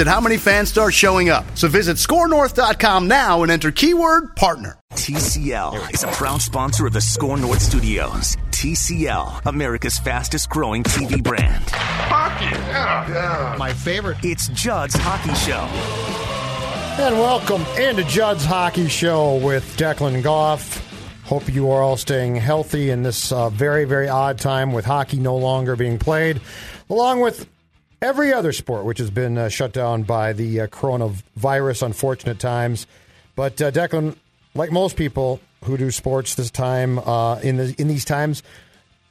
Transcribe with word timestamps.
at 0.00 0.06
how 0.06 0.20
many 0.20 0.36
fans 0.36 0.68
start 0.68 0.94
showing 0.94 1.28
up. 1.28 1.44
So 1.56 1.68
visit 1.68 1.96
scorenorth.com 1.96 3.08
now 3.08 3.42
and 3.42 3.52
enter 3.52 3.70
keyword 3.70 4.36
partner. 4.36 4.78
TCL 4.92 5.92
is 5.92 6.04
a 6.04 6.08
proud 6.08 6.40
sponsor 6.40 6.86
of 6.86 6.92
the 6.92 7.00
Score 7.00 7.36
North 7.36 7.60
Studios. 7.60 8.36
TCL, 8.50 9.46
America's 9.46 9.98
fastest 9.98 10.48
growing 10.48 10.82
TV 10.82 11.22
brand. 11.22 11.64
Hockey, 11.70 12.44
yeah, 12.46 13.08
yeah. 13.08 13.56
My 13.58 13.72
favorite. 13.72 14.16
It's 14.22 14.48
Judd's 14.48 14.94
Hockey 14.96 15.34
Show. 15.34 15.68
And 16.98 17.16
welcome 17.18 17.62
into 17.78 18.04
Judd's 18.04 18.44
Hockey 18.44 18.88
Show 18.88 19.36
with 19.36 19.76
Declan 19.76 20.22
Goff. 20.22 20.82
Hope 21.24 21.52
you 21.52 21.70
are 21.70 21.82
all 21.82 21.96
staying 21.96 22.36
healthy 22.36 22.90
in 22.90 23.02
this 23.02 23.32
uh, 23.32 23.50
very, 23.50 23.84
very 23.84 24.08
odd 24.08 24.38
time 24.38 24.72
with 24.72 24.84
hockey 24.84 25.18
no 25.18 25.36
longer 25.36 25.76
being 25.76 25.98
played, 25.98 26.40
along 26.88 27.20
with 27.20 27.46
every 28.02 28.32
other 28.32 28.52
sport 28.52 28.84
which 28.84 28.98
has 28.98 29.10
been 29.10 29.38
uh, 29.38 29.48
shut 29.48 29.72
down 29.72 30.02
by 30.02 30.32
the 30.32 30.62
uh, 30.62 30.66
coronavirus, 30.66 31.82
unfortunate 31.82 32.38
times. 32.38 32.86
But 33.34 33.60
uh, 33.60 33.70
Declan, 33.70 34.16
like 34.54 34.72
most 34.72 34.96
people 34.96 35.40
who 35.64 35.76
do 35.76 35.90
sports 35.90 36.34
this 36.34 36.50
time 36.50 36.98
uh, 36.98 37.36
in 37.40 37.56
the 37.56 37.74
in 37.78 37.88
these 37.88 38.04
times, 38.04 38.42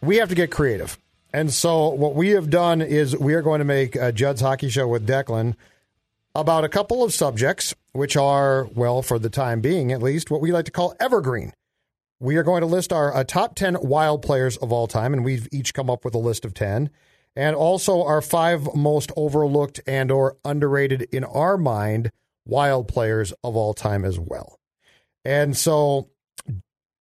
we 0.01 0.17
have 0.17 0.29
to 0.29 0.35
get 0.35 0.51
creative. 0.51 0.97
And 1.33 1.51
so 1.51 1.89
what 1.89 2.15
we 2.15 2.29
have 2.29 2.49
done 2.49 2.81
is 2.81 3.17
we 3.17 3.33
are 3.33 3.41
going 3.41 3.59
to 3.59 3.65
make 3.65 3.95
a 3.95 4.11
Judd's 4.11 4.39
Hockey 4.39 4.69
Show 4.69 4.87
with 4.87 5.05
Declan 5.05 5.55
about 6.33 6.63
a 6.63 6.69
couple 6.69 7.03
of 7.03 7.13
subjects, 7.13 7.73
which 7.91 8.15
are, 8.15 8.69
well, 8.73 9.01
for 9.01 9.19
the 9.19 9.29
time 9.29 9.59
being 9.59 9.91
at 9.91 10.01
least, 10.01 10.31
what 10.31 10.39
we 10.39 10.53
like 10.53 10.65
to 10.65 10.71
call 10.71 10.95
evergreen. 10.99 11.51
We 12.21 12.37
are 12.37 12.43
going 12.43 12.61
to 12.61 12.67
list 12.67 12.93
our 12.93 13.13
uh, 13.13 13.25
top 13.25 13.55
10 13.55 13.77
wild 13.81 14.21
players 14.21 14.55
of 14.57 14.71
all 14.71 14.87
time, 14.87 15.13
and 15.13 15.25
we've 15.25 15.49
each 15.51 15.73
come 15.73 15.89
up 15.89 16.05
with 16.05 16.15
a 16.15 16.19
list 16.19 16.45
of 16.45 16.53
10 16.53 16.89
and 17.35 17.55
also 17.55 18.03
our 18.03 18.21
five 18.21 18.73
most 18.75 19.11
overlooked 19.15 19.81
and 19.85 20.11
or 20.11 20.37
underrated 20.45 21.03
in 21.11 21.23
our 21.23 21.57
mind 21.57 22.11
wild 22.45 22.87
players 22.87 23.33
of 23.43 23.55
all 23.55 23.73
time 23.73 24.05
as 24.05 24.19
well. 24.19 24.59
And 25.23 25.57
so 25.57 26.09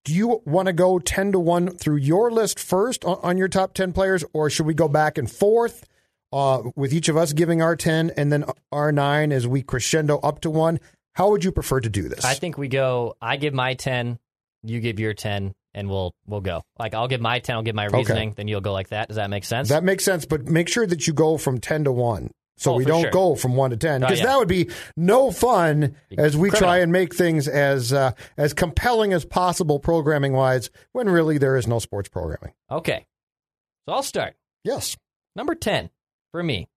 do 0.04 0.14
you 0.14 0.42
want 0.44 0.66
to 0.66 0.72
go 0.72 0.98
10 0.98 1.32
to 1.32 1.38
1 1.38 1.76
through 1.76 1.96
your 1.96 2.30
list 2.30 2.58
first 2.58 3.04
on, 3.04 3.38
your 3.38 3.48
top 3.48 3.74
10 3.74 3.92
players 3.92 4.24
or 4.32 4.50
should 4.50 4.66
we 4.66 4.74
go 4.74 4.88
back 4.88 5.18
and 5.18 5.30
forth 5.30 5.86
uh, 6.32 6.62
with 6.74 6.92
each 6.92 7.08
of 7.08 7.16
us 7.16 7.32
giving 7.32 7.62
our 7.62 7.76
10 7.76 8.10
and 8.16 8.32
then 8.32 8.44
our 8.72 8.90
9 8.90 9.32
as 9.32 9.46
we 9.46 9.62
crescendo 9.62 10.18
up 10.18 10.40
to 10.40 10.50
1? 10.50 10.80
How 11.12 11.30
would 11.30 11.44
you 11.44 11.52
prefer 11.52 11.80
to 11.80 11.88
do 11.88 12.08
this? 12.08 12.24
I 12.24 12.34
think 12.34 12.58
we 12.58 12.68
go 12.68 13.16
I 13.20 13.36
give 13.36 13.54
my 13.54 13.74
10, 13.74 14.18
you 14.62 14.80
give 14.80 14.98
your 14.98 15.14
10 15.14 15.54
and 15.74 15.88
we'll 15.88 16.14
we'll 16.26 16.40
go. 16.40 16.62
Like 16.78 16.94
I'll 16.94 17.08
give 17.08 17.20
my 17.20 17.38
10, 17.38 17.56
I'll 17.56 17.62
give 17.62 17.74
my 17.74 17.86
reasoning, 17.86 18.30
okay. 18.30 18.34
then 18.36 18.48
you'll 18.48 18.60
go 18.60 18.72
like 18.72 18.88
that. 18.88 19.08
Does 19.08 19.16
that 19.16 19.30
make 19.30 19.44
sense? 19.44 19.68
That 19.68 19.84
makes 19.84 20.04
sense, 20.04 20.24
but 20.24 20.46
make 20.46 20.68
sure 20.68 20.86
that 20.86 21.06
you 21.06 21.12
go 21.12 21.36
from 21.36 21.58
10 21.58 21.84
to 21.84 21.92
1. 21.92 22.30
So 22.56 22.72
oh, 22.72 22.76
we 22.76 22.84
don't 22.84 23.02
sure. 23.02 23.10
go 23.10 23.34
from 23.34 23.56
1 23.56 23.70
to 23.70 23.76
10 23.76 24.00
because 24.00 24.20
oh, 24.20 24.22
yeah. 24.22 24.26
that 24.26 24.38
would 24.38 24.48
be 24.48 24.70
no 24.96 25.32
fun 25.32 25.96
as 26.16 26.36
we 26.36 26.50
Criminal. 26.50 26.68
try 26.68 26.78
and 26.78 26.92
make 26.92 27.14
things 27.14 27.48
as 27.48 27.92
uh, 27.92 28.12
as 28.36 28.54
compelling 28.54 29.12
as 29.12 29.24
possible 29.24 29.80
programming 29.80 30.32
wise 30.32 30.70
when 30.92 31.08
really 31.08 31.38
there 31.38 31.56
is 31.56 31.66
no 31.66 31.80
sports 31.80 32.08
programming. 32.08 32.54
Okay. 32.70 33.06
So 33.86 33.94
I'll 33.94 34.02
start. 34.02 34.34
Yes. 34.62 34.96
Number 35.34 35.54
10 35.54 35.90
for 36.30 36.42
me. 36.42 36.68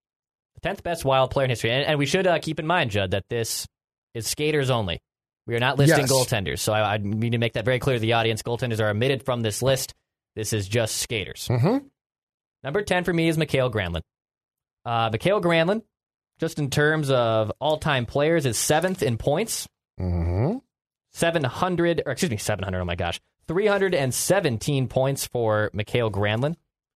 The 0.62 0.70
10th 0.70 0.82
best 0.82 1.06
wild 1.06 1.30
player 1.30 1.46
in 1.46 1.52
history. 1.52 1.72
And, 1.72 1.86
and 1.86 2.00
we 2.00 2.08
should 2.08 2.26
uh, 2.26 2.40
keep 2.40 2.60
in 2.60 2.66
mind, 2.66 2.90
Judd, 2.90 3.12
that 3.12 3.30
this 3.30 3.68
is 4.16 4.28
skaters 4.28 4.72
only. 4.72 5.00
We 5.48 5.56
are 5.56 5.60
not 5.60 5.78
listing 5.78 6.02
yes. 6.02 6.12
goaltenders, 6.12 6.60
so 6.60 6.74
I, 6.74 6.96
I, 6.96 6.98
need 6.98 7.32
to 7.32 7.38
make 7.38 7.54
that 7.54 7.64
very 7.64 7.80
clear 7.80 7.96
to 7.96 8.02
the 8.02 8.14
audience. 8.14 8.42
Goaltenders 8.42 8.82
are 8.82 8.90
omitted 8.90 9.24
from 9.24 9.42
this 9.42 9.64
list. 9.64 9.94
This 10.36 10.52
is 10.52 10.68
just 10.68 10.98
skaters. 10.98 11.48
Mm-hmm. 11.48 11.88
Number 12.64 12.82
10 12.82 13.06
for 13.06 13.14
me 13.14 13.30
is 13.30 13.38
Mikael 13.38 13.72
Granlund. 13.72 14.02
Uh, 14.84 15.10
Mikael 15.12 15.42
Granlund, 15.42 15.84
just 16.38 16.60
in 16.60 16.70
terms 16.70 17.10
of 17.10 17.52
all 17.60 17.78
time 17.78 18.06
players, 18.06 18.46
is 18.46 18.58
seventh 18.58 19.02
in 19.02 19.18
points. 19.18 19.68
Mm-hmm. 20.00 20.58
700, 21.14 22.04
or 22.06 22.12
excuse 22.12 22.30
me, 22.30 22.38
700, 22.38 22.80
oh 22.80 22.86
my 22.86 22.96
gosh. 22.96 23.22
317 23.48 24.88
points 24.88 25.26
for 25.28 25.72
Mikael 25.74 26.12
Granlund, 26.12 26.56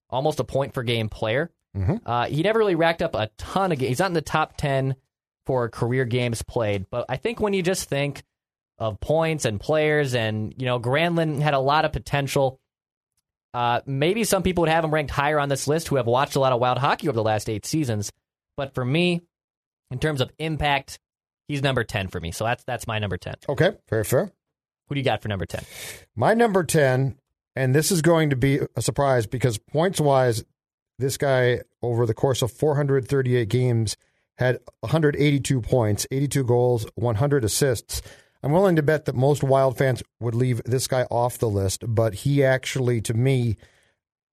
almost 0.10 0.42
a 0.42 0.44
point 0.44 0.74
per 0.74 0.84
game 0.84 1.08
player. 1.08 1.50
Mm-hmm. 1.76 1.96
Uh, 2.06 2.26
he 2.28 2.44
never 2.44 2.60
really 2.60 2.76
racked 2.76 3.02
up 3.02 3.16
a 3.16 3.30
ton 3.38 3.72
of 3.72 3.80
games. 3.80 3.90
He's 3.90 4.00
not 4.00 4.08
in 4.08 4.14
the 4.14 4.22
top 4.22 4.58
10 4.58 4.96
for 5.46 5.70
career 5.70 6.04
games 6.04 6.42
played, 6.42 6.86
but 6.90 7.06
I 7.08 7.16
think 7.16 7.40
when 7.40 7.54
you 7.54 7.64
just 7.64 7.88
think 7.88 8.24
of 8.82 9.00
points 9.00 9.46
and 9.46 9.60
players, 9.60 10.16
and 10.16 10.56
you 10.58 10.66
know, 10.66 10.80
Granlund 10.80 11.40
had 11.40 11.54
a 11.54 11.60
lot 11.60 11.86
of 11.86 11.94
potential. 11.94 12.60
Uh, 13.54 13.82
maybe 13.86 14.24
some 14.24 14.42
people 14.42 14.64
would 14.64 14.70
have 14.70 14.84
him 14.84 14.92
ranked 14.92 15.12
higher 15.12 15.40
on 15.40 15.50
this 15.50 15.68
list 15.68 15.88
who 15.88 15.98
have 15.98 16.08
watched 16.08 16.36
a 16.36 16.40
lot 16.40 16.52
of 16.52 16.60
wild 16.60 16.80
hockey 16.80 17.08
over 17.08 17.16
the 17.16 17.24
last 17.24 17.48
eight 17.48 17.64
seasons. 17.64 18.12
But 18.58 18.74
for 18.74 18.84
me, 18.84 19.22
in 19.92 20.00
terms 20.00 20.20
of 20.20 20.32
impact, 20.40 21.00
he's 21.48 21.62
number 21.62 21.84
ten 21.84 22.08
for 22.08 22.20
me. 22.20 22.32
So 22.32 22.44
that's 22.44 22.64
that's 22.64 22.88
my 22.88 22.98
number 22.98 23.18
ten. 23.18 23.36
Okay, 23.48 23.78
very 23.88 24.04
fair. 24.04 24.32
Who 24.88 24.96
do 24.96 25.00
you 25.00 25.06
got 25.06 25.22
for 25.22 25.30
number 25.30 25.46
ten? 25.46 25.64
My 26.16 26.34
number 26.34 26.64
ten, 26.64 27.20
and 27.56 27.76
this 27.76 27.92
is 27.92 28.02
going 28.02 28.32
to 28.32 28.36
be 28.36 28.62
a 28.76 28.82
surprise 28.82 29.28
because 29.28 29.60
points 29.60 30.02
wise, 30.02 30.44
this 30.98 31.18
guy 31.18 31.62
over 31.84 32.08
the 32.08 32.16
course 32.16 32.42
of 32.42 32.52
438 32.52 33.48
games 33.48 33.96
had 34.38 34.58
182 34.80 35.62
points, 35.62 36.08
82 36.10 36.44
goals, 36.46 36.88
100 36.96 37.44
assists. 37.46 38.02
I'm 38.44 38.52
willing 38.52 38.76
to 38.76 38.84
bet 38.84 39.06
that 39.06 39.16
most 39.16 39.44
Wild 39.44 39.78
fans 39.78 40.02
would 40.20 40.36
leave 40.36 40.64
this 40.64 40.88
guy 40.88 41.04
off 41.12 41.38
the 41.38 41.50
list, 41.50 41.84
but 41.88 42.14
he 42.16 42.44
actually, 42.44 43.02
to 43.02 43.14
me, 43.14 43.58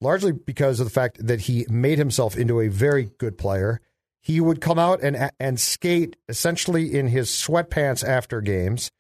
largely 0.01 0.33
because 0.33 0.81
of 0.81 0.87
the 0.87 0.91
fact 0.91 1.19
that 1.27 1.43
he 1.43 1.67
made 1.69 1.99
himself 1.99 2.37
into 2.37 2.61
a 2.61 2.69
very 2.69 3.11
good 3.19 3.37
player, 3.37 3.81
he 4.21 4.41
would 4.41 4.61
come 4.61 4.79
out 4.79 5.03
and 5.03 5.31
and 5.39 5.61
skate 5.61 6.17
essentially 6.29 6.95
in 6.95 7.09
his 7.09 7.31
sweatpants 7.31 8.07
after 8.07 8.41
games. 8.41 8.91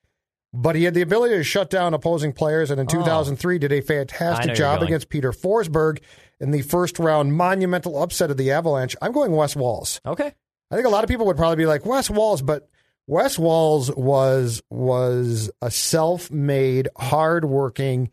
But 0.54 0.76
he 0.76 0.84
had 0.84 0.94
the 0.94 1.02
ability 1.02 1.34
to 1.36 1.44
shut 1.44 1.68
down 1.68 1.92
opposing 1.92 2.32
players, 2.32 2.70
and 2.70 2.80
in 2.80 2.86
2003 2.86 3.54
oh, 3.54 3.58
did 3.58 3.72
a 3.72 3.82
fantastic 3.82 4.54
job 4.54 4.82
against 4.82 5.10
Peter 5.10 5.30
Forsberg 5.30 6.00
in 6.40 6.52
the 6.52 6.62
first 6.62 6.98
round 6.98 7.34
monumental 7.34 8.02
upset 8.02 8.30
of 8.30 8.38
the 8.38 8.50
Avalanche. 8.50 8.96
I'm 9.02 9.12
going 9.12 9.32
Wes 9.32 9.54
Walz. 9.54 10.00
Okay. 10.06 10.32
I 10.70 10.74
think 10.74 10.86
a 10.86 10.90
lot 10.90 11.04
of 11.04 11.08
people 11.08 11.26
would 11.26 11.36
probably 11.36 11.56
be 11.56 11.66
like 11.66 11.84
Wes 11.84 12.08
Walz, 12.08 12.40
but 12.40 12.68
Wes 13.08 13.38
Walz 13.38 13.90
was 13.96 14.62
was 14.68 15.50
a 15.62 15.70
self-made, 15.70 16.88
hard-working, 16.94 18.10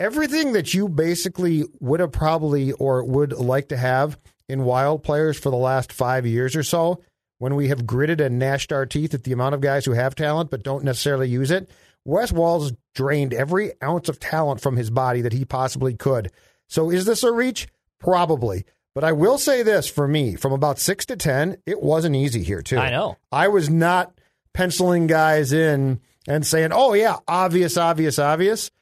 everything 0.00 0.54
that 0.54 0.72
you 0.72 0.88
basically 0.88 1.64
would 1.80 2.00
have 2.00 2.12
probably 2.12 2.72
or 2.72 3.04
would 3.04 3.32
like 3.32 3.68
to 3.68 3.76
have 3.76 4.18
in 4.48 4.64
wild 4.64 5.02
players 5.02 5.38
for 5.38 5.50
the 5.50 5.56
last 5.56 5.92
five 5.92 6.26
years 6.26 6.56
or 6.56 6.62
so. 6.62 7.02
When 7.36 7.56
we 7.56 7.68
have 7.68 7.86
gritted 7.86 8.22
and 8.22 8.38
gnashed 8.38 8.72
our 8.72 8.86
teeth 8.86 9.12
at 9.12 9.24
the 9.24 9.32
amount 9.32 9.54
of 9.54 9.60
guys 9.60 9.84
who 9.84 9.92
have 9.92 10.14
talent 10.14 10.50
but 10.50 10.62
don't 10.62 10.82
necessarily 10.82 11.28
use 11.28 11.50
it, 11.50 11.70
Wes 12.06 12.32
Walz 12.32 12.72
drained 12.94 13.34
every 13.34 13.72
ounce 13.82 14.08
of 14.08 14.18
talent 14.18 14.62
from 14.62 14.78
his 14.78 14.88
body 14.88 15.20
that 15.20 15.34
he 15.34 15.44
possibly 15.44 15.92
could. 15.92 16.32
So 16.68 16.90
is 16.90 17.04
this 17.04 17.22
a 17.22 17.30
reach? 17.30 17.68
Probably. 18.00 18.64
But 18.94 19.04
I 19.04 19.12
will 19.12 19.36
say 19.36 19.62
this 19.62 19.88
for 19.88 20.08
me, 20.08 20.36
from 20.36 20.52
about 20.52 20.78
six 20.78 21.04
to 21.06 21.16
10, 21.16 21.58
it 21.66 21.82
wasn't 21.82 22.16
easy 22.16 22.42
here, 22.42 22.62
too. 22.62 22.78
I 22.78 22.90
know. 22.90 23.18
I 23.30 23.48
was 23.48 23.68
not 23.68 24.17
penciling 24.58 25.06
guys 25.06 25.52
in 25.52 26.00
and 26.26 26.44
saying, 26.44 26.70
oh, 26.72 26.92
yeah, 26.92 27.14
obvious, 27.28 27.76
obvious, 27.76 28.18
obvious. 28.18 28.72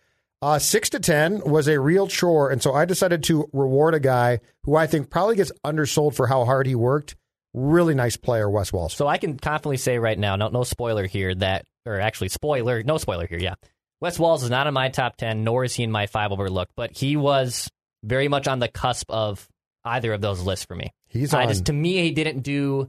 Uh, 0.41 0.59
six 0.59 0.89
to 0.89 0.99
10 0.99 1.41
was 1.41 1.69
a 1.69 1.79
real 1.79 2.07
chore. 2.07 2.51
And 2.51 2.63
so 2.63 2.73
I 2.73 2.87
decided 2.87 3.25
to 3.25 3.51
reward 3.53 3.93
a 3.93 4.01
guy 4.01 4.41
who 4.63 4.75
I 4.75 4.87
think 4.87 5.11
probably 5.11 5.37
gets 5.37 5.53
undersold 5.63 6.17
for 6.17 6.27
how 6.27 6.47
hard 6.47 6.67
he 6.67 6.75
worked. 6.75 7.15
Really 7.53 7.95
nice 7.95 8.17
player, 8.17 8.49
Wes 8.49 8.73
Walz. 8.73 8.95
So 8.95 9.07
I 9.07 9.19
can 9.19 9.37
confidently 9.39 9.77
say 9.77 9.99
right 9.99 10.19
now, 10.19 10.37
no, 10.37 10.49
no 10.49 10.65
spoiler 10.65 11.07
here, 11.07 11.35
that, 11.35 11.67
or 11.85 12.01
actually, 12.01 12.31
spoiler, 12.31 12.83
no 12.83 12.97
spoiler 12.97 13.27
here, 13.27 13.39
yeah. 13.39 13.57
Wes 14.01 14.19
Walz 14.19 14.45
is 14.45 14.51
not 14.51 14.67
in 14.67 14.73
my 14.73 14.89
top 14.89 15.19
10, 15.19 15.45
nor 15.45 15.65
is 15.65 15.75
he 15.75 15.83
in 15.83 15.91
my 15.91 16.07
five 16.07 16.33
overlooked, 16.33 16.73
but 16.75 16.97
he 16.97 17.19
was 17.19 17.71
very 18.03 18.29
much 18.29 18.49
on 18.49 18.61
the 18.61 18.69
cusp 18.69 19.11
of 19.11 19.47
either 19.85 20.15
of 20.15 20.23
those 20.23 20.41
lists 20.41 20.65
for 20.65 20.75
me. 20.75 20.95
He's 21.07 21.35
I 21.35 21.43
on. 21.43 21.49
just, 21.51 21.67
to 21.67 21.75
me, 21.75 22.03
he 22.03 22.13
didn't 22.13 22.41
do 22.41 22.89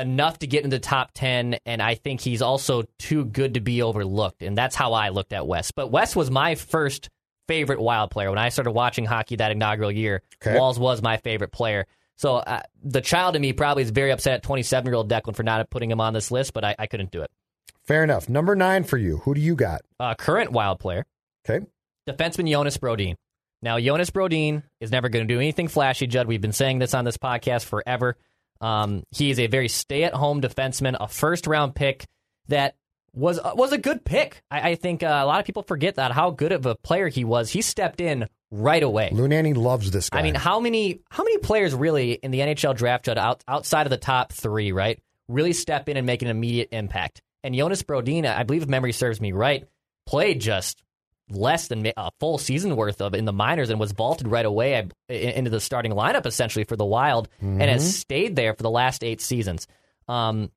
enough 0.00 0.38
to 0.40 0.46
get 0.46 0.64
into 0.64 0.76
the 0.76 0.80
top 0.80 1.10
10, 1.14 1.58
and 1.66 1.82
I 1.82 1.94
think 1.94 2.20
he's 2.20 2.42
also 2.42 2.84
too 2.98 3.24
good 3.24 3.54
to 3.54 3.60
be 3.60 3.82
overlooked. 3.82 4.42
And 4.42 4.56
that's 4.56 4.74
how 4.76 4.92
I 4.92 5.08
looked 5.10 5.32
at 5.32 5.46
Wes 5.46 5.70
But 5.72 5.90
Wes 5.90 6.14
was 6.16 6.30
my 6.30 6.54
first 6.54 7.08
favorite 7.46 7.80
wild 7.80 8.10
player. 8.10 8.30
When 8.30 8.38
I 8.38 8.50
started 8.50 8.72
watching 8.72 9.04
hockey 9.06 9.36
that 9.36 9.50
inaugural 9.52 9.90
year, 9.92 10.22
Okay. 10.42 10.58
Walz 10.58 10.78
was 10.78 11.02
my 11.02 11.16
favorite 11.18 11.52
player. 11.52 11.86
So 12.16 12.36
uh, 12.36 12.62
the 12.82 13.00
child 13.00 13.36
in 13.36 13.42
me 13.42 13.52
probably 13.52 13.84
is 13.84 13.90
very 13.90 14.10
upset 14.10 14.34
at 14.34 14.42
27 14.42 14.86
year 14.86 14.94
old 14.96 15.08
Declan 15.10 15.36
for 15.36 15.42
not 15.44 15.68
putting 15.70 15.90
him 15.90 16.00
on 16.00 16.12
this 16.12 16.30
list, 16.30 16.52
but 16.52 16.64
I, 16.64 16.74
I 16.78 16.86
couldn't 16.86 17.10
do 17.10 17.22
it. 17.22 17.30
Fair 17.86 18.04
enough. 18.04 18.28
Number 18.28 18.54
nine 18.56 18.84
for 18.84 18.98
you. 18.98 19.18
Who 19.18 19.34
do 19.34 19.40
you 19.40 19.54
got? 19.54 19.80
Uh, 19.98 20.14
current 20.14 20.52
wild 20.52 20.78
player, 20.80 21.06
Okay. 21.48 21.64
defenseman 22.08 22.50
Jonas 22.50 22.76
Brodin. 22.76 23.14
Now, 23.62 23.78
Jonas 23.80 24.10
Brodin 24.10 24.62
is 24.80 24.90
never 24.92 25.08
going 25.08 25.26
to 25.26 25.34
do 25.34 25.40
anything 25.40 25.68
flashy, 25.68 26.06
Judd. 26.06 26.26
We've 26.28 26.40
been 26.40 26.52
saying 26.52 26.78
this 26.80 26.92
on 26.94 27.04
this 27.04 27.16
podcast 27.16 27.64
forever. 27.64 28.16
Um, 28.60 29.04
he 29.10 29.30
is 29.30 29.38
a 29.38 29.46
very 29.46 29.68
stay 29.68 30.04
at 30.04 30.14
home 30.14 30.40
defenseman, 30.40 30.96
a 30.98 31.08
first 31.08 31.46
round 31.46 31.74
pick 31.74 32.04
that 32.48 32.74
was 33.14 33.38
uh, 33.38 33.52
was 33.54 33.72
a 33.72 33.78
good 33.78 34.04
pick. 34.04 34.42
I, 34.50 34.70
I 34.70 34.74
think 34.74 35.02
uh, 35.02 35.20
a 35.22 35.26
lot 35.26 35.40
of 35.40 35.46
people 35.46 35.62
forget 35.62 35.96
that 35.96 36.12
how 36.12 36.30
good 36.30 36.52
of 36.52 36.66
a 36.66 36.74
player 36.74 37.08
he 37.08 37.24
was. 37.24 37.50
He 37.50 37.62
stepped 37.62 38.00
in 38.00 38.28
right 38.50 38.82
away. 38.82 39.10
Lunani 39.12 39.56
loves 39.56 39.90
this 39.90 40.10
guy. 40.10 40.20
I 40.20 40.22
mean, 40.22 40.34
how 40.34 40.60
many 40.60 41.00
how 41.10 41.24
many 41.24 41.38
players 41.38 41.74
really 41.74 42.12
in 42.12 42.30
the 42.30 42.40
NHL 42.40 42.76
draft, 42.76 43.08
out, 43.08 43.42
outside 43.46 43.86
of 43.86 43.90
the 43.90 43.96
top 43.96 44.32
three, 44.32 44.72
right, 44.72 44.98
really 45.28 45.52
step 45.52 45.88
in 45.88 45.96
and 45.96 46.06
make 46.06 46.22
an 46.22 46.28
immediate 46.28 46.68
impact? 46.72 47.22
And 47.44 47.54
Jonas 47.54 47.82
Brodin, 47.82 48.26
I 48.26 48.42
believe 48.42 48.62
if 48.62 48.68
memory 48.68 48.92
serves 48.92 49.20
me 49.20 49.32
right, 49.32 49.66
played 50.06 50.40
just 50.40 50.82
less 51.30 51.68
than 51.68 51.90
a 51.96 52.10
full 52.20 52.38
season 52.38 52.76
worth 52.76 53.00
of 53.00 53.14
in 53.14 53.24
the 53.24 53.32
minors 53.32 53.70
and 53.70 53.78
was 53.78 53.92
vaulted 53.92 54.28
right 54.28 54.46
away 54.46 54.88
into 55.08 55.50
the 55.50 55.60
starting 55.60 55.92
lineup 55.92 56.26
essentially 56.26 56.64
for 56.64 56.76
the 56.76 56.84
Wild 56.84 57.28
and 57.40 57.62
has 57.62 57.96
stayed 57.96 58.36
there 58.36 58.54
for 58.54 58.62
the 58.62 58.70
last 58.70 59.04
eight 59.04 59.20
seasons. 59.20 59.66
Um, 60.06 60.50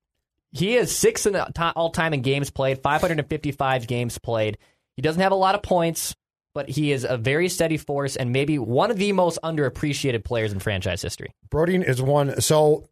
he 0.51 0.75
is 0.75 0.95
six 0.95 1.25
in 1.25 1.35
all 1.35 1.89
time 1.91 2.13
in 2.13 2.21
games 2.21 2.49
played, 2.49 2.81
555 2.81 3.87
games 3.87 4.17
played. 4.17 4.57
He 4.95 5.01
doesn't 5.01 5.21
have 5.21 5.31
a 5.31 5.35
lot 5.35 5.55
of 5.55 5.63
points, 5.63 6.15
but 6.53 6.69
he 6.69 6.91
is 6.91 7.05
a 7.05 7.17
very 7.17 7.47
steady 7.49 7.77
force 7.77 8.15
and 8.15 8.31
maybe 8.31 8.59
one 8.59 8.91
of 8.91 8.97
the 8.97 9.13
most 9.13 9.39
underappreciated 9.43 10.23
players 10.23 10.51
in 10.51 10.59
franchise 10.59 11.01
history. 11.01 11.33
Brodin 11.49 11.83
is 11.87 12.01
one. 12.01 12.41
So 12.41 12.89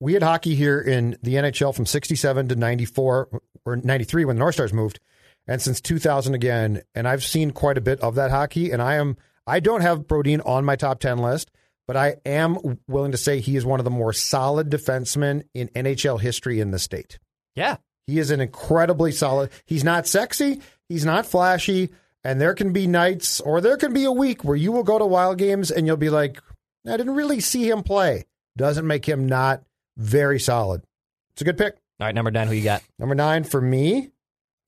we 0.00 0.14
had 0.14 0.22
hockey 0.22 0.54
here 0.54 0.80
in 0.80 1.16
the 1.22 1.34
NHL 1.34 1.74
from 1.74 1.86
67 1.86 2.48
to 2.48 2.56
94 2.56 3.40
or 3.64 3.76
93 3.76 4.24
when 4.24 4.36
the 4.36 4.40
North 4.40 4.54
Stars 4.54 4.72
moved, 4.72 5.00
and 5.46 5.60
since 5.60 5.80
2000 5.80 6.34
again. 6.34 6.82
And 6.94 7.06
I've 7.06 7.24
seen 7.24 7.50
quite 7.50 7.78
a 7.78 7.82
bit 7.82 8.00
of 8.00 8.14
that 8.16 8.30
hockey, 8.30 8.70
and 8.70 8.80
I 8.82 8.94
am 8.94 9.16
I 9.46 9.60
don't 9.60 9.82
have 9.82 10.06
Brodin 10.06 10.40
on 10.46 10.64
my 10.64 10.76
top 10.76 11.00
10 11.00 11.18
list, 11.18 11.50
but 11.86 11.96
I 11.96 12.16
am 12.24 12.78
willing 12.88 13.12
to 13.12 13.18
say 13.18 13.40
he 13.40 13.56
is 13.56 13.66
one 13.66 13.80
of 13.80 13.84
the 13.84 13.90
more 13.90 14.12
solid 14.12 14.70
defensemen 14.70 15.44
in 15.52 15.68
NHL 15.68 16.20
history 16.20 16.60
in 16.60 16.70
the 16.70 16.78
state. 16.78 17.18
Yeah. 17.54 17.76
He 18.06 18.18
is 18.18 18.30
an 18.30 18.40
incredibly 18.40 19.12
solid. 19.12 19.50
He's 19.64 19.84
not 19.84 20.06
sexy. 20.06 20.60
He's 20.88 21.04
not 21.04 21.26
flashy. 21.26 21.90
And 22.22 22.40
there 22.40 22.54
can 22.54 22.72
be 22.72 22.86
nights 22.86 23.40
or 23.40 23.60
there 23.60 23.76
can 23.76 23.92
be 23.92 24.04
a 24.04 24.12
week 24.12 24.44
where 24.44 24.56
you 24.56 24.72
will 24.72 24.82
go 24.82 24.98
to 24.98 25.06
wild 25.06 25.38
games 25.38 25.70
and 25.70 25.86
you'll 25.86 25.96
be 25.96 26.10
like, 26.10 26.40
I 26.86 26.96
didn't 26.96 27.14
really 27.14 27.40
see 27.40 27.68
him 27.68 27.82
play. 27.82 28.24
Doesn't 28.56 28.86
make 28.86 29.06
him 29.06 29.26
not 29.26 29.62
very 29.96 30.40
solid. 30.40 30.82
It's 31.32 31.42
a 31.42 31.44
good 31.44 31.58
pick. 31.58 31.74
All 32.00 32.06
right, 32.06 32.14
number 32.14 32.30
nine, 32.30 32.48
who 32.48 32.54
you 32.54 32.64
got? 32.64 32.82
Number 32.98 33.14
nine 33.14 33.44
for 33.44 33.60
me, 33.60 34.10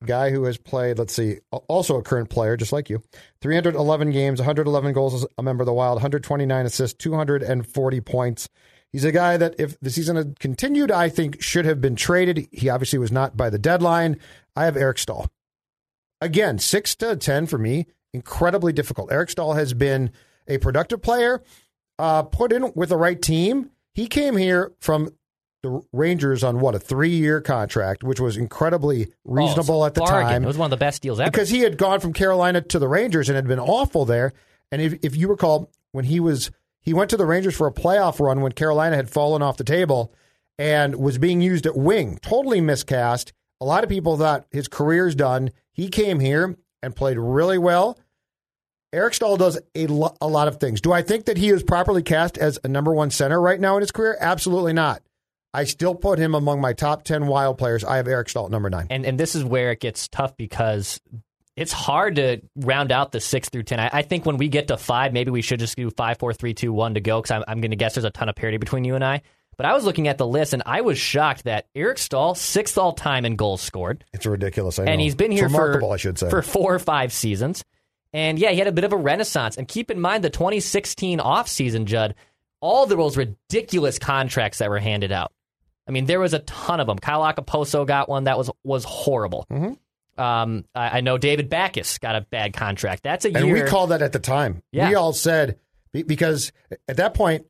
guy 0.05 0.29
who 0.29 0.43
has 0.43 0.57
played, 0.57 0.99
let's 0.99 1.13
see, 1.13 1.39
also 1.51 1.97
a 1.97 2.03
current 2.03 2.29
player, 2.29 2.55
just 2.55 2.71
like 2.71 2.89
you. 2.89 3.01
311 3.41 4.11
games, 4.11 4.39
111 4.39 4.93
goals 4.93 5.13
as 5.15 5.25
a 5.37 5.43
member 5.43 5.63
of 5.63 5.65
the 5.65 5.73
Wild, 5.73 5.95
129 5.95 6.65
assists, 6.65 6.97
240 6.97 8.01
points. 8.01 8.49
He's 8.91 9.03
a 9.03 9.11
guy 9.11 9.37
that, 9.37 9.55
if 9.59 9.79
the 9.79 9.89
season 9.89 10.15
had 10.15 10.39
continued, 10.39 10.91
I 10.91 11.09
think 11.09 11.41
should 11.41 11.65
have 11.65 11.81
been 11.81 11.95
traded. 11.95 12.47
He 12.51 12.69
obviously 12.69 12.99
was 12.99 13.11
not 13.11 13.35
by 13.35 13.49
the 13.49 13.59
deadline. 13.59 14.17
I 14.55 14.65
have 14.65 14.77
Eric 14.77 14.99
Staal. 14.99 15.27
Again, 16.21 16.57
six 16.57 16.95
to 16.97 17.15
10 17.15 17.47
for 17.47 17.57
me, 17.57 17.87
incredibly 18.13 18.73
difficult. 18.73 19.11
Eric 19.11 19.29
Staal 19.29 19.53
has 19.53 19.73
been 19.73 20.11
a 20.47 20.57
productive 20.57 21.01
player, 21.01 21.43
uh, 21.99 22.23
put 22.23 22.53
in 22.53 22.71
with 22.75 22.89
the 22.89 22.97
right 22.97 23.21
team. 23.21 23.71
He 23.93 24.07
came 24.07 24.37
here 24.37 24.71
from 24.79 25.09
the 25.63 25.81
Rangers 25.91 26.43
on 26.43 26.59
what 26.59 26.75
a 26.75 26.79
three-year 26.79 27.41
contract, 27.41 28.03
which 28.03 28.19
was 28.19 28.37
incredibly 28.37 29.07
oh, 29.07 29.11
reasonable 29.25 29.81
Oh, 29.81 29.85
at 29.85 29.93
the 29.95 30.01
bargain. 30.01 30.29
time 30.29 30.43
It 30.43 30.47
was 30.47 30.57
one 30.57 30.67
of 30.67 30.71
the 30.71 30.77
best 30.83 31.01
deals 31.01 31.19
ever. 31.19 31.31
because 31.31 31.49
he 31.49 31.59
had 31.61 31.77
gone 31.77 31.99
from 31.99 32.13
Carolina 32.13 32.61
to 32.61 32.79
the 32.79 32.87
Rangers 32.87 33.27
and 33.29 33.35
had 33.35 33.47
been 33.47 33.59
awful 33.59 34.05
there. 34.05 34.33
And 34.71 34.81
if, 34.81 34.93
if 35.03 35.15
you 35.15 35.27
recall, 35.29 35.71
when 35.91 36.05
he 36.05 36.19
was 36.19 36.51
he 36.81 36.93
went 36.93 37.09
to 37.09 37.17
the 37.17 37.25
Rangers 37.25 37.55
for 37.55 37.67
a 37.67 37.73
playoff 37.73 38.19
run 38.19 38.41
when 38.41 38.51
Carolina 38.53 38.95
had 38.95 39.09
fallen 39.09 39.41
off 39.41 39.57
the 39.57 39.63
table 39.63 40.13
and 40.59 40.95
was 40.95 41.17
being 41.17 41.41
used 41.41 41.65
at 41.65 41.75
wing, 41.75 42.17
totally 42.21 42.61
miscast. 42.61 43.33
A 43.59 43.65
lot 43.65 43.83
of 43.83 43.89
people 43.89 44.15
thought 44.17 44.45
his 44.51 44.67
career's 44.67 45.15
done. 45.15 45.49
He 45.73 45.89
came 45.89 46.19
here 46.19 46.55
and 46.83 46.95
played 46.95 47.17
really 47.17 47.57
well. 47.57 47.97
Eric 48.93 49.15
Staal 49.15 49.35
does 49.37 49.59
a, 49.75 49.87
lo- 49.87 50.15
a 50.21 50.27
lot 50.27 50.47
of 50.47 50.57
things. 50.59 50.79
Do 50.79 50.93
I 50.93 51.01
think 51.01 51.25
that 51.25 51.37
he 51.37 51.49
is 51.49 51.61
properly 51.61 52.01
cast 52.03 52.37
as 52.37 52.57
a 52.63 52.67
number 52.69 52.93
one 52.93 53.09
center 53.11 53.41
right 53.41 53.59
now 53.59 53.75
in 53.75 53.81
his 53.81 53.91
career? 53.91 54.15
Absolutely 54.19 54.73
not. 54.73 55.01
I 55.57 55.63
still 55.63 55.95
put 55.95 56.19
him 56.19 56.35
among 56.35 56.61
my 56.61 56.73
top 56.73 57.03
10 57.03 57.25
wild 57.25 57.57
players. 57.57 57.83
I 57.83 57.97
have 57.97 58.07
Eric 58.07 58.29
Staal 58.29 58.45
at 58.45 58.51
number 58.51 58.69
nine. 58.69 58.87
and 58.91 59.05
and 59.05 59.19
this 59.19 59.33
is 59.33 59.43
where 59.43 59.71
it 59.71 59.79
gets 59.79 60.07
tough 60.07 60.37
because 60.37 61.01
it's 61.55 61.71
hard 61.71 62.17
to 62.17 62.41
round 62.55 62.91
out 62.91 63.11
the 63.11 63.19
six 63.19 63.49
through 63.49 63.63
ten. 63.63 63.79
I, 63.79 63.89
I 63.91 64.01
think 64.03 64.27
when 64.27 64.37
we 64.37 64.49
get 64.49 64.67
to 64.67 64.77
five, 64.77 65.13
maybe 65.13 65.31
we 65.31 65.41
should 65.41 65.59
just 65.59 65.75
do 65.75 65.89
five, 65.89 66.19
four, 66.19 66.31
three, 66.31 66.53
two, 66.53 66.71
one 66.71 66.93
to 66.93 66.99
go 67.01 67.19
because 67.19 67.31
I'm, 67.31 67.43
I'm 67.47 67.59
going 67.61 67.71
to 67.71 67.77
guess 67.77 67.95
there's 67.95 68.05
a 68.05 68.11
ton 68.11 68.29
of 68.29 68.35
parity 68.35 68.57
between 68.57 68.83
you 68.83 68.93
and 68.93 69.03
I. 69.03 69.23
But 69.57 69.65
I 69.65 69.73
was 69.73 69.83
looking 69.83 70.07
at 70.07 70.19
the 70.19 70.27
list 70.27 70.53
and 70.53 70.61
I 70.67 70.81
was 70.81 70.99
shocked 70.99 71.45
that 71.45 71.65
Eric 71.73 71.97
Staal 71.97 72.35
sixth 72.35 72.77
all 72.77 72.93
time 72.93 73.25
in 73.25 73.35
goals 73.35 73.59
scored, 73.59 74.05
It's 74.13 74.27
ridiculous. 74.27 74.77
I 74.77 74.85
and 74.85 75.01
he's 75.01 75.15
been 75.15 75.31
here 75.31 75.49
for 75.49 75.83
I 75.91 75.97
should 75.97 76.19
say. 76.19 76.29
for 76.29 76.43
four 76.43 76.75
or 76.75 76.79
five 76.79 77.11
seasons. 77.11 77.63
And 78.13 78.37
yeah, 78.37 78.51
he 78.51 78.59
had 78.59 78.67
a 78.67 78.71
bit 78.71 78.83
of 78.83 78.93
a 78.93 78.97
renaissance. 78.97 79.57
And 79.57 79.67
keep 79.67 79.89
in 79.89 79.99
mind 79.99 80.23
the 80.23 80.29
2016 80.29 81.17
offseason, 81.17 81.85
Judd, 81.85 82.13
all 82.61 82.85
the 82.85 82.95
those 82.95 83.17
ridiculous 83.17 83.97
contracts 83.97 84.59
that 84.59 84.69
were 84.69 84.79
handed 84.79 85.11
out. 85.11 85.31
I 85.87 85.91
mean, 85.91 86.05
there 86.05 86.19
was 86.19 86.33
a 86.33 86.39
ton 86.39 86.79
of 86.79 86.87
them. 86.87 86.97
Kyle 86.99 87.21
Okposo 87.21 87.85
got 87.87 88.09
one 88.09 88.25
that 88.25 88.37
was 88.37 88.49
was 88.63 88.83
horrible. 88.83 89.45
Mm-hmm. 89.51 90.21
Um, 90.21 90.65
I, 90.73 90.97
I 90.97 91.01
know 91.01 91.17
David 91.17 91.49
Backes 91.49 91.99
got 91.99 92.15
a 92.15 92.21
bad 92.21 92.53
contract. 92.53 93.03
That's 93.03 93.23
a 93.25 93.29
And 93.33 93.45
year. 93.45 93.53
we 93.63 93.69
called 93.69 93.91
that 93.91 94.01
at 94.01 94.11
the 94.13 94.19
time. 94.19 94.63
Yeah. 94.71 94.89
We 94.89 94.95
all 94.95 95.13
said 95.13 95.59
because 95.93 96.51
at 96.87 96.97
that 96.97 97.13
point, 97.13 97.45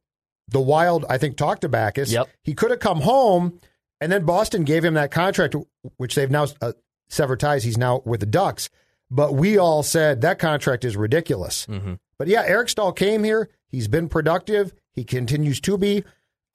the 0.49 0.59
Wild 0.61 1.05
I 1.09 1.17
think 1.17 1.37
talked 1.37 1.61
to 1.61 1.69
Backes. 1.69 2.11
Yep. 2.11 2.29
He 2.43 2.53
could 2.53 2.71
have 2.71 2.79
come 2.79 3.01
home, 3.01 3.59
and 4.01 4.11
then 4.11 4.25
Boston 4.25 4.63
gave 4.63 4.83
him 4.83 4.93
that 4.95 5.11
contract, 5.11 5.55
which 5.97 6.15
they've 6.15 6.29
now 6.31 6.47
uh, 6.61 6.73
severed 7.09 7.39
ties. 7.39 7.63
He's 7.63 7.77
now 7.77 8.01
with 8.05 8.19
the 8.19 8.25
Ducks. 8.25 8.69
But 9.09 9.33
we 9.35 9.57
all 9.57 9.83
said 9.83 10.21
that 10.21 10.37
contract 10.37 10.83
is 10.83 10.97
ridiculous. 10.97 11.65
Mm-hmm. 11.67 11.93
But 12.19 12.27
yeah, 12.27 12.43
Eric 12.45 12.69
Staal 12.69 12.91
came 12.91 13.23
here. 13.23 13.49
He's 13.69 13.87
been 13.87 14.09
productive. 14.09 14.73
He 14.93 15.03
continues 15.05 15.61
to 15.61 15.77
be. 15.77 16.03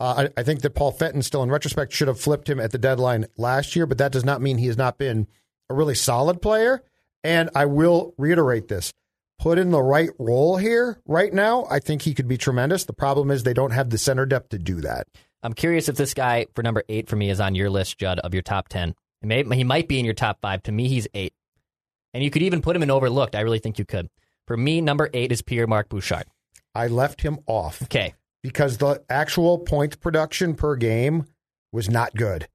Uh, 0.03 0.27
I, 0.37 0.41
I 0.41 0.43
think 0.43 0.63
that 0.63 0.75
Paul 0.75 0.91
Fenton, 0.91 1.23
still 1.23 1.43
in 1.43 1.51
retrospect, 1.51 1.93
should 1.93 2.09
have 2.09 2.19
flipped 2.19 2.51
him 2.51 2.59
at 2.59 2.73
the 2.73 2.79
deadline 2.79 3.27
last 3.37 3.77
year, 3.77 3.87
but 3.87 3.99
that 3.99 4.11
does 4.11 4.25
not 4.25 4.43
mean 4.43 4.59
he 4.59 4.67
has 4.67 4.77
not 4.77 4.99
been 4.99 5.29
a 5.71 5.75
really 5.75 5.95
solid 5.95 6.43
player. 6.43 6.83
And 7.23 7.51
I 7.55 7.67
will 7.67 8.15
reiterate 8.19 8.67
this 8.67 8.93
put 9.43 9.59
in 9.59 9.73
the 9.73 9.83
right 9.83 10.11
role 10.21 10.57
here 10.57 11.01
right 11.05 11.35
now, 11.35 11.67
I 11.69 11.81
think 11.81 12.03
he 12.03 12.15
could 12.15 12.29
be 12.29 12.39
tremendous. 12.39 12.85
The 12.85 12.93
problem 12.93 13.31
is 13.31 13.43
they 13.43 13.53
don't 13.53 13.73
have 13.73 13.91
the 13.91 13.99
center 13.99 14.25
depth 14.25 14.51
to 14.51 14.59
do 14.59 14.81
that. 14.83 15.09
I'm 15.43 15.53
curious 15.53 15.89
if 15.89 15.97
this 15.97 16.15
guy 16.15 16.47
for 16.55 16.63
number 16.63 16.85
eight 16.89 17.09
for 17.09 17.17
me 17.17 17.29
is 17.29 17.41
on 17.41 17.57
your 17.57 17.69
list, 17.69 17.99
Judd, 17.99 18.21
of 18.21 18.33
your 18.33 18.45
top 18.45 18.69
ten. 18.69 18.95
He, 19.21 19.27
may, 19.27 19.43
he 19.57 19.65
might 19.65 19.89
be 19.89 19.99
in 19.99 20.05
your 20.05 20.15
top 20.15 20.41
five. 20.41 20.63
To 20.65 20.73
me, 20.73 20.87
he's 20.87 21.09
eight, 21.13 21.35
and 22.15 22.23
you 22.23 22.31
could 22.31 22.43
even 22.43 22.63
put 22.63 22.77
him 22.77 22.85
in 22.85 22.91
overlooked. 22.91 23.35
I 23.35 23.41
really 23.41 23.59
think 23.59 23.81
you 23.81 23.85
could. 23.85 24.09
For 24.47 24.57
me, 24.57 24.81
number 24.81 25.11
eight 25.13 25.33
is 25.33 25.43
Pierre 25.43 25.67
Marc 25.67 25.89
Bouchard. 25.89 26.27
I 26.73 26.87
left 26.87 27.23
him 27.23 27.41
off 27.47 27.83
Okay, 27.83 28.15
because 28.43 28.79
the 28.79 29.03
actual 29.09 29.59
point 29.59 30.01
production 30.01 30.55
per 30.55 30.77
game 30.77 31.27
was 31.73 31.89
not 31.89 32.15
good. 32.15 32.49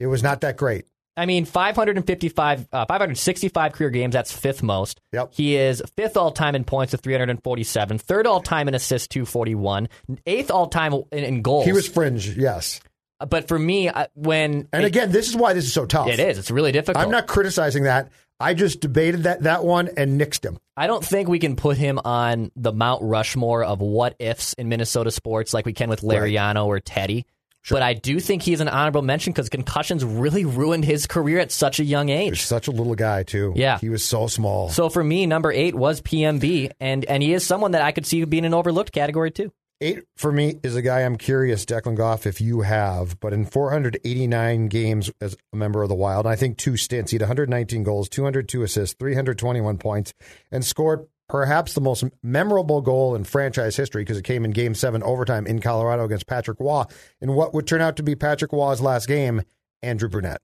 It 0.00 0.06
was 0.06 0.22
not 0.22 0.40
that 0.40 0.56
great. 0.56 0.86
I 1.16 1.26
mean, 1.26 1.44
555, 1.44 2.68
uh, 2.72 2.86
565 2.86 3.72
career 3.72 3.90
games. 3.90 4.14
That's 4.14 4.32
fifth 4.32 4.64
most. 4.64 5.00
Yep. 5.12 5.32
He 5.32 5.54
is 5.54 5.80
fifth 5.96 6.16
all 6.16 6.32
time 6.32 6.56
in 6.56 6.64
points 6.64 6.90
with 6.92 7.02
347, 7.02 7.98
third 7.98 8.26
all 8.26 8.40
time 8.40 8.66
in 8.66 8.74
assists 8.74 9.06
241, 9.08 9.88
eighth 10.26 10.50
all 10.50 10.66
time 10.66 10.92
in, 11.12 11.22
in 11.24 11.42
goals. 11.42 11.66
He 11.66 11.72
was 11.72 11.86
fringe, 11.86 12.36
yes. 12.36 12.80
but 13.28 13.46
for 13.46 13.58
me, 13.58 13.90
when 14.14 14.66
And 14.72 14.82
it- 14.82 14.86
again, 14.86 15.12
this 15.12 15.28
is 15.28 15.36
why 15.36 15.52
this 15.52 15.64
is 15.66 15.72
so 15.72 15.86
tough. 15.86 16.08
it 16.08 16.18
is, 16.18 16.36
it's 16.36 16.50
really 16.50 16.72
difficult. 16.72 17.04
I'm 17.04 17.12
not 17.12 17.28
criticizing 17.28 17.84
that. 17.84 18.10
I 18.40 18.54
just 18.54 18.80
debated 18.80 19.24
that 19.24 19.42
that 19.42 19.64
one 19.64 19.88
and 19.96 20.20
nixed 20.20 20.44
him. 20.44 20.58
I 20.76 20.86
don't 20.86 21.04
think 21.04 21.28
we 21.28 21.38
can 21.38 21.54
put 21.56 21.76
him 21.76 22.00
on 22.04 22.50
the 22.56 22.72
Mount 22.72 23.02
Rushmore 23.02 23.62
of 23.64 23.80
what 23.80 24.16
ifs 24.18 24.54
in 24.54 24.68
Minnesota 24.68 25.10
sports 25.10 25.54
like 25.54 25.66
we 25.66 25.72
can 25.72 25.88
with 25.88 26.00
Liriano 26.00 26.66
or 26.66 26.80
Teddy. 26.80 27.26
But 27.70 27.80
I 27.82 27.94
do 27.94 28.20
think 28.20 28.42
he's 28.42 28.60
an 28.60 28.68
honorable 28.68 29.00
mention 29.00 29.32
because 29.32 29.48
concussions 29.48 30.04
really 30.04 30.44
ruined 30.44 30.84
his 30.84 31.06
career 31.06 31.38
at 31.38 31.50
such 31.50 31.80
a 31.80 31.84
young 31.84 32.08
He's 32.08 32.18
age. 32.32 32.42
such 32.42 32.68
a 32.68 32.70
little 32.70 32.94
guy 32.94 33.22
too. 33.22 33.54
Yeah. 33.56 33.78
he 33.78 33.88
was 33.88 34.04
so 34.04 34.26
small. 34.26 34.68
So 34.68 34.90
for 34.90 35.02
me, 35.02 35.24
number 35.26 35.50
eight 35.50 35.74
was 35.74 36.02
PMB, 36.02 36.72
and 36.78 37.04
and 37.06 37.22
he 37.22 37.32
is 37.32 37.46
someone 37.46 37.70
that 37.70 37.80
I 37.80 37.92
could 37.92 38.04
see 38.04 38.22
being 38.26 38.44
an 38.44 38.52
overlooked 38.52 38.92
category 38.92 39.30
too. 39.30 39.50
Eight 39.80 40.04
for 40.16 40.30
me 40.30 40.60
is 40.62 40.76
a 40.76 40.82
guy 40.82 41.02
I'm 41.02 41.16
curious, 41.16 41.64
Declan 41.64 41.96
Goff, 41.96 42.26
if 42.26 42.40
you 42.40 42.60
have, 42.60 43.18
but 43.18 43.32
in 43.32 43.44
489 43.44 44.68
games 44.68 45.10
as 45.20 45.36
a 45.52 45.56
member 45.56 45.82
of 45.82 45.88
the 45.88 45.94
Wild, 45.94 46.26
I 46.26 46.36
think 46.36 46.56
two 46.56 46.76
stints, 46.76 47.10
he 47.10 47.16
had 47.16 47.22
119 47.22 47.82
goals, 47.82 48.08
202 48.08 48.62
assists, 48.62 48.96
321 48.98 49.78
points, 49.78 50.14
and 50.52 50.64
scored 50.64 51.06
perhaps 51.28 51.74
the 51.74 51.80
most 51.80 52.04
memorable 52.22 52.82
goal 52.82 53.14
in 53.14 53.24
franchise 53.24 53.76
history 53.76 54.02
because 54.02 54.18
it 54.18 54.24
came 54.24 54.44
in 54.44 54.52
Game 54.52 54.74
Seven 54.74 55.02
overtime 55.02 55.46
in 55.46 55.60
Colorado 55.60 56.04
against 56.04 56.26
Patrick 56.26 56.60
Roy 56.60 56.84
in 57.20 57.34
what 57.34 57.52
would 57.52 57.66
turn 57.66 57.80
out 57.80 57.96
to 57.96 58.02
be 58.02 58.14
Patrick 58.14 58.52
Roy's 58.52 58.80
last 58.80 59.08
game. 59.08 59.42
Andrew 59.82 60.08
Brunette. 60.08 60.40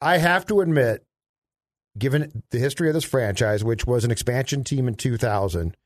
I 0.00 0.18
have 0.18 0.46
to 0.46 0.60
admit, 0.60 1.04
given 1.96 2.42
the 2.50 2.58
history 2.58 2.88
of 2.88 2.94
this 2.94 3.04
franchise, 3.04 3.62
which 3.62 3.86
was 3.86 4.04
an 4.04 4.10
expansion 4.10 4.64
team 4.64 4.88
in 4.88 4.94
2000 4.94 5.76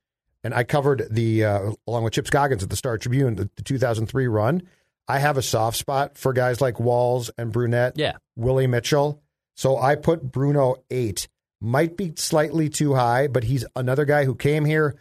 and 0.45 0.55
I 0.55 0.65
covered 0.65 1.07
the 1.11 1.45
uh, 1.45 1.73
along 1.87 2.05
with 2.05 2.13
Chip 2.15 2.27
Scoggins 2.27 2.63
at 2.63 2.71
the 2.71 2.77
Star 2.77 2.99
Tribune 2.99 3.37
the, 3.37 3.51
the 3.57 3.63
2003 3.63 4.27
run. 4.29 4.63
I 5.09 5.19
have 5.19 5.37
a 5.37 5.43
soft 5.43 5.77
spot 5.77 6.17
for 6.17 6.33
guys 6.33 6.61
like 6.61 6.79
Walz 6.79 7.31
and 7.37 7.53
Brunette, 7.53 7.95
Yeah. 7.97 8.17
Willie 8.37 8.67
Mitchell. 8.69 9.21
So 9.57 9.77
I 9.77 9.97
put 9.97 10.23
Bruno 10.31 10.77
eight. 10.91 11.27
Might 11.61 11.97
be 11.97 12.13
slightly 12.17 12.69
too 12.69 12.95
high, 12.95 13.27
but 13.27 13.45
he's 13.45 13.65
another 13.77 14.05
guy 14.05 14.25
who 14.25 14.35
came 14.35 14.65
here. 14.65 14.97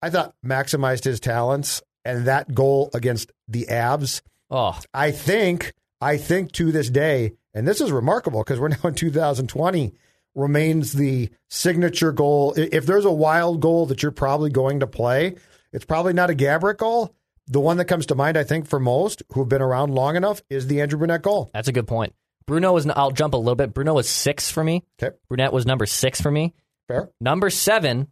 I 0.00 0.10
thought 0.10 0.34
maximized 0.44 1.04
his 1.04 1.20
talents, 1.20 1.82
and 2.04 2.26
that 2.26 2.54
goal 2.54 2.88
against 2.94 3.30
the 3.48 3.66
Avs. 3.68 4.22
Oh, 4.50 4.78
I 4.94 5.10
think, 5.10 5.72
I 6.00 6.16
think 6.16 6.52
to 6.52 6.72
this 6.72 6.88
day, 6.88 7.32
and 7.52 7.68
this 7.68 7.80
is 7.80 7.92
remarkable 7.92 8.42
because 8.42 8.58
we're 8.58 8.68
now 8.70 8.78
in 8.84 8.94
2020, 8.94 9.92
remains 10.34 10.92
the 10.92 11.30
signature 11.50 12.12
goal. 12.12 12.54
If 12.56 12.86
there's 12.86 13.04
a 13.04 13.12
wild 13.12 13.60
goal 13.60 13.86
that 13.86 14.02
you're 14.02 14.12
probably 14.12 14.50
going 14.50 14.80
to 14.80 14.86
play, 14.86 15.36
it's 15.72 15.84
probably 15.84 16.12
not 16.12 16.30
a 16.30 16.34
Gaborik 16.34 16.78
goal. 16.78 17.14
The 17.48 17.60
one 17.60 17.76
that 17.78 17.86
comes 17.86 18.06
to 18.06 18.14
mind, 18.14 18.36
I 18.36 18.44
think, 18.44 18.68
for 18.68 18.78
most 18.78 19.22
who've 19.32 19.48
been 19.48 19.62
around 19.62 19.94
long 19.94 20.16
enough 20.16 20.42
is 20.48 20.66
the 20.66 20.80
Andrew 20.80 20.98
Brunette 20.98 21.22
goal. 21.22 21.50
that's 21.52 21.68
a 21.68 21.72
good 21.72 21.88
point. 21.88 22.14
Bruno 22.46 22.72
was. 22.72 22.86
I'll 22.88 23.10
jump 23.10 23.34
a 23.34 23.36
little 23.36 23.54
bit. 23.54 23.72
Bruno 23.72 23.94
was 23.94 24.08
six 24.08 24.50
for 24.50 24.64
me. 24.64 24.84
Okay, 25.02 25.14
Brunette 25.28 25.52
was 25.52 25.66
number 25.66 25.86
six 25.86 26.20
for 26.20 26.30
me. 26.30 26.54
fair. 26.88 27.10
Number 27.20 27.50
seven, 27.50 28.08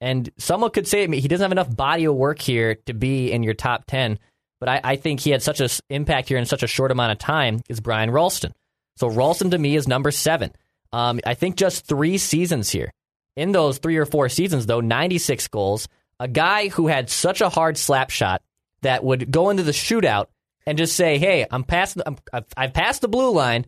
and 0.00 0.30
someone 0.38 0.70
could 0.70 0.86
say 0.86 1.06
he 1.06 1.28
doesn't 1.28 1.44
have 1.44 1.52
enough 1.52 1.74
body 1.74 2.04
of 2.04 2.14
work 2.14 2.40
here 2.40 2.76
to 2.86 2.94
be 2.94 3.32
in 3.32 3.42
your 3.42 3.54
top 3.54 3.84
10, 3.86 4.18
but 4.58 4.68
I, 4.68 4.80
I 4.82 4.96
think 4.96 5.20
he 5.20 5.30
had 5.30 5.42
such 5.42 5.60
an 5.60 5.68
impact 5.88 6.28
here 6.28 6.38
in 6.38 6.46
such 6.46 6.62
a 6.62 6.66
short 6.66 6.90
amount 6.90 7.12
of 7.12 7.18
time 7.18 7.60
is 7.68 7.80
Brian 7.80 8.10
Rolston. 8.10 8.52
So 8.96 9.08
Rolston 9.08 9.50
to 9.50 9.58
me 9.58 9.76
is 9.76 9.88
number 9.88 10.10
seven. 10.10 10.52
Um, 10.92 11.20
I 11.24 11.34
think 11.34 11.56
just 11.56 11.86
three 11.86 12.18
seasons 12.18 12.70
here. 12.70 12.92
In 13.36 13.52
those 13.52 13.78
three 13.78 13.96
or 13.96 14.06
four 14.06 14.28
seasons, 14.28 14.66
though, 14.66 14.80
96 14.80 15.48
goals. 15.48 15.88
A 16.18 16.28
guy 16.28 16.68
who 16.68 16.88
had 16.88 17.08
such 17.08 17.40
a 17.40 17.48
hard 17.48 17.78
slap 17.78 18.10
shot 18.10 18.42
that 18.82 19.02
would 19.04 19.30
go 19.30 19.50
into 19.50 19.62
the 19.62 19.70
shootout 19.72 20.26
and 20.66 20.76
just 20.76 20.94
say, 20.94 21.16
"Hey, 21.18 21.46
I'm 21.50 21.64
past. 21.64 21.96
I'm, 22.04 22.18
I've, 22.32 22.44
I've 22.56 22.74
passed 22.74 23.00
the 23.00 23.08
blue 23.08 23.30
line, 23.32 23.64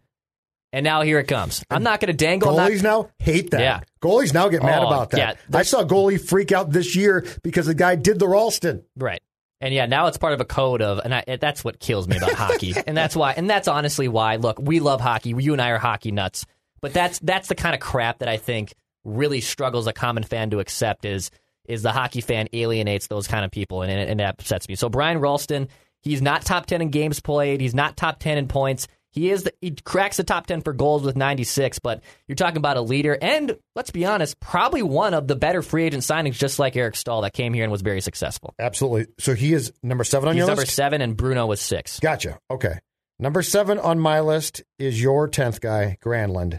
and 0.72 0.84
now 0.84 1.00
here 1.02 1.18
it 1.18 1.28
comes. 1.28 1.64
I'm 1.70 1.82
not 1.82 2.00
going 2.00 2.08
to 2.08 2.12
dangle. 2.12 2.50
I'm 2.50 2.56
not- 2.56 2.70
Goalies 2.70 2.82
now 2.82 3.10
hate 3.18 3.52
that. 3.52 3.60
Yeah. 3.60 3.80
Goalies 4.02 4.34
now 4.34 4.48
get 4.48 4.62
mad 4.62 4.82
Oh, 4.82 4.86
about 4.88 5.10
that. 5.12 5.38
yeah, 5.48 5.58
I 5.58 5.62
saw 5.62 5.80
a 5.80 5.86
goalie 5.86 6.20
freak 6.20 6.52
out 6.52 6.70
this 6.70 6.94
year 6.94 7.24
because 7.42 7.64
the 7.66 7.74
guy 7.74 7.94
did 7.96 8.18
the 8.18 8.26
Rolston. 8.28 8.84
Right. 8.96 9.22
And 9.62 9.72
yeah, 9.72 9.86
now 9.86 10.08
it's 10.08 10.18
part 10.18 10.32
of 10.34 10.40
a 10.40 10.44
code 10.44 10.82
of, 10.82 10.98
and 10.98 11.14
I, 11.14 11.36
that's 11.40 11.64
what 11.64 11.78
kills 11.78 12.08
me 12.08 12.16
about 12.18 12.32
hockey. 12.32 12.74
And 12.86 12.96
that's 12.96 13.14
why, 13.16 13.32
and 13.32 13.48
that's 13.48 13.68
honestly 13.68 14.08
why. 14.08 14.36
Look, 14.36 14.58
we 14.60 14.80
love 14.80 15.00
hockey. 15.00 15.30
You 15.38 15.52
and 15.52 15.62
I 15.62 15.70
are 15.70 15.78
hockey 15.78 16.10
nuts. 16.10 16.44
But 16.82 16.92
that's 16.92 17.18
that's 17.20 17.48
the 17.48 17.54
kind 17.54 17.74
of 17.74 17.80
crap 17.80 18.18
that 18.18 18.28
I 18.28 18.36
think 18.36 18.74
really 19.04 19.40
struggles 19.40 19.86
a 19.86 19.92
common 19.92 20.24
fan 20.24 20.50
to 20.50 20.58
accept. 20.60 21.04
Is 21.04 21.30
is 21.64 21.82
the 21.82 21.92
hockey 21.92 22.20
fan 22.20 22.48
alienates 22.52 23.06
those 23.06 23.28
kind 23.28 23.44
of 23.44 23.50
people, 23.50 23.82
and, 23.82 23.92
and 23.92 24.20
that 24.20 24.34
upsets 24.40 24.68
me. 24.68 24.74
So 24.74 24.88
Brian 24.88 25.18
Rolston, 25.18 25.68
he's 26.02 26.20
not 26.20 26.42
top 26.42 26.66
ten 26.66 26.82
in 26.82 26.90
games 26.90 27.20
played. 27.20 27.60
He's 27.60 27.74
not 27.74 27.96
top 27.96 28.18
ten 28.18 28.36
in 28.36 28.48
points. 28.48 28.88
He 29.14 29.30
is 29.30 29.42
the, 29.42 29.52
he 29.60 29.72
cracks 29.72 30.16
the 30.16 30.24
top 30.24 30.46
ten 30.46 30.62
for 30.62 30.72
goals 30.72 31.02
with 31.02 31.16
96. 31.16 31.78
But 31.80 32.02
you're 32.26 32.34
talking 32.34 32.56
about 32.56 32.78
a 32.78 32.80
leader, 32.80 33.16
and 33.20 33.56
let's 33.76 33.90
be 33.90 34.06
honest, 34.06 34.40
probably 34.40 34.82
one 34.82 35.12
of 35.12 35.28
the 35.28 35.36
better 35.36 35.60
free 35.60 35.84
agent 35.84 36.02
signings, 36.02 36.32
just 36.32 36.58
like 36.58 36.76
Eric 36.76 36.96
Staal, 36.96 37.20
that 37.20 37.34
came 37.34 37.52
here 37.52 37.62
and 37.62 37.70
was 37.70 37.82
very 37.82 38.00
successful. 38.00 38.54
Absolutely. 38.58 39.12
So 39.20 39.34
he 39.34 39.52
is 39.52 39.70
number 39.82 40.02
seven 40.04 40.30
on 40.30 40.34
He's 40.34 40.40
your 40.40 40.46
number 40.48 40.62
list? 40.62 40.74
seven, 40.74 41.02
and 41.02 41.14
Bruno 41.16 41.46
was 41.46 41.60
six. 41.60 42.00
Gotcha. 42.00 42.38
Okay. 42.50 42.78
Number 43.18 43.42
seven 43.42 43.78
on 43.78 44.00
my 44.00 44.20
list 44.20 44.62
is 44.78 45.00
your 45.00 45.28
10th 45.28 45.60
guy, 45.60 45.98
Granlund. 46.02 46.58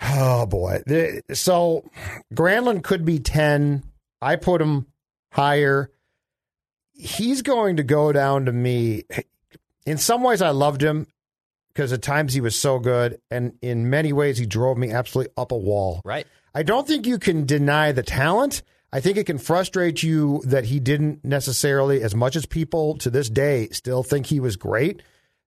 Oh, 0.00 0.46
boy. 0.46 0.82
So 1.32 1.84
Granlund 2.34 2.84
could 2.84 3.04
be 3.04 3.18
10. 3.18 3.82
I 4.20 4.36
put 4.36 4.62
him 4.62 4.86
higher. 5.32 5.90
He's 6.92 7.42
going 7.42 7.76
to 7.76 7.82
go 7.82 8.12
down 8.12 8.46
to 8.46 8.52
me. 8.52 9.04
In 9.86 9.98
some 9.98 10.22
ways, 10.22 10.42
I 10.42 10.50
loved 10.50 10.82
him 10.82 11.06
because 11.68 11.92
at 11.92 12.02
times 12.02 12.34
he 12.34 12.40
was 12.40 12.56
so 12.56 12.78
good. 12.78 13.20
And 13.30 13.54
in 13.62 13.90
many 13.90 14.12
ways, 14.12 14.38
he 14.38 14.46
drove 14.46 14.78
me 14.78 14.90
absolutely 14.90 15.32
up 15.36 15.52
a 15.52 15.56
wall. 15.56 16.00
Right. 16.04 16.26
I 16.54 16.62
don't 16.62 16.86
think 16.86 17.06
you 17.06 17.18
can 17.18 17.46
deny 17.46 17.92
the 17.92 18.02
talent. 18.02 18.62
I 18.92 19.00
think 19.00 19.18
it 19.18 19.26
can 19.26 19.38
frustrate 19.38 20.02
you 20.02 20.42
that 20.46 20.64
he 20.64 20.80
didn't 20.80 21.24
necessarily, 21.24 22.02
as 22.02 22.14
much 22.14 22.36
as 22.36 22.46
people 22.46 22.96
to 22.98 23.10
this 23.10 23.28
day 23.28 23.68
still 23.70 24.02
think 24.02 24.26
he 24.26 24.40
was 24.40 24.56
great, 24.56 25.02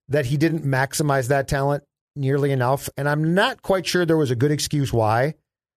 that 0.08 0.26
he 0.26 0.36
didn't 0.36 0.64
maximize 0.64 1.28
that 1.28 1.48
talent 1.48 1.84
nearly 2.14 2.50
enough. 2.50 2.88
And 2.96 3.08
I'm 3.08 3.34
not 3.34 3.62
quite 3.62 3.86
sure 3.86 4.04
there 4.04 4.16
was 4.16 4.30
a 4.30 4.36
good 4.36 4.50
excuse 4.50 4.92
why. 4.92 5.34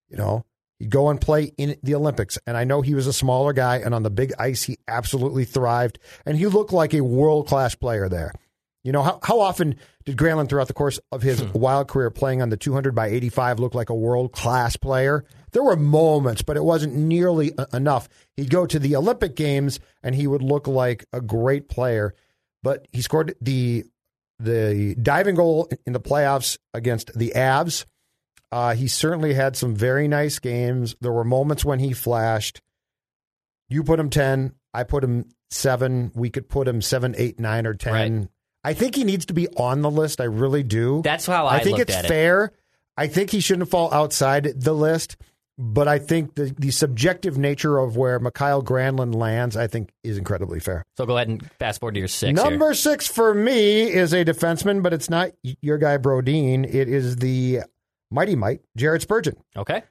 You 0.09 0.17
know, 0.17 0.45
he'd 0.79 0.89
go 0.89 1.09
and 1.09 1.19
play 1.19 1.51
in 1.57 1.77
the 1.83 1.95
Olympics. 1.95 2.37
And 2.45 2.57
I 2.57 2.63
know 2.63 2.81
he 2.81 2.95
was 2.95 3.07
a 3.07 3.13
smaller 3.13 3.53
guy, 3.53 3.77
and 3.77 3.93
on 3.93 4.03
the 4.03 4.09
big 4.09 4.33
ice, 4.37 4.63
he 4.63 4.77
absolutely 4.87 5.45
thrived. 5.45 5.99
And 6.25 6.37
he 6.37 6.47
looked 6.47 6.73
like 6.73 6.93
a 6.93 7.01
world 7.01 7.47
class 7.47 7.75
player 7.75 8.09
there. 8.09 8.33
You 8.83 8.91
know, 8.91 9.01
how, 9.01 9.19
how 9.23 9.39
often 9.39 9.77
did 10.05 10.15
Granlund 10.15 10.47
throughout 10.47 10.67
the 10.67 10.73
course 10.73 10.99
of 11.11 11.23
his 11.23 11.39
hmm. 11.41 11.57
wild 11.57 11.87
career 11.87 12.11
playing 12.11 12.43
on 12.43 12.49
the 12.49 12.57
200 12.57 12.93
by 12.93 13.07
85 13.07 13.59
look 13.59 13.73
like 13.73 13.89
a 13.89 13.95
world 13.95 14.31
class 14.31 14.77
player? 14.77 15.25
There 15.53 15.63
were 15.63 15.75
moments, 15.75 16.43
but 16.43 16.55
it 16.55 16.63
wasn't 16.63 16.93
nearly 16.95 17.47
e- 17.47 17.65
enough. 17.73 18.07
He'd 18.37 18.51
go 18.51 18.67
to 18.67 18.77
the 18.77 18.95
Olympic 18.95 19.35
Games 19.35 19.79
and 20.03 20.13
he 20.13 20.27
would 20.27 20.43
look 20.43 20.67
like 20.67 21.03
a 21.11 21.19
great 21.19 21.67
player, 21.67 22.13
but 22.61 22.87
he 22.91 23.01
scored 23.01 23.33
the 23.41 23.85
the 24.39 24.95
diving 25.01 25.35
goal 25.35 25.69
in 25.85 25.93
the 25.93 25.99
playoffs 25.99 26.57
against 26.73 27.17
the 27.17 27.33
Avs. 27.35 27.85
Uh, 28.51 28.75
he 28.75 28.87
certainly 28.87 29.33
had 29.33 29.55
some 29.55 29.75
very 29.75 30.07
nice 30.07 30.39
games. 30.39 30.95
There 31.01 31.11
were 31.11 31.23
moments 31.23 31.65
when 31.65 31.79
he 31.79 31.93
flashed. 31.93 32.61
You 33.69 33.83
put 33.83 33.99
him 33.99 34.09
10. 34.09 34.53
I 34.73 34.83
put 34.83 35.03
him 35.03 35.29
7. 35.49 36.11
We 36.15 36.29
could 36.29 36.47
put 36.47 36.67
him 36.67 36.81
7, 36.81 37.15
8, 37.17 37.39
9, 37.39 37.67
or 37.67 37.73
10. 37.73 37.93
Right. 37.93 38.27
I 38.63 38.73
think 38.73 38.95
he 38.95 39.03
needs 39.03 39.25
to 39.27 39.33
be 39.33 39.47
on 39.49 39.81
the 39.81 39.91
list. 39.91 40.21
I 40.21 40.25
really 40.25 40.63
do. 40.63 41.01
That's 41.03 41.25
how 41.25 41.45
I, 41.47 41.57
I 41.57 41.59
think 41.59 41.79
it's 41.79 41.93
at 41.93 42.05
it. 42.05 42.07
fair. 42.07 42.51
I 42.97 43.07
think 43.07 43.29
he 43.29 43.39
shouldn't 43.39 43.69
fall 43.69 43.93
outside 43.93 44.53
the 44.55 44.73
list, 44.73 45.17
but 45.57 45.87
I 45.87 45.99
think 45.99 46.35
the, 46.35 46.53
the 46.57 46.71
subjective 46.71 47.37
nature 47.37 47.77
of 47.77 47.95
where 47.95 48.19
Mikhail 48.19 48.61
Granlund 48.61 49.15
lands, 49.15 49.55
I 49.55 49.67
think, 49.67 49.91
is 50.03 50.17
incredibly 50.17 50.59
fair. 50.59 50.83
So 50.97 51.05
go 51.05 51.15
ahead 51.15 51.29
and 51.29 51.49
fast 51.59 51.79
forward 51.79 51.93
to 51.93 51.99
your 51.99 52.07
six. 52.09 52.39
here. 52.39 52.49
Number 52.49 52.73
six 52.73 53.07
for 53.07 53.33
me 53.33 53.83
is 53.91 54.13
a 54.13 54.25
defenseman, 54.25 54.83
but 54.83 54.93
it's 54.93 55.09
not 55.09 55.31
your 55.61 55.77
guy 55.77 55.97
Brodin. 55.97 56.65
It 56.65 56.89
is 56.89 57.17
the 57.17 57.61
mighty 58.11 58.35
might, 58.35 58.61
Jared 58.75 59.01
Spurgeon. 59.01 59.37
Okay. 59.55 59.83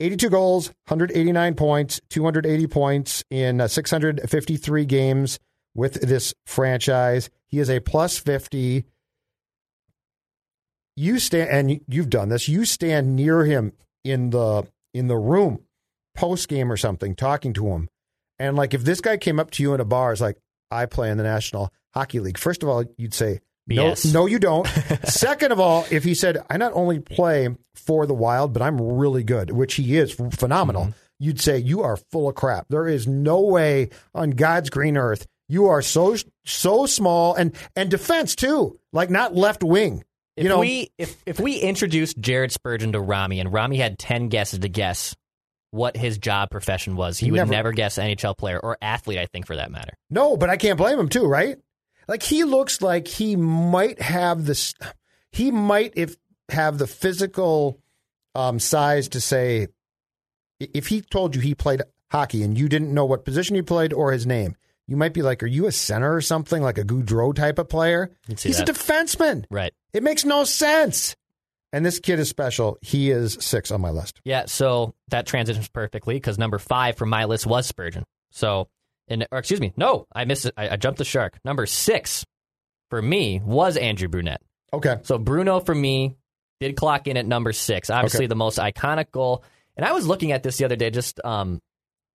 82 0.00 0.30
goals, 0.30 0.68
189 0.88 1.54
points, 1.54 2.00
280 2.08 2.66
points 2.68 3.22
in 3.28 3.60
uh, 3.60 3.68
653 3.68 4.86
games 4.86 5.38
with 5.74 6.00
this 6.00 6.32
franchise. 6.46 7.28
He 7.46 7.58
is 7.58 7.68
a 7.68 7.80
plus 7.80 8.18
50. 8.18 8.84
You 10.96 11.18
stand 11.18 11.50
and 11.50 11.80
you've 11.86 12.08
done 12.08 12.30
this. 12.30 12.48
You 12.48 12.64
stand 12.64 13.14
near 13.14 13.44
him 13.44 13.72
in 14.02 14.30
the 14.30 14.66
in 14.94 15.08
the 15.08 15.16
room 15.16 15.60
post 16.16 16.48
game 16.48 16.70
or 16.70 16.76
something 16.76 17.14
talking 17.14 17.52
to 17.54 17.68
him. 17.68 17.88
And 18.38 18.56
like 18.56 18.74
if 18.74 18.84
this 18.84 19.00
guy 19.00 19.16
came 19.16 19.38
up 19.38 19.50
to 19.52 19.62
you 19.62 19.74
in 19.74 19.80
a 19.80 19.84
bar 19.84 20.12
is 20.12 20.20
like 20.20 20.36
I 20.70 20.86
play 20.86 21.10
in 21.10 21.18
the 21.18 21.24
National 21.24 21.72
Hockey 21.94 22.20
League. 22.20 22.38
First 22.38 22.62
of 22.62 22.68
all, 22.68 22.84
you'd 22.96 23.14
say 23.14 23.40
no, 23.66 23.88
Yes. 23.88 24.04
no, 24.04 24.26
you 24.26 24.38
don't. 24.38 24.66
Second 25.04 25.52
of 25.52 25.60
all, 25.60 25.86
if 25.90 26.04
he 26.04 26.14
said, 26.14 26.38
I 26.48 26.56
not 26.56 26.72
only 26.74 26.98
play 26.98 27.48
for 27.74 28.06
the 28.06 28.14
Wild, 28.14 28.52
but 28.52 28.62
I'm 28.62 28.80
really 28.80 29.22
good, 29.22 29.50
which 29.50 29.74
he 29.74 29.96
is 29.96 30.12
phenomenal, 30.12 30.82
mm-hmm. 30.84 30.92
you'd 31.18 31.40
say, 31.40 31.58
You 31.58 31.82
are 31.82 31.96
full 31.96 32.28
of 32.28 32.34
crap. 32.34 32.66
There 32.68 32.88
is 32.88 33.06
no 33.06 33.40
way 33.40 33.90
on 34.14 34.30
God's 34.30 34.70
green 34.70 34.96
earth 34.96 35.26
you 35.50 35.66
are 35.66 35.82
so 35.82 36.16
so 36.44 36.86
small 36.86 37.34
and 37.34 37.54
and 37.74 37.90
defense 37.90 38.36
too, 38.36 38.78
like 38.92 39.10
not 39.10 39.34
left 39.34 39.64
wing. 39.64 40.04
If 40.40 40.44
you 40.44 40.48
know, 40.48 40.58
we 40.60 40.90
if 40.98 41.16
if 41.26 41.38
we 41.38 41.56
introduced 41.58 42.18
Jared 42.18 42.50
Spurgeon 42.50 42.92
to 42.92 43.00
Rami 43.00 43.40
and 43.40 43.52
Rami 43.52 43.76
had 43.76 43.98
ten 43.98 44.28
guesses 44.28 44.60
to 44.60 44.68
guess 44.68 45.14
what 45.70 45.96
his 45.96 46.18
job 46.18 46.50
profession 46.50 46.96
was, 46.96 47.18
he, 47.18 47.26
He 47.26 47.30
would 47.32 47.36
never- 47.36 47.50
never, 47.52 47.72
guess 47.72 47.96
NHL 47.98 48.36
player 48.36 48.58
or 48.58 48.76
athlete. 48.82 49.18
I 49.18 49.26
think 49.26 49.46
for 49.46 49.56
that 49.56 49.70
matter. 49.70 49.92
no, 50.08 50.36
but 50.36 50.50
I 50.50 50.56
can't 50.56 50.76
blame 50.78 50.98
him 50.98 51.08
too, 51.08 51.26
right? 51.26 51.56
Like 52.08 52.22
he 52.22 52.42
looks 52.44 52.82
like 52.82 53.06
he 53.06 53.36
might 53.36 54.00
have 54.02 54.44
this. 54.46 54.74
He 55.30 55.50
might 55.52 55.92
if 55.94 56.16
have 56.48 56.78
the 56.78 56.86
physical 56.88 57.78
um, 58.34 58.58
size 58.58 59.08
to 59.10 59.20
say 59.20 59.68
if 60.58 60.88
he 60.88 61.02
told 61.02 61.34
you 61.36 61.40
he 61.40 61.54
played 61.54 61.82
hockey 62.10 62.42
and 62.42 62.58
you 62.58 62.68
didn't 62.68 62.92
know 62.92 63.04
what 63.04 63.24
position 63.24 63.54
he 63.56 63.62
played 63.62 63.92
or 63.92 64.10
his 64.10 64.26
name, 64.26 64.56
you 64.90 64.96
might 64.96 65.14
be 65.14 65.22
like, 65.22 65.42
"Are 65.42 65.46
you 65.46 65.66
a 65.66 65.72
center 65.72 66.14
or 66.14 66.20
something 66.20 66.62
like 66.62 66.76
a 66.76 66.84
Gaudreau 66.84 67.34
type 67.34 67.58
of 67.58 67.68
player?" 67.70 68.10
He's 68.28 68.58
that. 68.58 68.68
a 68.68 68.72
defenseman. 68.72 69.44
Right. 69.50 69.72
It 69.94 70.02
makes 70.02 70.24
no 70.26 70.44
sense. 70.44 71.16
And 71.72 71.86
this 71.86 72.00
kid 72.00 72.18
is 72.18 72.28
special. 72.28 72.76
He 72.82 73.10
is 73.12 73.38
six 73.40 73.70
on 73.70 73.80
my 73.80 73.90
list. 73.90 74.20
Yeah, 74.24 74.46
so 74.46 74.92
that 75.08 75.26
transitions 75.26 75.68
perfectly 75.68 76.16
because 76.16 76.36
number 76.36 76.58
five 76.58 76.96
from 76.96 77.08
my 77.08 77.26
list 77.26 77.46
was 77.46 77.66
Spurgeon. 77.66 78.04
So, 78.32 78.68
and 79.06 79.26
or 79.30 79.38
excuse 79.38 79.60
me, 79.60 79.72
no, 79.76 80.06
I 80.12 80.24
missed 80.24 80.46
it. 80.46 80.54
I, 80.56 80.70
I 80.70 80.76
jumped 80.76 80.98
the 80.98 81.04
shark. 81.04 81.38
Number 81.44 81.66
six 81.66 82.26
for 82.90 83.00
me 83.00 83.40
was 83.44 83.76
Andrew 83.76 84.08
Brunette. 84.08 84.42
Okay. 84.72 84.96
So 85.04 85.16
Bruno 85.18 85.60
for 85.60 85.74
me 85.74 86.16
did 86.58 86.74
clock 86.76 87.06
in 87.06 87.16
at 87.16 87.24
number 87.26 87.52
six. 87.52 87.88
Obviously, 87.88 88.24
Okay. 88.24 88.26
the 88.26 88.34
most 88.34 88.58
iconic 88.58 89.12
goal. 89.12 89.44
And 89.76 89.86
I 89.86 89.92
was 89.92 90.06
looking 90.08 90.32
at 90.32 90.42
this 90.42 90.56
the 90.58 90.64
other 90.64 90.76
day, 90.76 90.90
just 90.90 91.20
um, 91.24 91.60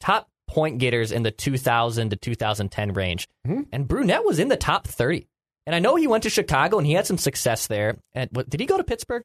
top 0.00 0.28
point 0.54 0.78
getters 0.78 1.10
in 1.12 1.24
the 1.24 1.30
2000 1.32 2.10
to 2.10 2.16
2010 2.16 2.92
range, 2.92 3.26
Mhm. 3.46 3.66
and 3.72 3.88
Brunette 3.88 4.24
was 4.24 4.38
in 4.38 4.48
the 4.48 4.56
top 4.56 4.86
30. 4.86 5.26
And 5.66 5.74
I 5.74 5.78
know 5.80 5.96
he 5.96 6.06
went 6.06 6.22
to 6.22 6.30
Chicago 6.30 6.78
and 6.78 6.86
he 6.86 6.92
had 6.92 7.06
some 7.06 7.18
success 7.18 7.66
there. 7.66 7.96
And 8.14 8.30
what, 8.32 8.48
did 8.48 8.60
he 8.60 8.66
go 8.66 8.76
to 8.76 8.84
Pittsburgh? 8.84 9.22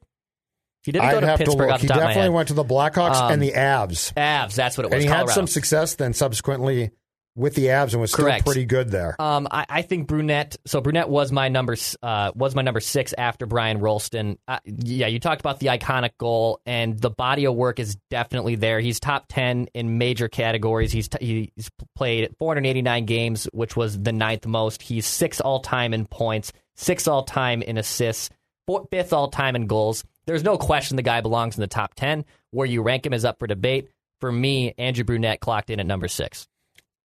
He 0.82 0.92
didn't 0.92 1.10
go 1.10 1.16
I'd 1.18 1.20
to 1.20 1.26
have 1.26 1.38
to 1.38 1.44
Pittsburgh 1.44 1.68
the 1.68 1.76
He 1.78 1.86
top 1.88 1.96
of 1.98 2.02
my 2.02 2.08
definitely 2.08 2.30
went 2.34 2.48
to 2.48 2.54
the 2.54 2.64
Blackhawks 2.64 3.16
Um, 3.16 3.32
and 3.32 3.42
the 3.42 3.52
Avs. 3.52 4.12
Avs, 4.14 4.54
that's 4.54 4.78
what 4.78 4.86
it 4.86 4.90
was. 4.90 4.94
And 4.94 5.02
he 5.02 5.08
had 5.08 5.28
some 5.28 5.46
success 5.46 5.94
then 5.96 6.14
subsequently 6.14 6.90
with 7.36 7.54
the 7.54 7.66
Avs 7.66 7.92
and 7.92 8.00
was 8.00 8.14
Correct. 8.14 8.42
still 8.42 8.52
pretty 8.52 8.66
good 8.66 8.90
there. 8.90 9.16
Um, 9.18 9.46
I, 9.50 9.64
I 9.68 9.82
think 9.82 10.06
Brunette. 10.08 10.56
So 10.66 10.80
Brunette 10.80 11.08
was 11.08 11.30
my 11.32 11.48
number. 11.48 11.76
Uh, 12.02 12.32
was 12.34 12.54
my 12.54 12.62
number 12.62 12.80
six 12.80 13.12
after 13.16 13.46
Brian 13.46 13.78
Rolston. 13.78 14.38
Uh, 14.48 14.58
yeah, 14.64 15.06
you 15.06 15.20
talked 15.20 15.40
about 15.40 15.60
the 15.60 15.68
iconic 15.68 16.10
goal, 16.18 16.60
and 16.66 16.98
the 16.98 17.10
body 17.10 17.46
of 17.46 17.54
work 17.54 17.78
is 17.78 17.96
definitely 18.10 18.56
there. 18.56 18.80
He's 18.80 19.00
top 19.00 19.26
ten 19.28 19.68
in 19.74 19.98
major 19.98 20.28
categories. 20.28 20.92
He's 20.92 21.08
t- 21.08 21.50
he's 21.56 21.70
played 21.94 22.34
489 22.38 23.04
games, 23.06 23.48
which 23.52 23.76
was 23.76 23.98
the 24.00 24.12
ninth 24.12 24.46
most. 24.46 24.82
He's 24.82 25.06
six 25.06 25.40
all 25.40 25.60
time 25.60 25.94
in 25.94 26.06
points, 26.06 26.52
six 26.76 27.06
all 27.06 27.22
time 27.22 27.62
in 27.62 27.78
assists, 27.78 28.30
four, 28.66 28.86
fifth 28.90 29.12
all 29.12 29.28
time 29.28 29.56
in 29.56 29.66
goals. 29.66 30.04
There's 30.26 30.44
no 30.44 30.58
question 30.58 30.96
the 30.96 31.02
guy 31.02 31.20
belongs 31.20 31.56
in 31.56 31.60
the 31.60 31.66
top 31.68 31.94
ten. 31.94 32.24
Where 32.50 32.66
you 32.66 32.82
rank 32.82 33.06
him 33.06 33.12
is 33.12 33.24
up 33.24 33.38
for 33.38 33.46
debate. 33.46 33.88
For 34.20 34.30
me, 34.30 34.74
Andrew 34.76 35.04
Brunette 35.04 35.40
clocked 35.40 35.70
in 35.70 35.80
at 35.80 35.86
number 35.86 36.08
six. 36.08 36.46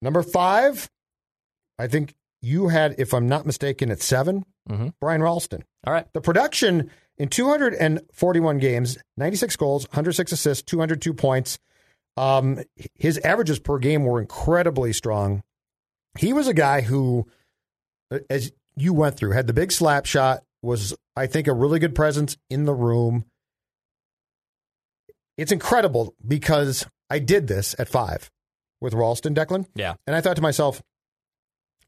Number 0.02 0.22
five, 0.24 0.90
I 1.80 1.88
think 1.88 2.14
you 2.42 2.68
had, 2.68 2.96
if 2.98 3.14
I'm 3.14 3.28
not 3.28 3.46
mistaken, 3.46 3.90
at 3.92 4.02
7 4.02 4.46
Mhm. 4.70 4.94
Brian 5.00 5.22
Rolston. 5.22 5.64
All 5.86 5.94
right. 5.94 6.08
The 6.14 6.22
production 6.22 6.90
in 7.18 7.30
241 7.30 8.58
games, 8.60 8.98
96 9.18 9.56
goals, 9.56 9.88
106 9.90 10.32
assists, 10.32 10.64
202 10.64 11.14
points. 11.14 11.58
Um, 12.18 12.64
his 12.96 13.18
averages 13.20 13.60
per 13.60 13.78
game 13.78 14.04
were 14.06 14.20
incredibly 14.22 14.94
strong. 14.94 15.44
He 16.18 16.34
was 16.34 16.48
a 16.48 16.54
guy 16.54 16.82
who, 16.82 17.28
as 18.30 18.52
you 18.76 18.94
went 18.94 19.18
through, 19.18 19.32
had 19.32 19.48
the 19.48 19.54
big 19.54 19.72
slap 19.72 20.06
shot, 20.06 20.44
was, 20.62 20.96
I 21.16 21.28
think, 21.28 21.48
a 21.48 21.54
really 21.54 21.80
good 21.80 21.94
presence 21.96 22.38
in 22.50 22.66
the 22.66 22.74
room. 22.74 23.26
It's 25.38 25.52
incredible 25.52 26.16
because 26.26 26.86
I 27.10 27.20
did 27.20 27.48
this 27.48 27.76
at 27.78 27.90
five 27.90 28.30
with 28.82 28.94
Rolston 28.94 29.36
Declan. 29.36 29.66
Yeah. 29.76 29.96
And 30.06 30.16
I 30.16 30.22
thought 30.22 30.36
to 30.36 30.42
myself, 30.42 30.82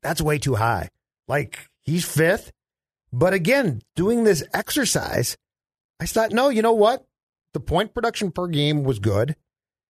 that's 0.02 0.22
way 0.22 0.38
too 0.38 0.56
high. 0.56 0.90
Like, 1.28 1.68
he's 1.84 2.06
fifth. 2.06 2.52
But 3.12 3.34
again, 3.34 3.82
doing 3.96 4.24
this 4.24 4.44
exercise, 4.54 5.38
I 6.00 6.06
thought, 6.06 6.32
no, 6.32 6.50
you 6.50 6.62
know 6.62 6.74
what? 6.74 7.06
The 7.54 7.60
point 7.60 7.94
production 7.94 8.32
per 8.32 8.48
game 8.48 8.84
was 8.84 9.00
good. 9.00 9.36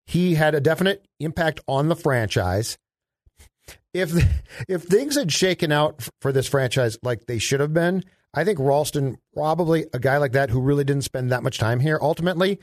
He 0.06 0.36
had 0.36 0.56
a 0.56 0.62
definite 0.62 1.06
impact 1.20 1.60
on 1.68 1.90
the 1.90 1.96
franchise. 1.96 2.78
If 3.94 4.12
if 4.68 4.84
things 4.84 5.16
had 5.16 5.34
shaken 5.34 5.72
out 5.72 6.08
for 6.22 6.32
this 6.32 6.48
franchise 6.48 6.98
like 7.02 7.26
they 7.26 7.40
should 7.40 7.60
have 7.60 7.74
been, 7.74 8.04
I 8.34 8.44
think 8.44 8.60
Rolston, 8.60 9.18
probably 9.34 9.88
a 9.94 10.00
guy 10.00 10.18
like 10.18 10.34
that 10.34 10.50
who 10.50 10.62
really 10.62 10.84
didn't 10.84 11.04
spend 11.04 11.32
that 11.32 11.44
much 11.44 11.58
time 11.58 11.80
here, 11.80 12.00
ultimately 12.02 12.60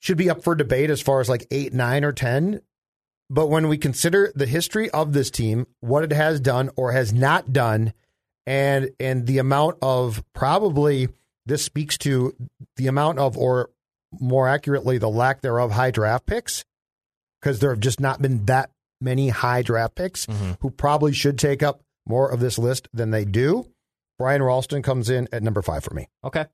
should 0.00 0.16
be 0.16 0.30
up 0.30 0.42
for 0.42 0.54
debate 0.54 0.90
as 0.90 1.02
far 1.02 1.20
as 1.20 1.28
like 1.28 1.46
eight, 1.50 1.74
nine, 1.74 2.04
or 2.04 2.12
ten. 2.12 2.60
But 3.32 3.46
when 3.46 3.68
we 3.68 3.78
consider 3.78 4.32
the 4.34 4.46
history 4.46 4.90
of 4.90 5.12
this 5.12 5.30
team, 5.30 5.68
what 5.78 6.02
it 6.02 6.12
has 6.12 6.40
done 6.40 6.70
or 6.76 6.90
has 6.90 7.12
not 7.12 7.52
done, 7.52 7.92
and 8.44 8.90
and 8.98 9.26
the 9.26 9.38
amount 9.38 9.78
of 9.80 10.22
probably 10.34 11.08
this 11.46 11.62
speaks 11.64 11.96
to 11.98 12.34
the 12.76 12.88
amount 12.88 13.20
of 13.20 13.38
or 13.38 13.70
more 14.18 14.48
accurately 14.48 14.98
the 14.98 15.08
lack 15.08 15.40
thereof 15.42 15.70
high 15.70 15.92
draft 15.92 16.26
picks 16.26 16.64
because 17.40 17.60
there 17.60 17.70
have 17.70 17.80
just 17.80 18.00
not 18.00 18.20
been 18.20 18.44
that 18.46 18.70
many 19.00 19.28
high 19.28 19.62
draft 19.62 19.94
picks 19.94 20.26
who 20.60 20.70
probably 20.70 21.12
should 21.12 21.38
take 21.38 21.62
up 21.62 21.80
more 22.06 22.28
of 22.28 22.40
this 22.40 22.58
list 22.58 22.88
than 22.92 23.12
they 23.12 23.24
do. 23.24 23.66
Brian 24.18 24.42
Rolston 24.42 24.82
comes 24.82 25.08
in 25.08 25.28
at 25.32 25.42
number 25.42 25.62
five 25.62 25.84
for 25.84 25.94
me. 25.94 26.08
Okay. 26.24 26.46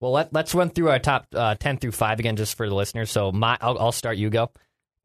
Well, 0.00 0.12
let, 0.12 0.32
let's 0.32 0.54
run 0.54 0.70
through 0.70 0.88
our 0.88 0.98
top 0.98 1.26
uh, 1.34 1.54
10 1.54 1.76
through 1.76 1.92
5 1.92 2.18
again, 2.18 2.36
just 2.36 2.56
for 2.56 2.66
the 2.66 2.74
listeners. 2.74 3.10
So 3.10 3.30
my, 3.30 3.58
I'll, 3.60 3.78
I'll 3.78 3.92
start, 3.92 4.16
you 4.16 4.30
go. 4.30 4.50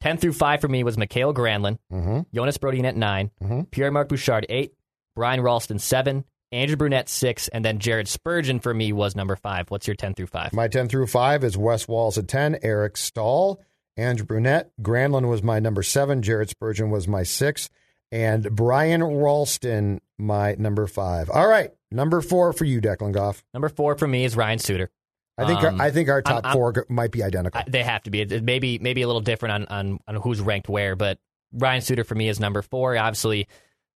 10 0.05 0.17
through 0.17 0.33
5 0.33 0.61
for 0.61 0.67
me 0.67 0.83
was 0.83 0.99
Mikhail 0.99 1.33
Granlund, 1.33 1.79
Mm-hmm. 1.91 2.19
Jonas 2.31 2.59
Brodin 2.59 2.85
at 2.85 2.95
9, 2.95 3.31
Mhm. 3.41 3.71
Pierre 3.71 3.89
Marc 3.89 4.07
Bouchard 4.07 4.45
8, 4.49 4.71
Brian 5.15 5.41
Rolston 5.41 5.79
7, 5.79 6.23
Andrew 6.51 6.77
Brunette 6.77 7.09
6, 7.09 7.47
and 7.47 7.65
then 7.65 7.79
Jared 7.79 8.07
Spurgeon 8.07 8.59
for 8.59 8.71
me 8.71 8.93
was 8.93 9.15
number 9.15 9.35
5. 9.35 9.71
What's 9.71 9.87
your 9.87 9.95
10 9.95 10.13
through 10.13 10.27
5? 10.27 10.53
My 10.53 10.67
10 10.67 10.89
through 10.89 11.07
5 11.07 11.43
is 11.43 11.57
Wes 11.57 11.87
Walz 11.87 12.19
at 12.19 12.27
10, 12.27 12.59
Eric 12.61 12.97
Staal, 12.97 13.59
Andrew 13.97 14.27
Brunette. 14.27 14.69
Granlund 14.79 15.27
was 15.27 15.41
my 15.41 15.59
number 15.59 15.81
7, 15.81 16.21
Jared 16.21 16.49
Spurgeon 16.49 16.91
was 16.91 17.07
my 17.07 17.23
6, 17.23 17.67
and 18.11 18.51
Brian 18.51 19.01
Rolston 19.01 20.01
my 20.19 20.53
number 20.59 20.85
5. 20.85 21.31
All 21.31 21.47
right, 21.47 21.71
number 21.89 22.21
4 22.21 22.53
for 22.53 22.65
you, 22.65 22.79
Declan 22.79 23.11
Goff. 23.11 23.43
Number 23.55 23.69
4 23.69 23.97
for 23.97 24.07
me 24.07 24.23
is 24.23 24.35
Ryan 24.35 24.59
Suter. 24.59 24.91
I 25.37 25.45
think 25.45 25.63
Um, 25.63 25.79
our, 25.81 25.87
I 25.87 25.91
think 25.91 26.09
our 26.09 26.21
I'm- 26.25 26.41
top 26.41 26.45
I'm- 26.45 26.53
4 26.53 26.85
might 26.89 27.11
be 27.11 27.23
identical. 27.23 27.61
They 27.67 27.83
have 27.83 28.03
to 28.03 28.09
be. 28.11 28.21
It, 28.21 28.31
it 28.31 28.43
may 28.43 28.59
maybe 28.59 29.01
a 29.01 29.07
little 29.07 29.21
different 29.21 29.53
on, 29.53 29.65
on, 29.65 29.99
on 30.07 30.15
who's 30.21 30.39
ranked 30.41 30.69
where, 30.69 30.95
but 30.95 31.19
Ryan 31.51 31.81
Suter 31.81 32.03
for 32.03 32.15
me 32.15 32.27
is 32.29 32.39
number 32.39 32.61
four. 32.61 32.97
Obviously, 32.97 33.47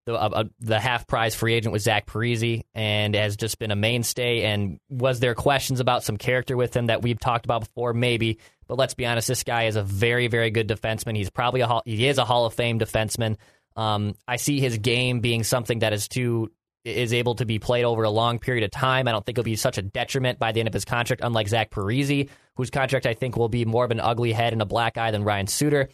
the 0.05 0.13
uh, 0.15 0.29
uh, 0.29 0.43
the 0.59 0.79
half 0.79 1.07
prize 1.07 1.35
free 1.35 1.53
agent 1.53 1.71
was 1.73 1.83
Zach 1.83 2.05
Parise, 2.05 2.63
and 2.73 3.15
has 3.15 3.35
just 3.37 3.59
been 3.59 3.71
a 3.71 3.75
mainstay. 3.75 4.43
And 4.43 4.79
was 4.89 5.19
there 5.19 5.35
questions 5.35 5.79
about 5.79 6.03
some 6.03 6.17
character 6.17 6.55
with 6.55 6.75
him 6.75 6.87
that 6.87 7.01
we've 7.01 7.19
talked 7.19 7.45
about 7.45 7.61
before? 7.61 7.93
Maybe, 7.93 8.39
but 8.67 8.77
let's 8.77 8.93
be 8.93 9.05
honest. 9.05 9.27
This 9.27 9.43
guy 9.43 9.65
is 9.65 9.75
a 9.75 9.83
very 9.83 10.27
very 10.27 10.51
good 10.51 10.67
defenseman. 10.69 11.15
He's 11.17 11.29
probably 11.29 11.61
a 11.61 11.67
hall, 11.67 11.83
he 11.85 12.07
is 12.07 12.17
a 12.17 12.25
Hall 12.25 12.45
of 12.45 12.53
Fame 12.53 12.79
defenseman. 12.79 13.35
Um, 13.75 14.15
I 14.27 14.37
see 14.37 14.59
his 14.59 14.77
game 14.77 15.19
being 15.19 15.43
something 15.43 15.79
that 15.79 15.93
is 15.93 16.07
too 16.07 16.51
is 16.85 17.13
able 17.13 17.35
to 17.35 17.45
be 17.45 17.59
played 17.59 17.83
over 17.83 18.03
a 18.03 18.09
long 18.09 18.39
period 18.39 18.63
of 18.63 18.71
time. 18.71 19.07
I 19.07 19.11
don't 19.11 19.25
think 19.25 19.37
it'll 19.37 19.45
be 19.45 19.55
such 19.55 19.77
a 19.77 19.81
detriment 19.81 20.39
by 20.39 20.51
the 20.51 20.59
end 20.61 20.67
of 20.67 20.73
his 20.73 20.85
contract, 20.85 21.21
unlike 21.23 21.47
Zach 21.47 21.69
Parise, 21.71 22.29
whose 22.55 22.69
contract 22.69 23.05
I 23.05 23.13
think 23.13 23.35
will 23.35 23.49
be 23.49 23.65
more 23.65 23.85
of 23.85 23.91
an 23.91 23.99
ugly 23.99 24.31
head 24.31 24.53
and 24.53 24.61
a 24.61 24.65
black 24.65 24.97
eye 24.97 25.11
than 25.11 25.23
Ryan 25.23 25.47
Suter. 25.47 25.89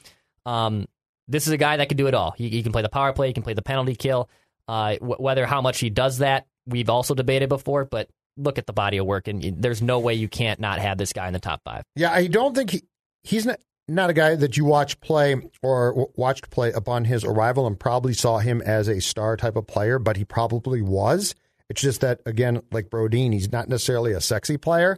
Um, 0.46 0.88
this 1.28 1.48
is 1.48 1.54
a 1.54 1.58
guy 1.58 1.78
that 1.78 1.90
can 1.90 1.98
do 1.98 2.08
it 2.08 2.14
all. 2.14 2.32
He, 2.38 2.50
he 2.50 2.64
can 2.64 2.72
play 2.72 2.84
the 2.84 2.90
power 2.90 3.14
play, 3.14 3.28
he 3.28 3.34
can 3.34 3.44
play 3.44 3.54
the 3.54 3.64
penalty 3.64 3.96
kill. 3.96 4.30
Uh, 4.68 4.96
wh- 4.98 5.20
whether 5.20 5.46
how 5.46 5.62
much 5.62 5.80
he 5.80 5.90
does 5.90 6.20
that, 6.20 6.46
we've 6.68 6.90
also 6.90 7.16
debated 7.16 7.50
before, 7.50 7.86
but 7.86 8.10
look 8.38 8.58
at 8.58 8.66
the 8.66 8.74
body 8.74 8.98
of 8.98 9.06
work, 9.06 9.28
and 9.28 9.62
there's 9.62 9.82
no 9.82 10.00
way 10.00 10.14
you 10.14 10.28
can't 10.28 10.60
not 10.60 10.80
have 10.80 10.98
this 10.98 11.14
guy 11.14 11.28
in 11.28 11.34
the 11.34 11.40
top 11.40 11.62
five. 11.64 11.84
Yeah, 11.96 12.12
I 12.12 12.28
don't 12.28 12.56
think 12.56 12.72
he, 12.72 12.84
he's 13.24 13.46
not 13.46 13.60
not 13.88 14.10
a 14.10 14.14
guy 14.14 14.36
that 14.36 14.58
you 14.58 14.66
watch 14.66 15.00
play 15.00 15.36
or 15.62 16.10
watched 16.16 16.50
play 16.50 16.72
upon 16.72 17.06
his 17.06 17.24
arrival 17.24 17.68
and 17.68 17.80
probably 17.80 18.14
saw 18.14 18.40
him 18.40 18.62
as 18.62 18.88
a 18.88 19.00
star 19.00 19.38
type 19.38 19.56
of 19.56 19.68
player, 19.68 20.00
but 20.00 20.18
he 20.18 20.26
probably 20.26 20.82
was. 20.82 21.36
It's 21.70 21.82
just 21.82 22.02
that 22.02 22.22
again, 22.26 22.62
like 22.72 22.90
Brodin, 22.90 23.34
he's 23.34 23.52
not 23.52 23.70
necessarily 23.70 24.14
a 24.14 24.22
sexy 24.22 24.58
player, 24.58 24.98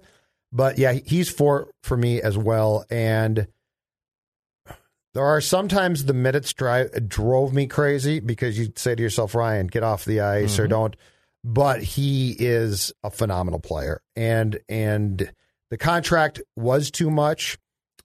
but 0.52 0.78
yeah, 0.78 0.94
he's 0.94 1.30
for 1.30 1.72
for 1.84 1.98
me 1.98 2.22
as 2.22 2.38
well. 2.38 2.86
And 2.90 3.48
there 5.14 5.26
are 5.26 5.42
sometimes 5.42 6.06
the 6.06 6.14
minutes 6.14 6.54
drive 6.54 7.08
drove 7.08 7.54
me 7.54 7.68
crazy 7.68 8.20
because 8.20 8.58
you 8.58 8.72
say 8.76 8.96
to 8.96 9.02
yourself, 9.02 9.36
Ryan, 9.36 9.68
get 9.68 9.84
off 9.84 10.06
the 10.06 10.22
ice 10.22 10.60
or 10.60 10.64
mm-hmm. 10.64 10.72
don't. 10.72 10.96
But 11.44 11.82
he 11.82 12.36
is 12.38 12.92
a 13.04 13.10
phenomenal 13.10 13.60
player, 13.60 14.02
and 14.16 14.60
and 14.68 15.32
the 15.70 15.78
contract 15.78 16.42
was 16.58 16.92
too 16.92 17.10
much 17.10 17.58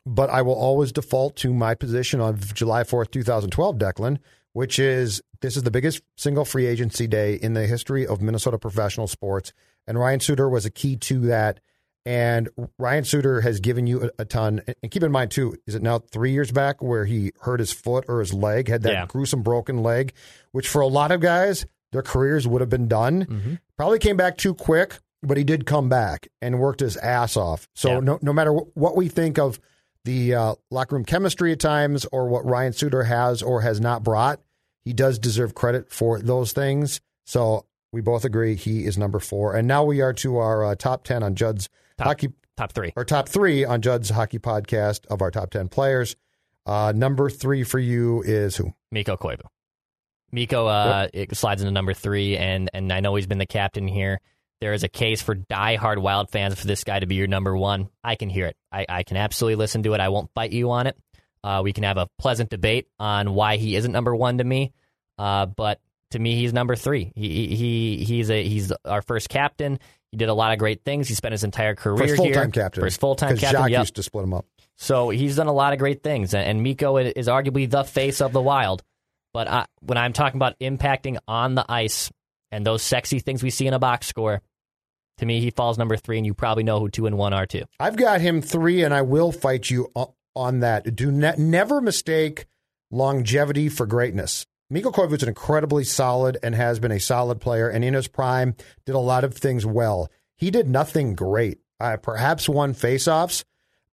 but 0.07 0.31
I 0.31 0.43
will 0.43 0.55
always 0.55 0.93
default 0.93 1.37
to 1.37 1.53
my 1.55 1.75
position 1.75 2.21
on 2.21 2.39
July 2.39 2.83
4th, 2.83 3.11
2012, 3.11 3.77
Declan, 3.77 4.19
which 4.53 4.79
is 4.79 5.23
this 5.41 5.57
is 5.57 5.63
the 5.63 5.71
biggest 5.71 6.03
single 6.17 6.45
free 6.45 6.67
agency 6.67 7.07
day 7.07 7.35
in 7.35 7.55
the 7.55 7.67
history 7.67 8.07
of 8.07 8.21
Minnesota 8.21 8.59
professional 8.59 9.07
sports. 9.07 9.53
And 9.87 9.99
Ryan 9.99 10.21
Suter 10.21 10.49
was 10.49 10.65
a 10.67 10.71
key 10.71 10.97
to 10.97 11.21
that. 11.27 11.61
And 12.05 12.49
Ryan 12.79 13.05
Suter 13.05 13.41
has 13.43 13.61
given 13.61 13.87
you 13.87 14.05
a, 14.05 14.23
a 14.23 14.25
ton. 14.25 14.61
And 14.83 14.91
keep 14.91 15.05
in 15.05 15.13
mind, 15.13 15.31
too, 15.31 15.57
is 15.69 15.77
it 15.77 15.83
now 15.83 16.01
three 16.01 16.33
years 16.33 16.51
back 16.51 16.83
where 16.83 17.05
he 17.05 17.31
hurt 17.43 17.61
his 17.61 17.73
foot 17.73 18.05
or 18.09 18.19
his 18.21 18.35
leg, 18.35 18.69
had 18.69 18.83
that 18.83 18.93
Yeah. 18.93 19.07
gruesome 19.07 19.43
broken 19.43 19.83
leg, 19.85 20.13
which 20.51 20.69
for 20.69 20.81
a 20.81 20.87
lot 20.89 21.13
of 21.13 21.21
guys, 21.21 21.65
their 21.93 22.03
careers 22.03 22.47
would 22.49 22.61
have 22.61 22.71
been 22.71 22.89
done. 22.89 23.27
Mm-hmm. 23.27 23.55
Probably 23.77 24.01
came 24.01 24.17
back 24.17 24.37
too 24.37 24.53
quick, 24.55 24.99
but 25.23 25.37
he 25.37 25.45
did 25.45 25.65
come 25.65 25.89
back 25.89 26.27
and 26.41 26.59
worked 26.59 26.81
his 26.81 26.97
ass 26.97 27.37
off. 27.37 27.69
So 27.75 27.91
Yeah. 27.95 28.01
no, 28.01 28.19
no 28.21 28.33
matter 28.33 28.51
wh- 28.53 28.77
what 28.77 28.97
we 28.97 29.07
think 29.09 29.39
of 29.39 29.61
the 30.05 30.35
uh, 30.35 30.55
locker 30.71 30.97
room 30.97 31.05
chemistry 31.05 31.53
at 31.53 31.61
times 31.61 32.05
or 32.13 32.29
what 32.29 32.45
Ryan 32.45 32.73
Suter 32.73 33.05
has 33.05 33.43
or 33.43 33.61
has 33.61 33.81
not 33.81 34.03
brought, 34.03 34.41
he 34.85 34.93
does 34.93 35.19
deserve 35.19 35.55
credit 35.55 35.93
for 35.93 36.21
those 36.21 36.53
things. 36.53 37.01
So 37.25 37.67
we 37.93 38.01
both 38.01 38.25
agree 38.25 38.57
he 38.57 38.85
is 38.85 38.99
number 38.99 39.21
four. 39.21 39.55
And 39.55 39.69
now 39.69 39.85
we 39.85 40.01
are 40.01 40.13
to 40.15 40.39
our 40.39 40.65
uh, 40.65 40.75
top 40.75 41.05
10 41.05 41.23
on 41.23 41.35
Judd's 41.35 41.69
Top- 41.99 42.07
hockey, 42.09 42.29
Top 42.57 42.73
three. 42.73 42.93
or 42.97 43.05
top 43.05 43.29
three 43.29 43.65
on 43.65 43.81
Judd's 43.81 44.11
hockey 44.11 44.39
podcast 44.39 45.07
of 45.07 45.23
our 45.23 45.31
top 45.31 45.51
10 45.51 45.69
players. 45.69 46.17
Uh, 46.67 46.93
number 46.95 47.29
three 47.31 47.65
for 47.65 47.79
you 47.79 48.23
is 48.23 48.57
who? 48.57 48.73
Mikko 48.91 49.17
Koivu. 49.17 49.43
Mikko 50.33 50.67
uh, 50.67 51.09
it 51.13 51.37
slides 51.37 51.61
into 51.61 51.73
number 51.73 51.93
three, 51.93 52.37
and 52.39 52.71
and 52.73 52.91
I 52.93 53.01
know 53.01 53.15
he's 53.17 53.27
been 53.27 53.39
the 53.39 53.47
captain 53.47 53.87
here. 53.87 54.19
There 54.63 54.73
is 54.75 54.85
a 54.85 54.89
case 54.89 55.21
for 55.21 55.35
diehard 55.35 55.99
Wild 55.99 56.31
fans 56.31 56.55
for 56.61 56.69
this 56.69 56.85
guy 56.85 57.01
to 57.01 57.07
be 57.07 57.17
your 57.17 57.27
number 57.27 57.57
one. 57.57 57.89
I 58.05 58.15
can 58.15 58.31
hear 58.31 58.47
it. 58.47 58.57
I, 58.71 58.87
I 58.89 59.03
can 59.03 59.17
absolutely 59.17 59.57
listen 59.57 59.83
to 59.83 59.95
it. 59.95 59.99
I 60.01 60.09
won't 60.09 60.31
fight 60.37 60.53
you 60.53 60.71
on 60.71 60.87
it. 60.87 60.97
Uh, 61.43 61.63
we 61.65 61.73
can 61.73 61.83
have 61.83 61.97
a 61.97 62.07
pleasant 62.21 62.49
debate 62.49 62.87
on 63.01 63.35
why 63.35 63.57
he 63.57 63.75
isn't 63.75 63.91
number 63.91 64.15
one 64.15 64.39
to 64.39 64.45
me. 64.45 64.71
Uh, 65.19 65.47
but 65.47 65.81
to 66.13 66.19
me, 66.21 66.37
he's 66.37 66.53
number 66.53 66.77
three. 66.77 67.11
He 67.17 67.57
he 67.57 68.05
he's 68.05 68.31
a 68.31 68.41
he's 68.45 68.73
our 68.85 69.03
first 69.03 69.29
captain. 69.29 69.81
He 70.13 70.17
did 70.17 70.29
a 70.29 70.35
lot 70.35 70.53
of 70.53 70.61
great 70.61 70.85
things. 70.85 71.09
He 71.09 71.15
spent 71.17 71.33
his 71.33 71.43
entire 71.43 71.75
career 71.75 71.99
First 71.99 72.17
full 72.17 72.27
here. 72.27 72.49
captain. 72.49 72.83
First 72.85 73.01
full 73.01 73.17
time 73.17 73.37
captain. 73.37 73.63
Jacques 73.63 73.71
Yep. 73.71 73.81
used 73.81 73.95
to 73.97 74.05
split 74.05 74.23
him 74.23 74.35
up. 74.35 74.47
So 74.77 75.11
he's 75.11 75.35
done 75.35 75.49
a 75.49 75.53
lot 75.53 75.73
of 75.73 75.81
great 75.81 76.05
things, 76.05 76.35
and- 76.35 76.47
and 76.47 76.63
Mikko 76.63 76.99
is 76.99 77.27
arguably 77.27 77.69
the 77.69 77.83
face 77.83 78.21
of 78.21 78.33
the 78.33 78.41
Wild. 78.41 78.85
But 79.35 79.49
I, 79.49 79.67
when 79.81 79.99
I'm 79.99 80.13
talking 80.13 80.39
about 80.39 80.57
impacting 80.61 81.19
on 81.27 81.57
the 81.57 81.65
ice 81.69 82.13
and 82.53 82.65
those 82.65 82.83
sexy 82.85 83.19
things 83.19 83.43
we 83.43 83.51
see 83.51 83.67
in 83.67 83.75
a 83.75 83.79
box 83.81 84.07
score, 84.07 84.41
to 85.19 85.27
me 85.27 85.41
he 85.41 85.51
falls 85.51 85.79
number 85.79 85.97
three, 85.97 86.17
and 86.19 86.27
you 86.27 86.35
probably 86.35 86.65
know 86.65 86.81
who 86.81 86.89
two 86.89 87.07
and 87.07 87.19
one 87.19 87.33
are 87.33 87.47
too. 87.47 87.65
I've 87.79 87.97
got 87.97 88.21
him 88.21 88.43
three, 88.43 88.83
and 88.83 88.93
I 88.93 89.03
will 89.03 89.33
fight 89.33 89.71
you 89.71 89.93
on 90.35 90.61
that. 90.61 90.97
Do 90.97 91.11
ne- 91.11 91.37
never 91.37 91.81
mistake 91.81 92.47
longevity 92.91 93.69
for 93.69 93.87
greatness. 93.87 94.47
Mikko 94.71 94.91
Koivu 94.91 95.17
is 95.17 95.23
an 95.23 95.29
incredibly 95.29 95.85
solid 95.85 96.39
and 96.43 96.55
has 96.55 96.79
been 96.79 96.93
a 96.93 97.01
solid 97.01 97.41
player, 97.41 97.69
and 97.69 97.85
in 97.85 97.95
his 97.95 98.09
prime 98.09 98.55
did 98.87 98.95
a 98.95 98.99
lot 98.99 99.25
of 99.25 99.35
things 99.35 99.67
well. 99.67 100.11
He 100.37 100.51
did 100.51 100.69
nothing 100.69 101.15
great. 101.15 101.59
Uh, 101.79 101.97
perhaps 101.97 102.49
won 102.49 102.75
faceoffs, 102.75 103.45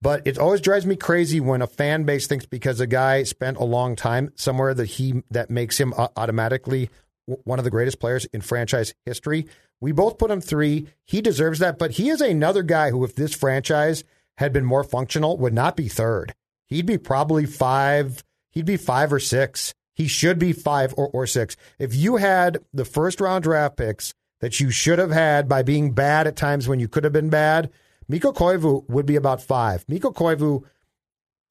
but 0.01 0.25
it 0.25 0.37
always 0.37 0.61
drives 0.61 0.85
me 0.85 0.95
crazy 0.95 1.39
when 1.39 1.61
a 1.61 1.67
fan 1.67 2.03
base 2.03 2.27
thinks 2.27 2.45
because 2.45 2.79
a 2.79 2.87
guy 2.87 3.23
spent 3.23 3.57
a 3.57 3.63
long 3.63 3.95
time 3.95 4.31
somewhere 4.35 4.73
that 4.73 4.85
he 4.85 5.23
that 5.31 5.49
makes 5.49 5.79
him 5.79 5.93
uh, 5.97 6.07
automatically 6.15 6.89
one 7.25 7.59
of 7.59 7.65
the 7.65 7.71
greatest 7.71 7.99
players 7.99 8.25
in 8.25 8.41
franchise 8.41 8.93
history. 9.05 9.47
We 9.81 9.91
both 9.91 10.17
put 10.17 10.31
him 10.31 10.41
three. 10.41 10.87
He 11.05 11.21
deserves 11.21 11.59
that, 11.59 11.77
but 11.77 11.91
he 11.91 12.09
is 12.09 12.21
another 12.21 12.63
guy 12.63 12.91
who, 12.91 13.03
if 13.03 13.15
this 13.15 13.33
franchise 13.33 14.03
had 14.37 14.53
been 14.53 14.65
more 14.65 14.83
functional, 14.83 15.37
would 15.37 15.53
not 15.53 15.75
be 15.75 15.87
third. 15.87 16.33
He'd 16.67 16.85
be 16.85 16.97
probably 16.97 17.45
five. 17.45 18.23
He'd 18.51 18.65
be 18.65 18.77
five 18.77 19.11
or 19.11 19.19
six. 19.19 19.73
He 19.93 20.07
should 20.07 20.39
be 20.39 20.53
five 20.53 20.93
or, 20.97 21.09
or 21.09 21.27
six. 21.27 21.57
If 21.77 21.95
you 21.95 22.17
had 22.17 22.59
the 22.73 22.85
first 22.85 23.19
round 23.19 23.43
draft 23.43 23.77
picks 23.77 24.13
that 24.39 24.59
you 24.59 24.71
should 24.71 24.99
have 24.99 25.11
had 25.11 25.49
by 25.49 25.63
being 25.63 25.91
bad 25.93 26.27
at 26.27 26.35
times 26.35 26.67
when 26.67 26.79
you 26.79 26.87
could 26.87 27.03
have 27.03 27.13
been 27.13 27.29
bad, 27.29 27.69
Mikko 28.07 28.31
Koivu 28.31 28.89
would 28.89 29.05
be 29.05 29.15
about 29.15 29.41
five. 29.41 29.83
Mikko 29.87 30.11
Koivu, 30.11 30.63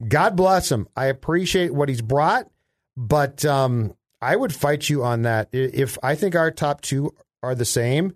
God 0.07 0.37
bless 0.37 0.73
him. 0.73 0.89
I 0.97 1.07
appreciate 1.07 1.75
what 1.75 1.89
he's 1.89 2.01
brought, 2.03 2.49
but 2.97 3.45
um, 3.45 3.95
I 4.21 4.35
would 4.35 4.55
fight 4.55 4.89
you 4.89 5.05
on 5.05 5.23
that. 5.23 5.49
If 5.53 5.99
I 6.03 6.15
think 6.15 6.35
our 6.35 6.51
top 6.51 6.81
two 6.81 7.15
are 7.43 7.55
the 7.55 7.65
same, 7.65 8.13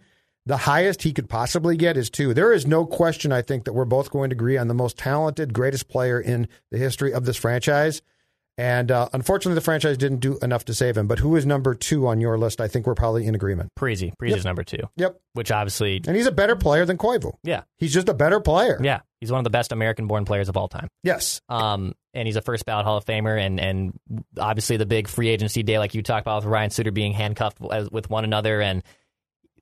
the 0.47 0.57
highest 0.59 1.03
he 1.03 1.13
could 1.13 1.29
possibly 1.29 1.77
get 1.77 1.97
is 1.97 2.11
two. 2.11 2.35
There 2.35 2.53
is 2.53 2.67
no 2.67 2.85
question, 2.85 3.31
I 3.33 3.43
think, 3.43 3.65
that 3.65 3.73
we're 3.75 3.85
both 3.85 4.11
going 4.11 4.31
to 4.31 4.35
agree 4.35 4.57
on 4.59 4.69
the 4.69 4.75
most 4.75 4.99
talented, 4.99 5.53
greatest 5.55 5.89
player 5.89 6.21
in 6.21 6.49
the 6.71 6.79
history 6.79 7.13
of 7.13 7.25
this 7.25 7.37
franchise. 7.37 8.03
And 8.59 8.91
uh, 8.91 9.09
unfortunately, 9.15 9.55
the 9.55 9.61
franchise 9.63 9.97
didn't 9.97 10.19
do 10.19 10.37
enough 10.43 10.67
to 10.67 10.75
save 10.75 10.97
him. 10.99 11.07
But 11.07 11.21
who 11.21 11.37
is 11.37 11.47
number 11.47 11.75
two 11.75 12.07
on 12.07 12.21
your 12.21 12.37
list? 12.37 12.61
I 12.61 12.69
think 12.69 12.87
we're 12.87 12.95
probably 12.95 13.25
in 13.27 13.35
agreement. 13.35 13.71
Preezy, 13.79 14.13
Preezy's 14.21 14.45
number 14.45 14.63
two, 14.63 14.81
Yep. 14.97 15.19
which 15.33 15.51
obviously, 15.51 16.03
And 16.07 16.15
he's 16.15 16.27
a 16.27 16.33
better 16.33 16.55
player 16.55 16.85
than 16.85 16.99
Koivu. 16.99 17.33
yeah, 17.45 17.63
He's 17.79 17.95
just 17.95 18.11
a 18.11 18.15
better 18.15 18.41
player. 18.41 18.79
yeah, 18.83 19.01
he's 19.21 19.31
one 19.33 19.39
of 19.39 19.45
the 19.45 19.51
best 19.51 19.73
American-born 19.73 20.27
players 20.27 20.51
of 20.51 20.59
all 20.59 20.69
time. 20.69 20.89
Yes. 21.03 21.41
Um, 21.49 21.95
and 22.13 22.29
he's 22.29 22.37
a 22.37 22.43
first 22.43 22.67
ballot 22.67 22.85
Hall 22.85 22.99
of 22.99 23.07
Famer, 23.07 23.41
and 23.41 23.59
and 23.59 23.99
obviously 24.39 24.77
the 24.77 24.85
big 24.87 25.09
free 25.09 25.29
agency 25.31 25.63
day, 25.63 25.79
like 25.79 25.95
you 25.95 26.03
talked 26.03 26.27
about 26.27 26.43
with 26.43 26.45
Ryan 26.53 26.69
Suter 26.69 26.91
being 26.93 27.13
handcuffed 27.15 27.57
as, 27.73 27.91
with 27.91 28.11
one 28.11 28.25
another, 28.25 28.61
and 28.61 28.83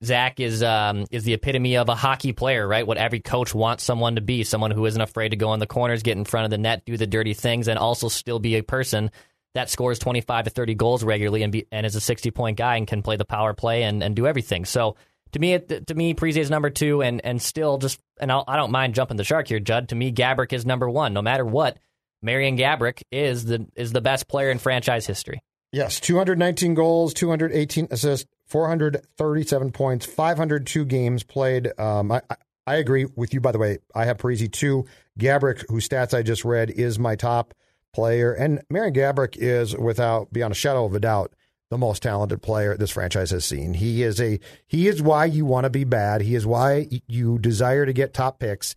Zach 0.05 0.41
is 0.41 0.63
um 0.63 1.07
is 1.11 1.25
the 1.25 1.35
epitome 1.35 1.77
of 1.77 1.89
a 1.89 1.95
hockey 1.95 2.33
player, 2.33 2.67
right? 2.67 2.87
What 2.87 2.97
every 2.97 3.21
coach 3.21 3.55
wants 3.55 3.85
someone 3.85 4.15
to 4.15 4.21
be, 4.21 4.45
someone 4.45 4.71
who 4.71 4.87
isn't 4.87 5.01
afraid 5.01 5.31
to 5.31 5.37
go 5.37 5.53
in 5.53 5.61
the 5.61 5.67
corners, 5.67 6.03
get 6.03 6.17
in 6.17 6.25
front 6.25 6.45
of 6.45 6.51
the 6.51 6.59
net, 6.59 6.85
do 6.85 6.97
the 6.97 7.07
dirty 7.07 7.35
things, 7.35 7.69
and 7.69 7.79
also 7.79 8.09
still 8.09 8.39
be 8.39 8.57
a 8.57 8.63
person 8.63 9.11
that 9.55 9.69
scores 9.69 9.99
25 9.99 10.45
to 10.45 10.51
30 10.51 10.75
goals 10.77 11.03
regularly 11.03 11.43
and 11.43 11.53
be, 11.53 11.67
and 11.73 11.85
is 11.85 11.97
a 11.97 12.01
60 12.01 12.31
point 12.31 12.57
guy 12.57 12.77
and 12.77 12.87
can 12.87 13.03
play 13.03 13.17
the 13.17 13.25
power 13.25 13.53
play 13.53 13.83
and, 13.83 14.03
and 14.03 14.15
do 14.15 14.27
everything. 14.27 14.65
So 14.65 14.97
to 15.33 15.39
me, 15.39 15.59
to 15.59 15.95
me, 15.95 16.15
Parise 16.15 16.37
is 16.37 16.51
number 16.51 16.71
two, 16.71 17.03
and 17.03 17.21
and 17.25 17.41
still 17.41 17.79
just 17.79 18.01
and 18.21 18.33
I'll, 18.33 18.45
I 18.49 18.57
don't 18.57 18.73
mind 18.73 18.95
jumping 18.95 19.17
the 19.17 19.25
shark 19.25 19.49
here, 19.49 19.61
Judd. 19.61 19.91
To 19.91 19.95
me, 19.95 20.13
Gaborik 20.13 20.53
is 20.53 20.67
number 20.67 20.89
one, 20.89 21.13
no 21.13 21.23
matter 21.23 21.45
what. 21.45 21.79
Marian 22.23 22.57
Gaborik 22.57 23.03
is 23.11 23.45
the 23.45 23.67
is 23.77 23.93
the 23.93 24.01
best 24.01 24.29
player 24.29 24.51
in 24.51 24.59
franchise 24.59 25.07
history. 25.07 25.43
Yes, 25.73 26.01
219 26.01 26.75
goals, 26.75 27.15
218 27.15 27.89
assists, 27.93 28.27
437 28.51 29.71
points, 29.71 30.07
502 30.07 30.85
games 30.85 31.23
played. 31.23 31.71
Um, 31.79 32.11
I, 32.11 32.21
I, 32.67 32.77
agree 32.77 33.07
with 33.17 33.33
you, 33.33 33.41
by 33.41 33.53
the 33.53 33.59
way. 33.59 33.79
I 33.95 34.05
have 34.07 34.19
Parise 34.19 34.51
too. 34.51 34.87
Gaborik, 35.19 35.65
whose 35.69 35.89
stats 35.89 36.17
I 36.17 36.23
just 36.23 36.45
read, 36.45 36.71
is 36.71 36.99
my 36.99 37.15
top 37.15 37.55
player. 37.95 38.33
And 38.33 38.61
Marian 38.69 38.93
Gaborik 38.93 39.37
is, 39.37 39.77
without 39.77 40.33
beyond 40.33 40.53
a 40.53 40.57
shadow 40.57 40.85
of 40.85 40.95
a 40.95 41.01
doubt, 41.01 41.33
the 41.71 41.79
most 41.79 42.03
talented 42.03 42.43
player 42.43 42.77
this 42.77 42.91
franchise 42.91 43.31
has 43.31 43.45
seen. 43.45 43.75
He 43.75 44.03
is 44.03 44.21
a 44.21 44.41
he 44.67 44.89
is 44.89 45.01
why 45.01 45.27
you 45.27 45.45
want 45.45 45.65
to 45.65 45.71
be 45.71 45.85
bad. 45.85 46.21
He 46.21 46.35
is 46.35 46.45
why 46.45 46.89
you 47.07 47.39
desire 47.39 47.87
to 47.87 47.93
get 47.93 48.13
top 48.13 48.41
picks. 48.41 48.75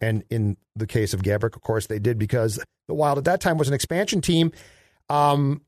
And 0.00 0.24
in 0.30 0.56
the 0.74 0.88
case 0.88 1.14
of 1.14 1.22
Gaborik, 1.22 1.54
of 1.54 1.62
course, 1.62 1.86
they 1.86 2.00
did 2.00 2.18
because 2.18 2.58
the 2.88 2.94
Wild 2.94 3.18
at 3.18 3.24
that 3.24 3.40
time 3.40 3.58
was 3.58 3.68
an 3.68 3.74
expansion 3.74 4.20
team. 4.20 4.50
Um, 5.08 5.62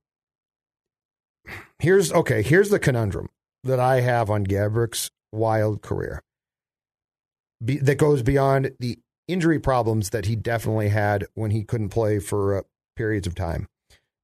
here's 1.78 2.12
okay. 2.12 2.42
Here's 2.42 2.70
the 2.70 2.80
conundrum 2.80 3.28
that 3.64 3.81
I 3.81 4.00
have 4.00 4.31
on 4.31 4.46
Gaborik's 4.46 5.11
wild 5.33 5.83
career 5.83 6.22
Be, 7.64 7.79
that 7.79 7.96
goes 7.96 8.22
beyond 8.22 8.72
the 8.79 8.98
injury 9.27 9.59
problems 9.59 10.11
that 10.11 10.27
he 10.27 10.37
definitely 10.37 10.90
had 10.90 11.27
when 11.35 11.50
he 11.50 11.64
couldn't 11.64 11.88
play 11.88 12.18
for 12.18 12.59
uh, 12.59 12.62
periods 12.96 13.27
of 13.27 13.35
time. 13.35 13.66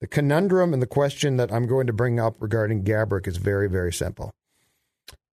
The 0.00 0.06
conundrum 0.06 0.72
and 0.72 0.80
the 0.80 0.86
question 0.86 1.36
that 1.36 1.52
I'm 1.52 1.66
going 1.66 1.86
to 1.86 1.92
bring 1.92 2.18
up 2.18 2.36
regarding 2.38 2.84
Gaborik 2.84 3.26
is 3.26 3.36
very, 3.36 3.68
very 3.68 3.92
simple. 3.92 4.32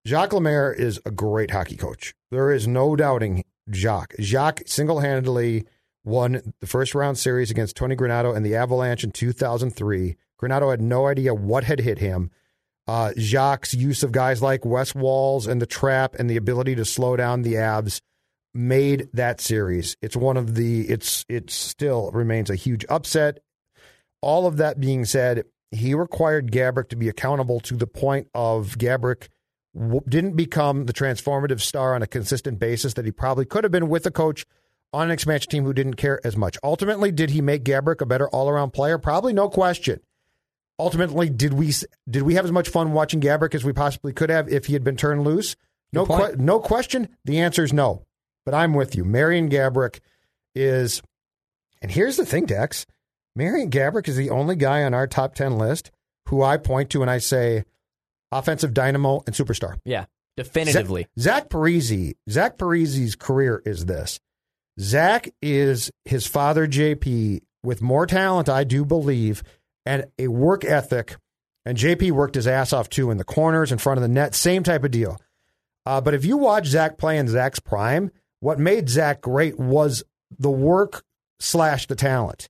Jacques 0.07 0.33
Lemaire 0.33 0.73
is 0.73 1.01
a 1.05 1.11
great 1.11 1.51
hockey 1.51 1.77
coach. 1.77 2.15
There 2.31 2.53
is 2.53 2.67
no 2.67 2.97
doubting 2.97 3.45
Jacques. 3.71 4.15
Jacques 4.21 4.63
single 4.67 5.01
handedly 5.01 5.67
won 6.05 6.55
the 6.61 6.67
first 6.67 6.95
round 6.95 7.19
series 7.19 7.51
against 7.51 7.77
Tony 7.77 7.97
Granato 7.97 8.35
and 8.35 8.47
the 8.47 8.55
Avalanche 8.55 9.03
in 9.03 9.11
2003. 9.11 10.17
Granato 10.41 10.71
had 10.71 10.81
no 10.81 11.07
idea 11.07 11.35
what 11.35 11.65
had 11.65 11.81
hit 11.81 11.99
him. 11.99 12.31
Uh, 12.89 13.13
Jacques' 13.19 13.73
use 13.73 14.03
of 14.03 14.13
guys 14.13 14.41
like 14.41 14.65
Wes 14.65 14.95
Walz 14.95 15.47
and 15.47 15.61
the 15.61 15.67
trap 15.67 16.15
and 16.19 16.31
the 16.31 16.37
ability 16.37 16.77
to 16.77 16.85
slow 16.85 17.17
down 17.17 17.43
the 17.43 17.55
Avs 17.55 18.01
made 18.55 19.09
that 19.13 19.41
series. 19.41 19.97
It's 20.01 20.17
one 20.17 20.37
of 20.37 20.55
the. 20.55 20.89
It's 20.89 21.25
it 21.29 21.51
still 21.51 22.11
remains 22.13 22.49
a 22.49 22.55
huge 22.55 22.85
upset. 22.89 23.41
All 24.23 24.47
of 24.47 24.57
that 24.57 24.81
being 24.81 25.05
said, 25.05 25.45
he 25.71 25.95
required 25.95 26.53
Gaborik 26.53 26.89
to 26.91 26.97
be 26.97 27.09
accountable 27.09 27.61
to 27.61 27.77
the 27.77 27.87
point 27.87 28.29
of 28.35 28.79
Gaborik 28.79 29.29
w- 29.75 30.01
didn't 30.09 30.37
become 30.37 30.87
the 30.87 30.93
transformative 30.93 31.61
star 31.61 31.95
on 31.95 32.03
a 32.03 32.07
consistent 32.07 32.59
basis 32.59 32.95
that 32.95 33.05
he 33.05 33.13
probably 33.13 33.45
could 33.45 33.65
have 33.65 33.73
been 33.73 33.89
with 33.89 34.07
a 34.07 34.11
coach 34.11 34.47
on 34.93 35.07
an 35.07 35.11
expansion 35.11 35.51
team 35.51 35.65
who 35.65 35.75
didn't 35.75 35.95
care 35.95 36.25
as 36.25 36.37
much. 36.37 36.57
Ultimately, 36.63 37.11
did 37.11 37.31
he 37.31 37.41
make 37.43 37.65
Gaborik 37.65 38.01
a 38.01 38.07
better 38.07 38.29
all-around 38.31 38.71
player? 38.71 38.97
Probably 38.97 39.33
no 39.33 39.49
question. 39.49 40.01
Ultimately, 40.79 41.31
did 41.31 41.55
we 41.55 41.73
did 42.09 42.23
we 42.23 42.35
have 42.35 42.45
as 42.45 42.53
much 42.53 42.69
fun 42.69 42.93
watching 42.93 43.21
Gaborik 43.21 43.55
as 43.55 43.65
we 43.65 43.73
possibly 43.73 44.13
could 44.13 44.31
have 44.31 44.49
if 44.49 44.67
he 44.67 44.75
had 44.75 44.85
been 44.85 44.97
turned 44.97 45.25
loose? 45.25 45.57
No, 45.93 46.05
que- 46.05 46.37
no 46.37 46.61
question. 46.61 47.09
The 47.25 47.39
answer 47.41 47.65
is 47.65 47.73
no. 47.73 48.05
But 48.45 48.55
I'm 48.55 48.75
with 48.75 48.95
you. 48.95 49.05
Marian 49.05 49.49
Gaborik 49.49 50.01
is, 50.55 51.03
and 51.81 51.91
here's 51.91 52.17
the 52.17 52.27
thing, 52.27 52.45
Dex. 52.45 52.87
Marian 53.35 53.71
Gaborik 53.71 54.09
is 54.09 54.17
the 54.17 54.31
only 54.31 54.57
guy 54.57 54.83
on 54.83 54.93
our 54.95 55.07
top 55.07 55.35
ten 55.35 55.57
list 55.59 55.91
who 56.29 56.43
I 56.43 56.57
point 56.57 56.91
to 56.91 57.03
and 57.03 57.11
I 57.11 57.19
say, 57.19 57.65
offensive 58.33 58.75
dynamo 58.75 59.23
and 59.27 59.35
superstar. 59.35 59.79
Yeah, 59.85 60.07
definitively. 60.37 61.07
Zach, 61.19 61.45
Zach 61.45 61.49
Parise, 61.49 62.17
Zach 62.29 62.59
Parise's 62.59 63.17
career 63.17 63.63
is 63.65 63.87
this. 63.87 64.21
Zach 64.79 65.29
is 65.41 65.91
his 66.05 66.27
father, 66.27 66.67
JP, 66.67 67.41
with 67.63 67.81
more 67.81 68.07
talent, 68.07 68.49
I 68.49 68.65
do 68.65 68.85
believe, 68.85 69.43
and 69.87 70.07
a 70.19 70.29
work 70.29 70.65
ethic 70.65 71.17
And 71.65 71.79
JP 71.79 72.13
worked 72.13 72.35
his 72.35 72.47
ass 72.47 72.73
off 72.73 72.89
too 72.89 73.11
in 73.11 73.17
the 73.17 73.25
corners, 73.25 73.73
in 73.73 73.79
front 73.79 73.99
of 73.99 74.03
the 74.03 74.09
net, 74.09 74.35
same 74.35 74.63
type 74.63 74.85
of 74.85 74.91
deal. 74.91 75.19
Uh, 75.87 76.01
but 76.01 76.15
if 76.15 76.25
you 76.25 76.37
watch 76.37 76.67
Zach 76.67 76.99
play 76.99 77.17
in 77.17 77.29
Zach's 77.29 77.61
prime, 77.61 78.11
what 78.41 78.59
made 78.59 78.89
Zach 78.89 79.21
great 79.21 79.59
was 79.59 80.05
the 80.39 80.51
work 80.51 81.05
slash 81.41 81.87
the 81.87 81.95
talent. 81.95 82.49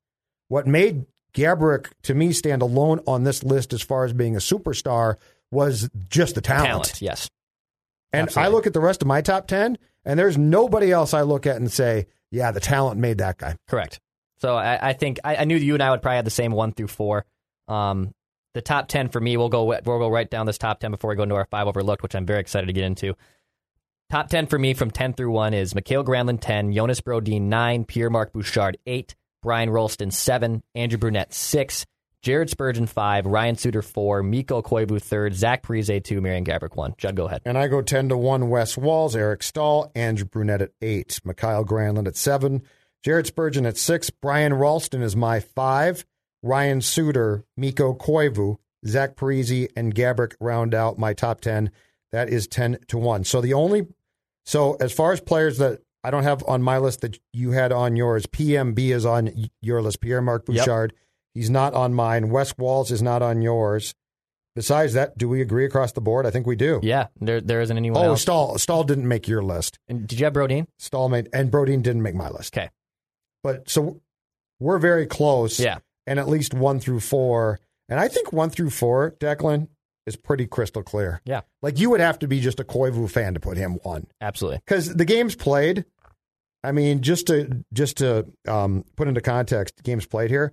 What 0.48 0.66
made 0.66 1.06
Gaborik, 1.34 1.92
to 2.02 2.14
me, 2.14 2.32
stand 2.32 2.62
alone 2.62 3.00
on 3.06 3.24
this 3.24 3.44
list 3.44 3.72
as 3.72 3.82
far 3.82 4.04
as 4.04 4.12
being 4.12 4.36
a 4.36 4.40
superstar 4.40 5.16
was 5.50 5.88
just 6.08 6.34
the 6.34 6.40
talent. 6.40 6.66
Talent, 6.66 7.02
yes. 7.02 7.28
And 8.12 8.28
Absolutely. 8.28 8.46
I 8.46 8.52
look 8.52 8.66
at 8.66 8.72
the 8.72 8.80
rest 8.80 9.02
of 9.02 9.08
my 9.08 9.20
top 9.20 9.46
10, 9.46 9.76
and 10.04 10.18
there's 10.18 10.38
nobody 10.38 10.90
else 10.90 11.12
I 11.12 11.22
look 11.22 11.46
at 11.46 11.56
and 11.56 11.70
say, 11.70 12.06
yeah, 12.30 12.52
the 12.52 12.60
talent 12.60 12.98
made 12.98 13.18
that 13.18 13.36
guy. 13.36 13.56
Correct. 13.68 14.00
So 14.38 14.54
I, 14.54 14.90
I 14.90 14.92
think 14.92 15.18
I, 15.24 15.36
I 15.36 15.44
knew 15.44 15.56
you 15.56 15.74
and 15.74 15.82
I 15.82 15.90
would 15.90 16.02
probably 16.02 16.16
have 16.16 16.24
the 16.24 16.30
same 16.30 16.52
one 16.52 16.72
through 16.72 16.88
four. 16.88 17.24
Um, 17.68 18.12
the 18.54 18.62
top 18.62 18.88
ten 18.88 19.08
for 19.08 19.20
me, 19.20 19.36
we'll 19.36 19.48
go 19.48 19.64
we'll 19.64 19.80
go 19.82 20.08
right 20.08 20.28
down 20.28 20.46
this 20.46 20.58
top 20.58 20.80
ten 20.80 20.90
before 20.90 21.10
we 21.10 21.16
go 21.16 21.24
into 21.24 21.34
our 21.34 21.46
five 21.46 21.66
overlooked, 21.66 22.02
which 22.02 22.14
I'm 22.14 22.26
very 22.26 22.40
excited 22.40 22.66
to 22.66 22.72
get 22.72 22.84
into. 22.84 23.14
Top 24.10 24.28
ten 24.28 24.46
for 24.46 24.58
me 24.58 24.72
from 24.74 24.90
ten 24.90 25.12
through 25.12 25.30
one 25.30 25.52
is 25.52 25.74
Mikhail 25.74 26.04
Granlund 26.04 26.40
ten, 26.40 26.72
Jonas 26.72 27.00
Brodin 27.00 27.42
nine, 27.42 27.84
Pierre 27.84 28.10
Marc 28.10 28.32
Bouchard 28.32 28.78
eight, 28.86 29.14
Brian 29.42 29.70
Rolston 29.70 30.10
seven, 30.10 30.62
Andrew 30.74 30.98
Brunette 30.98 31.34
six, 31.34 31.86
Jared 32.22 32.50
Spurgeon 32.50 32.86
five, 32.86 33.26
Ryan 33.26 33.56
Suter 33.56 33.82
four, 33.82 34.22
Mikko 34.22 34.62
Koivu 34.62 35.00
third, 35.00 35.34
Zach 35.34 35.62
Parise 35.62 36.02
two, 36.02 36.20
Marian 36.20 36.44
Gaborik 36.44 36.76
one. 36.76 36.94
Judd, 36.98 37.14
go 37.14 37.26
ahead. 37.26 37.42
And 37.44 37.58
I 37.58 37.68
go 37.68 37.82
10 37.82 38.08
to 38.08 38.16
1 38.16 38.48
Wes 38.48 38.76
Walz, 38.76 39.14
Eric 39.14 39.42
Staal, 39.42 39.92
Andrew 39.94 40.26
Brunette 40.26 40.62
at 40.62 40.70
8, 40.80 41.20
Mikhail 41.24 41.64
Granlund 41.64 42.08
at 42.08 42.16
7, 42.16 42.62
Jared 43.02 43.26
Spurgeon 43.26 43.66
at 43.66 43.76
6, 43.76 44.10
Brian 44.10 44.54
Rolston 44.54 45.02
is 45.02 45.14
my 45.14 45.40
5, 45.40 46.04
Ryan 46.42 46.80
Suter, 46.80 47.44
Mikko 47.56 47.94
Koivu, 47.94 48.56
Zach 48.86 49.14
Parise, 49.16 49.68
and 49.76 49.94
Gaborik 49.94 50.34
round 50.40 50.74
out 50.74 50.98
my 50.98 51.12
top 51.14 51.40
10. 51.40 51.70
That 52.12 52.28
is 52.28 52.46
10 52.46 52.78
to 52.88 52.98
1. 52.98 53.24
So 53.24 53.40
the 53.40 53.54
only, 53.54 53.86
so 54.44 54.74
as 54.80 54.92
far 54.92 55.12
as 55.12 55.20
players 55.20 55.58
that 55.58 55.80
I 56.04 56.10
don't 56.10 56.22
have 56.22 56.42
on 56.48 56.62
my 56.62 56.78
list 56.78 57.00
that 57.02 57.18
you 57.32 57.50
had 57.50 57.72
on 57.72 57.96
yours, 57.96 58.26
PMB 58.26 58.78
is 58.78 59.04
on 59.04 59.48
your 59.60 59.82
list, 59.82 60.00
Pierre 60.00 60.22
Marc 60.22 60.44
Yep. 60.48 60.56
Bouchard. 60.64 60.92
He's 61.34 61.50
not 61.50 61.74
on 61.74 61.94
mine. 61.94 62.30
Wes 62.30 62.56
Walz 62.56 62.90
is 62.90 63.02
not 63.02 63.22
on 63.22 63.42
yours. 63.42 63.94
Besides 64.54 64.94
that, 64.94 65.18
do 65.18 65.28
we 65.28 65.42
agree 65.42 65.66
across 65.66 65.92
the 65.92 66.00
board? 66.00 66.24
I 66.24 66.30
think 66.30 66.46
we 66.46 66.56
do. 66.56 66.80
Yeah, 66.82 67.08
there 67.20 67.42
there 67.42 67.60
isn't 67.60 67.76
anyone 67.76 68.02
Oh, 68.02 68.10
else. 68.10 68.22
Staal. 68.22 68.56
Staal 68.56 68.84
didn't 68.84 69.06
make 69.06 69.28
your 69.28 69.42
list. 69.42 69.78
And 69.86 70.06
did 70.06 70.18
you 70.18 70.24
have 70.24 70.32
Brodin? 70.32 70.66
Staal 70.78 71.10
made, 71.10 71.28
and 71.34 71.50
Brodin 71.50 71.82
didn't 71.82 72.02
make 72.02 72.14
my 72.14 72.30
list. 72.30 72.56
Okay. 72.56 72.70
But 73.46 73.70
so 73.70 74.00
we're 74.58 74.78
very 74.78 75.06
close. 75.06 75.60
Yeah. 75.60 75.78
And 76.04 76.18
at 76.18 76.28
least 76.28 76.52
one 76.52 76.80
through 76.80 76.98
four. 77.00 77.60
And 77.88 78.00
I 78.00 78.08
think 78.08 78.32
one 78.32 78.50
through 78.50 78.70
four, 78.70 79.12
Declan, 79.20 79.68
is 80.04 80.16
pretty 80.16 80.46
crystal 80.48 80.82
clear. 80.82 81.20
Yeah, 81.24 81.42
Like 81.62 81.78
you 81.78 81.90
would 81.90 82.00
have 82.00 82.18
to 82.20 82.28
be 82.28 82.40
just 82.40 82.58
a 82.58 82.64
Koivu 82.64 83.08
fan 83.08 83.34
to 83.34 83.40
put 83.40 83.56
him 83.56 83.78
one. 83.84 84.08
absolutely. 84.20 84.58
Because 84.66 84.92
the 84.94 85.04
games 85.04 85.36
played, 85.36 85.84
I 86.64 86.72
mean, 86.72 87.02
just 87.02 87.28
to 87.28 87.64
just 87.72 87.98
to 87.98 88.26
um, 88.48 88.84
put 88.96 89.06
into 89.06 89.20
context, 89.20 89.82
games 89.84 90.06
played 90.06 90.30
here, 90.30 90.52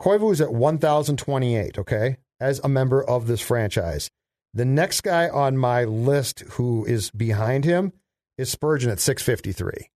Koivu 0.00 0.32
is 0.32 0.40
at 0.40 0.52
1,028, 0.52 1.78
okay, 1.78 2.18
as 2.40 2.60
a 2.60 2.68
member 2.68 3.02
of 3.02 3.26
this 3.26 3.40
franchise. 3.40 4.10
The 4.54 4.64
next 4.64 5.00
guy 5.00 5.28
on 5.28 5.56
my 5.56 5.84
list 5.84 6.40
who 6.50 6.84
is 6.84 7.10
behind 7.10 7.64
him 7.64 7.92
is 8.36 8.50
Spurgeon 8.50 8.90
at 8.90 9.00
653. 9.00 9.90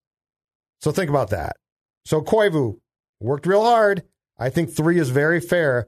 So 0.81 0.91
think 0.91 1.11
about 1.11 1.31
that. 1.31 1.57
So 2.05 2.21
Koivu 2.21 2.79
worked 3.21 3.47
real 3.47 3.63
hard. 3.63 4.03
I 4.39 4.51
think 4.51 4.75
three 4.75 4.99
is 4.99 5.11
very 5.11 5.41
fair, 5.41 5.87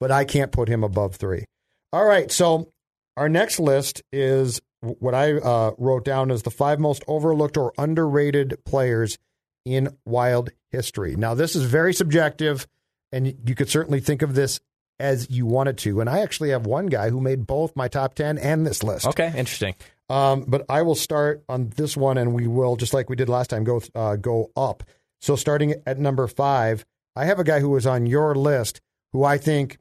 but 0.00 0.10
I 0.10 0.24
can't 0.24 0.52
put 0.52 0.68
him 0.68 0.84
above 0.84 1.16
three. 1.16 1.44
All 1.92 2.04
right. 2.04 2.30
So 2.30 2.72
our 3.16 3.28
next 3.28 3.58
list 3.58 4.02
is 4.12 4.60
what 4.80 5.14
I 5.14 5.34
uh, 5.34 5.72
wrote 5.78 6.04
down 6.04 6.30
as 6.30 6.42
the 6.42 6.50
five 6.50 6.78
most 6.78 7.02
overlooked 7.08 7.56
or 7.56 7.72
underrated 7.78 8.58
players 8.64 9.18
in 9.64 9.96
Wild 10.04 10.50
history. 10.70 11.16
Now, 11.16 11.34
this 11.34 11.56
is 11.56 11.64
very 11.64 11.92
subjective, 11.92 12.66
and 13.10 13.26
you 13.26 13.54
could 13.54 13.68
certainly 13.68 14.00
think 14.00 14.22
of 14.22 14.34
this 14.34 14.60
as 14.98 15.30
you 15.30 15.44
wanted 15.46 15.78
to. 15.78 16.00
And 16.00 16.08
I 16.08 16.20
actually 16.20 16.50
have 16.50 16.66
one 16.66 16.86
guy 16.86 17.10
who 17.10 17.20
made 17.20 17.46
both 17.46 17.76
my 17.76 17.88
top 17.88 18.14
10 18.14 18.38
and 18.38 18.66
this 18.66 18.82
list. 18.82 19.06
Okay, 19.06 19.26
interesting. 19.36 19.74
Um, 20.08 20.44
but 20.46 20.64
I 20.68 20.82
will 20.82 20.94
start 20.94 21.42
on 21.48 21.70
this 21.70 21.96
one, 21.96 22.16
and 22.16 22.32
we 22.32 22.46
will, 22.46 22.76
just 22.76 22.94
like 22.94 23.10
we 23.10 23.16
did 23.16 23.28
last 23.28 23.50
time, 23.50 23.64
go 23.64 23.82
uh, 23.94 24.16
go 24.16 24.52
up. 24.56 24.84
So 25.20 25.36
starting 25.36 25.74
at 25.86 25.98
number 25.98 26.26
five, 26.26 26.84
I 27.14 27.24
have 27.24 27.38
a 27.38 27.44
guy 27.44 27.60
who 27.60 27.70
was 27.70 27.86
on 27.86 28.06
your 28.06 28.34
list 28.34 28.80
who 29.12 29.24
I 29.24 29.38
think, 29.38 29.78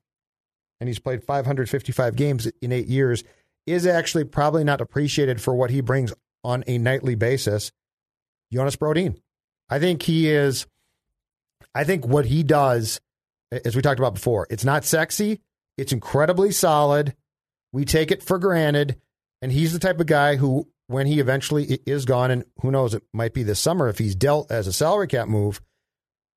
and 0.79 0.87
he's 0.87 0.99
played 0.99 1.23
555 1.23 2.15
games 2.15 2.47
in 2.61 2.71
eight 2.71 2.87
years, 2.87 3.23
is 3.65 3.85
actually 3.85 4.23
probably 4.23 4.63
not 4.63 4.81
appreciated 4.81 5.41
for 5.41 5.53
what 5.55 5.71
he 5.71 5.81
brings 5.81 6.13
on 6.43 6.63
a 6.67 6.77
nightly 6.77 7.15
basis. 7.15 7.71
Jonas 8.53 8.75
Brodin. 8.75 9.17
I 9.69 9.79
think 9.79 10.03
he 10.03 10.29
is. 10.29 10.67
I 11.73 11.83
think 11.83 12.05
what 12.05 12.25
he 12.25 12.43
does, 12.43 13.01
as 13.51 13.75
we 13.75 13.81
talked 13.81 13.99
about 13.99 14.13
before, 14.13 14.47
it's 14.49 14.63
not 14.63 14.85
sexy. 14.85 15.41
It's 15.77 15.91
incredibly 15.91 16.51
solid. 16.51 17.15
We 17.73 17.83
take 17.83 18.11
it 18.11 18.23
for 18.23 18.39
granted. 18.39 18.95
And 19.41 19.51
he's 19.51 19.73
the 19.73 19.79
type 19.79 19.99
of 19.99 20.05
guy 20.05 20.37
who, 20.37 20.69
when 20.87 21.07
he 21.07 21.19
eventually 21.19 21.79
is 21.85 22.05
gone, 22.05 22.31
and 22.31 22.45
who 22.61 22.71
knows, 22.71 22.93
it 22.93 23.03
might 23.13 23.33
be 23.33 23.43
this 23.43 23.59
summer 23.59 23.87
if 23.87 23.97
he's 23.97 24.15
dealt 24.15 24.51
as 24.51 24.67
a 24.67 24.73
salary 24.73 25.07
cap 25.07 25.27
move, 25.27 25.61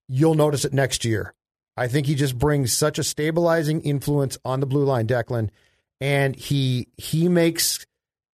you'll 0.08 0.34
notice 0.34 0.64
it 0.64 0.72
next 0.72 1.04
year. 1.04 1.34
I 1.76 1.86
think 1.86 2.06
he 2.06 2.14
just 2.14 2.38
brings 2.38 2.72
such 2.72 2.98
a 2.98 3.04
stabilizing 3.04 3.82
influence 3.82 4.36
on 4.44 4.60
the 4.60 4.66
blue 4.66 4.84
line, 4.84 5.06
Declan, 5.06 5.50
and 6.00 6.34
he 6.34 6.88
he 6.96 7.28
makes 7.28 7.86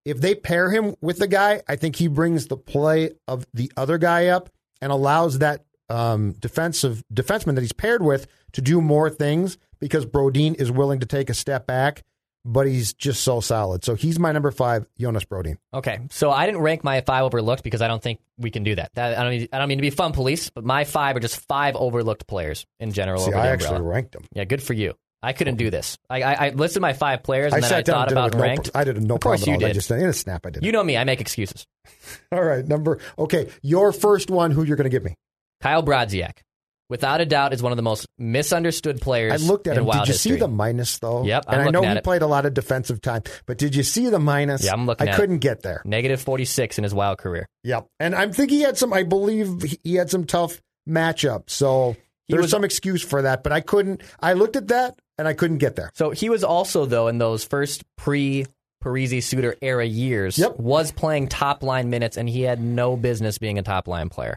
if 0.05 0.21
they 0.21 0.35
pair 0.35 0.71
him 0.71 0.95
with 1.01 1.19
the 1.19 1.27
guy, 1.27 1.63
I 1.69 1.77
think 1.77 1.97
he 1.97 2.09
brings 2.09 2.47
the 2.47 2.57
play 2.57 3.13
of 3.27 3.47
the 3.55 3.73
other 3.77 3.99
guy 3.99 4.29
up 4.29 4.51
and 4.81 4.93
allows 4.93 5.39
that 5.39 5.65
um, 5.89 6.33
defensive 6.33 7.03
defenseman 7.13 7.55
that 7.55 7.63
he's 7.63 7.73
paired 7.73 8.03
with 8.03 8.27
to 8.53 8.63
do 8.63 8.81
more 8.81 9.11
things 9.11 9.59
because 9.81 10.07
Brodin 10.07 10.55
is 10.55 10.71
willing 10.71 11.01
to 11.01 11.07
take 11.07 11.31
a 11.31 11.35
step 11.35 11.67
back, 11.67 12.03
but 12.45 12.67
he's 12.67 12.93
just 12.95 13.23
so 13.23 13.41
solid. 13.41 13.85
So 13.85 13.95
he's 13.95 14.19
my 14.19 14.33
number 14.33 14.51
five, 14.51 14.87
Jonas 14.99 15.25
Brodin. 15.25 15.57
Okay, 15.73 16.01
so 16.11 16.31
I 16.31 16.47
didn't 16.47 16.61
rank 16.61 16.85
my 16.85 17.01
five 17.01 17.25
overlooked 17.25 17.63
because 17.63 17.83
I 17.83 17.89
don't 17.89 18.03
think 18.03 18.21
we 18.39 18.51
can 18.51 18.65
do 18.65 18.75
that. 18.75 18.91
that 18.95 19.19
I 19.19 19.23
don't. 19.23 19.31
Need, 19.33 19.49
I 19.53 19.59
don't 19.59 19.69
mean 19.69 19.79
to 19.79 19.83
be 19.83 19.91
fun 19.91 20.13
police, 20.13 20.51
but 20.51 20.65
my 20.65 20.85
five 20.85 21.17
are 21.17 21.21
just 21.21 21.41
five 21.49 21.77
overlooked 21.77 22.27
players 22.27 22.67
in 22.81 22.93
general. 22.93 23.21
See, 23.21 23.31
over 23.33 23.39
I 23.39 23.49
actually 23.49 23.77
umbrella. 23.77 23.95
ranked 23.95 24.13
them. 24.13 24.25
Yeah, 24.33 24.45
good 24.45 24.63
for 24.63 24.75
you. 24.75 24.95
I 25.25 25.33
couldn't 25.33 25.57
do 25.57 25.71
this. 25.71 25.97
I, 26.11 26.21
I, 26.23 26.33
I 26.35 26.49
listed 26.51 26.83
my 26.83 26.93
five 26.93 27.23
players 27.23 27.55
I 27.55 27.57
and 27.57 27.65
then 27.65 27.73
I 27.73 27.83
thought 27.83 28.13
about 28.13 28.35
no, 28.35 28.41
ranked. 28.41 28.71
I 28.75 28.85
did 28.85 29.03
no 29.03 29.15
Of 29.15 29.23
course 29.23 29.41
problem 29.41 29.61
you 29.61 29.67
all. 29.67 29.71
I 29.71 29.73
just 29.73 29.91
in 29.91 30.01
a 30.01 30.13
snap 30.13 30.45
I 30.45 30.51
did. 30.51 30.63
You 30.63 30.71
know 30.71 30.85
me. 30.85 30.99
I 30.99 31.05
make 31.05 31.23
excuses. 31.23 31.67
All 32.33 32.45
right, 32.45 32.67
number 32.67 32.99
okay. 33.19 33.49
Your 33.63 33.93
first 33.93 34.29
one, 34.31 34.51
who 34.51 34.65
you're 34.65 34.77
going 34.77 34.85
to 34.85 34.91
give 34.91 35.03
me? 35.03 35.15
Kyle 35.63 35.83
Brodziak, 35.83 36.41
without 36.91 37.21
a 37.21 37.27
doubt, 37.27 37.53
is 37.53 37.63
one 37.63 37.73
of 37.73 37.77
the 37.77 37.83
most 37.83 38.07
misunderstood 38.19 39.01
players. 39.01 39.33
I 39.33 39.47
looked 39.47 39.67
at 39.67 39.73
in 39.77 39.81
him. 39.81 39.87
Wild 39.87 40.03
Did 40.03 40.09
you 40.09 40.13
history. 40.15 40.33
see 40.33 40.39
the 40.39 40.49
minus 40.49 40.99
though? 40.99 41.25
Yep, 41.25 41.45
I'm 41.49 41.61
and 41.61 41.69
I 41.69 41.71
know 41.71 41.83
he 41.83 41.89
it. 41.89 42.05
played 42.05 42.23
a 42.23 42.27
lot 42.27 42.47
of 42.47 42.55
defensive 42.55 43.01
time, 43.01 43.23
but 43.47 43.59
did 43.59 43.75
you 43.75 43.83
see 43.83 44.09
the 44.09 44.19
minus? 44.19 44.65
Yeah, 44.65 44.73
I'm 44.73 44.87
looking 44.87 45.09
I 45.09 45.17
couldn't 45.17 45.37
it. 45.37 45.41
get 45.41 45.63
there. 45.63 45.83
negative 45.85 46.21
forty 46.21 46.45
six 46.45 46.79
in 46.79 46.85
his 46.85 46.95
Wild 46.95 47.19
career? 47.19 47.47
Yep, 47.65 47.87
and 48.01 48.15
I'm 48.15 48.33
thinking 48.33 48.59
he 48.59 48.65
had 48.65 48.77
some. 48.79 48.93
I 48.93 49.03
believe 49.03 49.63
he- 49.63 49.79
he 49.83 49.95
had 49.95 50.11
some 50.11 50.25
tough 50.25 50.61
matchups. 50.89 51.51
So 51.51 51.97
He 52.27 52.33
there's 52.35 52.43
was- 52.45 52.51
some 52.51 52.65
excuse 52.65 53.03
for 53.03 53.23
that, 53.23 53.43
but 53.43 53.53
I 53.53 53.61
couldn't. 53.61 54.03
I 54.21 54.33
looked 54.35 54.57
at 54.57 54.69
that 54.69 54.99
and 55.19 55.27
I 55.29 55.33
couldn't 55.35 55.59
get 55.59 55.77
there. 55.77 55.91
So 55.95 56.11
he 56.11 56.29
was 56.29 56.45
also 56.45 56.85
though 56.87 57.09
in 57.09 57.19
those 57.19 57.45
first 57.45 57.83
pre 57.97 58.47
Parise 58.83 59.23
Suter 59.23 59.57
era 59.63 59.85
years 59.87 60.37
Yep. 60.39 60.59
was 60.59 60.93
playing 60.93 61.29
top 61.29 61.63
line 61.63 61.89
minutes 61.89 62.19
and 62.19 62.29
he 62.29 62.43
had 62.43 62.61
no 62.61 62.97
business 62.99 63.39
being 63.39 63.59
a 63.59 63.63
top 63.63 63.89
line 63.89 64.11
player. 64.11 64.37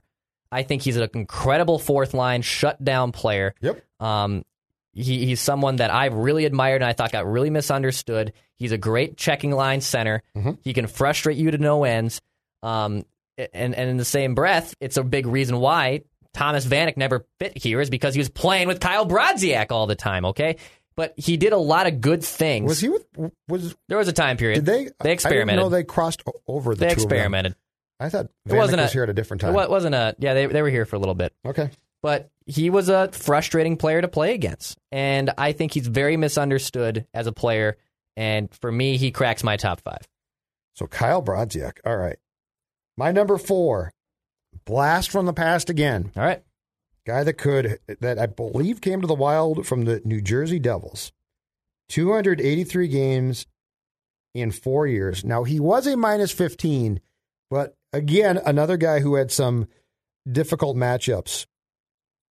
I 0.51 0.63
think 0.63 0.81
he's 0.81 0.97
an 0.97 1.09
incredible 1.13 1.79
fourth 1.79 2.13
line 2.13 2.41
shutdown 2.41 3.11
player. 3.11 3.53
Yep. 3.61 3.83
Um, 3.99 4.43
he, 4.93 5.25
he's 5.25 5.39
someone 5.39 5.77
that 5.77 5.91
I've 5.91 6.13
really 6.13 6.45
admired 6.45 6.81
and 6.81 6.89
I 6.89 6.93
thought 6.93 7.11
got 7.11 7.29
really 7.29 7.49
misunderstood. 7.49 8.33
He's 8.55 8.71
a 8.71 8.77
great 8.77 9.17
checking 9.17 9.51
line 9.51 9.81
center. 9.81 10.23
Mm-hmm. 10.35 10.51
He 10.61 10.73
can 10.73 10.87
frustrate 10.87 11.37
you 11.37 11.51
to 11.51 11.57
no 11.57 11.83
ends. 11.83 12.21
Um, 12.63 13.05
and, 13.37 13.75
and 13.75 13.89
in 13.89 13.97
the 13.97 14.05
same 14.05 14.33
breath, 14.33 14.73
it's 14.79 14.97
a 14.97 15.03
big 15.03 15.27
reason 15.27 15.59
why 15.59 16.01
Thomas 16.33 16.65
Vanek 16.65 16.97
never 16.97 17.25
fit 17.39 17.57
here 17.57 17.81
is 17.81 17.89
because 17.89 18.15
he 18.15 18.19
was 18.19 18.29
playing 18.29 18.67
with 18.67 18.79
Kyle 18.79 19.05
Brodziak 19.05 19.71
all 19.71 19.87
the 19.87 19.95
time, 19.95 20.25
okay? 20.25 20.57
But 20.95 21.13
he 21.15 21.37
did 21.37 21.53
a 21.53 21.57
lot 21.57 21.85
of 21.85 22.01
good 22.01 22.23
things. 22.23 22.67
Was 22.67 22.79
he 22.79 22.89
with? 22.89 23.05
Was 23.47 23.75
there 23.87 23.99
was 23.99 24.07
a 24.07 24.13
time 24.13 24.37
period. 24.37 24.65
did 24.65 24.65
they? 24.65 24.89
They 24.99 25.13
experimented. 25.13 25.63
know 25.63 25.69
they 25.69 25.83
crossed 25.83 26.23
over 26.47 26.73
the 26.73 26.79
they 26.79 26.87
two 26.87 26.93
of 26.93 26.97
them. 26.97 27.03
experimented. 27.03 27.55
I 27.99 28.09
thought 28.09 28.27
It 28.47 28.53
wasn't 28.53 28.79
Vanek 28.79 28.81
a, 28.81 28.85
was 28.85 28.93
here 28.93 29.03
at 29.03 29.09
a 29.09 29.13
different 29.13 29.41
time. 29.41 29.55
It 29.55 29.69
wasn't 29.69 29.95
a. 29.95 30.15
Yeah, 30.19 30.33
they 30.33 30.45
they 30.45 30.61
were 30.61 30.69
here 30.69 30.85
for 30.85 30.95
a 30.95 30.99
little 30.99 31.15
bit. 31.15 31.33
Okay. 31.45 31.69
but 32.01 32.29
he 32.45 32.69
was 32.69 32.87
a 32.89 33.09
frustrating 33.11 33.75
player 33.75 34.01
to 34.01 34.07
play 34.07 34.33
against. 34.33 34.77
And 34.91 35.31
I 35.37 35.51
think 35.51 35.73
he's 35.73 35.87
very 35.87 36.15
misunderstood 36.15 37.05
as 37.13 37.27
a 37.27 37.31
player. 37.33 37.77
And 38.15 38.53
for 38.61 38.71
me, 38.71 38.97
he 38.97 39.11
cracks 39.11 39.43
my 39.43 39.57
top 39.57 39.81
five. 39.81 40.07
So 40.75 40.87
Kyle 40.87 41.21
Brodziak. 41.21 41.79
All 41.85 41.97
right. 41.97 42.17
My 42.95 43.11
number 43.11 43.37
four, 43.37 43.93
blast 44.65 45.11
from 45.11 45.25
the 45.25 45.33
past 45.33 45.69
again. 45.69 46.11
All 46.15 46.23
right. 46.23 46.43
Guy 47.05 47.23
that 47.23 47.33
could 47.33 47.79
that 47.99 48.19
I 48.19 48.25
believe 48.27 48.81
came 48.81 49.01
to 49.01 49.07
the 49.07 49.13
Wild 49.15 49.65
from 49.65 49.85
the 49.85 50.01
New 50.05 50.21
Jersey 50.21 50.59
Devils. 50.59 51.11
283 51.89 52.87
games 52.87 53.45
in 54.33 54.51
four 54.51 54.85
years. 54.87 55.23
Now, 55.23 55.43
he 55.43 55.59
was 55.59 55.87
a 55.87 55.95
minus 55.95 56.31
15, 56.31 56.99
but 57.49 57.76
again, 57.93 58.39
another 58.45 58.77
guy 58.77 58.99
who 58.99 59.15
had 59.15 59.31
some 59.31 59.67
difficult 60.29 60.75
matchups. 60.77 61.45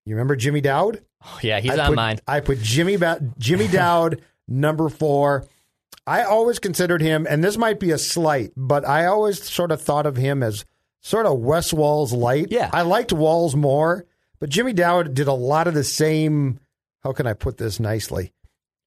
You 0.04 0.14
remember 0.14 0.36
Jimmy 0.36 0.60
Dowd? 0.60 1.02
Oh, 1.24 1.38
yeah, 1.42 1.60
he's 1.60 1.72
I 1.72 1.84
on 1.84 1.88
put, 1.88 1.96
mine. 1.96 2.20
I 2.26 2.40
put 2.40 2.60
Jimmy 2.60 2.96
ba- 2.96 3.20
Jimmy 3.38 3.68
Dowd 3.72 4.22
number 4.46 4.88
four. 4.88 5.46
I 6.06 6.22
always 6.22 6.60
considered 6.60 7.00
him, 7.02 7.26
and 7.28 7.42
this 7.42 7.56
might 7.56 7.80
be 7.80 7.90
a 7.90 7.98
slight, 7.98 8.52
but 8.56 8.86
I 8.86 9.06
always 9.06 9.42
sort 9.42 9.72
of 9.72 9.82
thought 9.82 10.06
of 10.06 10.16
him 10.16 10.42
as 10.42 10.64
sort 11.02 11.26
of 11.26 11.40
Wes 11.40 11.72
Walz 11.72 12.12
light. 12.12 12.48
Yeah. 12.50 12.70
I 12.72 12.82
liked 12.82 13.12
Walz 13.12 13.56
more, 13.56 14.04
but 14.38 14.50
Jimmy 14.50 14.72
Dowd 14.72 15.14
did 15.14 15.26
a 15.26 15.32
lot 15.32 15.66
of 15.66 15.74
the 15.74 15.82
same. 15.84 16.60
How 17.02 17.12
can 17.12 17.26
I 17.26 17.32
put 17.32 17.56
this 17.56 17.80
nicely? 17.80 18.32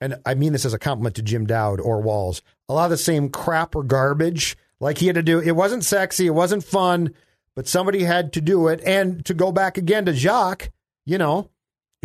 And 0.02 0.16
I 0.26 0.34
mean 0.36 0.54
this 0.54 0.64
as 0.66 0.74
a 0.74 0.80
compliment 0.80 1.16
to 1.18 1.22
Jim 1.22 1.46
Dowd 1.46 1.82
or 1.82 2.02
Walz. 2.02 2.42
A 2.70 2.74
lot 2.74 2.86
of 2.86 2.92
the 2.92 2.98
same 2.98 3.30
crap 3.30 3.76
or 3.76 3.84
garbage. 3.84 4.56
Like 4.80 4.98
he 4.98 5.08
had 5.08 5.16
to 5.16 5.24
do. 5.24 5.40
It 5.40 5.52
wasn't 5.56 5.84
sexy. 5.84 6.28
It 6.28 6.32
wasn't 6.32 6.64
fun, 6.64 7.14
but 7.56 7.68
somebody 7.68 8.04
had 8.04 8.34
to 8.34 8.42
do 8.42 8.68
it. 8.70 8.82
And 8.86 9.26
to 9.26 9.34
go 9.34 9.52
back 9.52 9.78
again 9.78 10.06
to 10.06 10.14
Jacques, 10.14 10.70
you 11.06 11.18
know, 11.18 11.50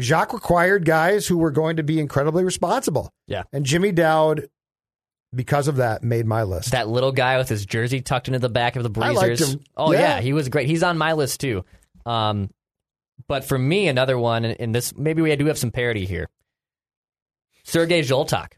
Jacques 0.00 0.32
required 0.32 0.84
guys 0.84 1.26
who 1.26 1.38
were 1.38 1.52
going 1.52 1.76
to 1.76 1.82
be 1.84 2.00
incredibly 2.00 2.42
responsible. 2.44 3.12
Yeah. 3.28 3.44
And 3.52 3.64
Jimmy 3.64 3.92
Dowd, 3.92 4.48
because 5.32 5.68
of 5.68 5.76
that, 5.76 6.02
made 6.02 6.26
my 6.26 6.42
list. 6.42 6.72
That 6.72 6.88
little 6.88 7.12
guy 7.12 7.38
with 7.38 7.48
his 7.48 7.64
jersey 7.64 8.00
tucked 8.00 8.26
into 8.28 8.40
the 8.40 8.48
back 8.48 8.74
of 8.74 8.82
the 8.82 8.90
Breezers. 8.90 9.56
Oh 9.76 9.92
Yeah. 9.92 10.00
yeah. 10.16 10.20
he 10.20 10.32
was 10.32 10.48
great. 10.48 10.66
He's 10.68 10.82
on 10.82 10.98
my 10.98 11.12
list 11.12 11.40
too. 11.40 11.64
Um, 12.04 12.50
but 13.28 13.44
for 13.44 13.56
me, 13.56 13.86
another 13.86 14.18
one, 14.18 14.44
and 14.44 14.60
and 14.60 14.74
this 14.74 14.96
maybe 14.96 15.22
we 15.22 15.34
do 15.36 15.46
have 15.46 15.58
some 15.58 15.70
parity 15.70 16.04
here. 16.06 16.28
Sergei 17.62 18.02
Zholtok 18.02 18.52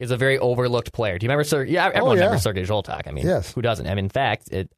is 0.00 0.10
a 0.10 0.16
very 0.16 0.38
overlooked 0.38 0.92
player. 0.92 1.18
Do 1.18 1.24
you 1.24 1.28
remember 1.28 1.44
Sir? 1.44 1.64
Yeah, 1.64 1.86
everyone 1.86 2.10
Oh, 2.10 2.12
yeah. 2.14 2.20
remembers 2.20 2.42
Sergei 2.42 2.62
Zholtok. 2.62 3.06
I 3.06 3.10
mean, 3.12 3.26
Yes. 3.26 3.52
who 3.52 3.62
doesn't? 3.62 3.86
I 3.86 3.90
mean, 3.90 4.04
in 4.06 4.08
fact, 4.10 4.48
it. 4.52 4.70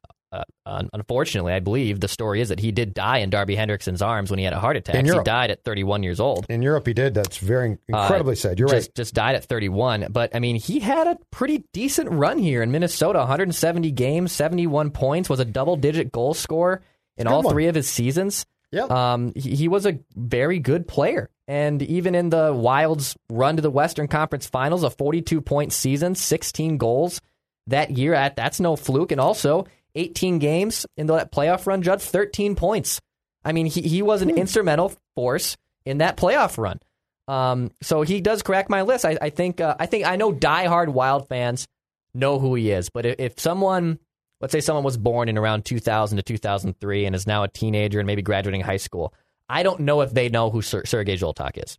Uh, 0.65 0.83
unfortunately, 0.93 1.51
I 1.51 1.59
believe 1.59 1.99
the 1.99 2.07
story 2.07 2.39
is 2.39 2.47
that 2.47 2.59
he 2.61 2.71
did 2.71 2.93
die 2.93 3.17
in 3.17 3.29
Darby 3.29 3.53
Hendrickson's 3.53 4.01
arms 4.01 4.29
when 4.29 4.39
he 4.39 4.45
had 4.45 4.53
a 4.53 4.59
heart 4.59 4.77
attack. 4.77 4.95
He 5.05 5.11
died 5.25 5.51
at 5.51 5.61
31 5.65 6.03
years 6.03 6.21
old. 6.21 6.45
In 6.47 6.61
Europe, 6.61 6.87
he 6.87 6.93
did. 6.93 7.13
That's 7.13 7.35
very 7.37 7.77
incredibly 7.89 8.31
Uh, 8.31 8.35
sad. 8.35 8.57
You're 8.57 8.69
just, 8.69 8.87
right. 8.91 8.95
Just 8.95 9.13
died 9.13 9.35
at 9.35 9.43
31. 9.43 10.07
But 10.09 10.33
I 10.33 10.39
mean, 10.39 10.55
he 10.55 10.79
had 10.79 11.05
a 11.07 11.17
pretty 11.31 11.65
decent 11.73 12.09
run 12.11 12.37
here 12.37 12.61
in 12.63 12.71
Minnesota 12.71 13.19
170 13.19 13.91
games, 13.91 14.31
71 14.31 14.91
points, 14.91 15.29
was 15.29 15.41
a 15.41 15.45
double 15.45 15.75
digit 15.75 16.13
goal 16.13 16.33
scorer 16.33 16.81
in 17.17 17.25
Good 17.25 17.33
all 17.33 17.41
one. 17.43 17.53
three 17.53 17.67
of 17.67 17.75
his 17.75 17.89
seasons. 17.89 18.45
Yep. 18.71 18.89
Um, 18.89 19.33
he, 19.35 19.53
he 19.57 19.67
was 19.67 19.85
a 19.85 19.99
very 20.15 20.59
good 20.59 20.87
player. 20.87 21.29
And 21.51 21.81
even 21.81 22.15
in 22.15 22.29
the 22.29 22.53
Wild's 22.53 23.17
run 23.29 23.57
to 23.57 23.61
the 23.61 23.69
Western 23.69 24.07
Conference 24.07 24.47
Finals, 24.47 24.83
a 24.83 24.89
42 24.89 25.41
point 25.41 25.73
season, 25.73 26.15
16 26.15 26.77
goals 26.77 27.19
that 27.67 27.91
year. 27.91 28.13
That, 28.13 28.37
that's 28.37 28.61
no 28.61 28.77
fluke. 28.77 29.11
And 29.11 29.19
also 29.19 29.67
18 29.95 30.39
games 30.39 30.85
in 30.95 31.07
that 31.07 31.33
playoff 31.33 31.67
run, 31.67 31.81
Judd, 31.81 32.01
13 32.01 32.55
points. 32.55 33.01
I 33.43 33.51
mean, 33.51 33.65
he, 33.65 33.81
he 33.81 34.01
was 34.01 34.21
an 34.21 34.29
instrumental 34.29 34.93
force 35.13 35.57
in 35.83 35.97
that 35.97 36.15
playoff 36.15 36.57
run. 36.57 36.79
Um, 37.27 37.71
so 37.81 38.03
he 38.03 38.21
does 38.21 38.43
crack 38.43 38.69
my 38.69 38.83
list. 38.83 39.03
I, 39.03 39.17
I 39.21 39.29
think. 39.29 39.59
Uh, 39.59 39.75
I 39.77 39.87
think 39.87 40.05
I 40.05 40.15
know 40.15 40.31
diehard 40.31 40.87
Wild 40.87 41.27
fans 41.27 41.67
know 42.13 42.39
who 42.39 42.55
he 42.55 42.71
is. 42.71 42.89
But 42.89 43.05
if, 43.05 43.15
if 43.19 43.39
someone, 43.41 43.99
let's 44.39 44.53
say, 44.53 44.61
someone 44.61 44.85
was 44.85 44.95
born 44.95 45.27
in 45.27 45.37
around 45.37 45.65
2000 45.65 46.15
to 46.15 46.23
2003 46.23 47.05
and 47.05 47.13
is 47.13 47.27
now 47.27 47.43
a 47.43 47.49
teenager 47.49 47.99
and 47.99 48.07
maybe 48.07 48.21
graduating 48.21 48.61
high 48.61 48.77
school, 48.77 49.13
I 49.51 49.63
don't 49.63 49.81
know 49.81 50.01
if 50.01 50.13
they 50.13 50.29
know 50.29 50.49
who 50.49 50.61
Ser- 50.61 50.85
Sergei 50.85 51.17
Zholtok 51.17 51.63
is. 51.63 51.77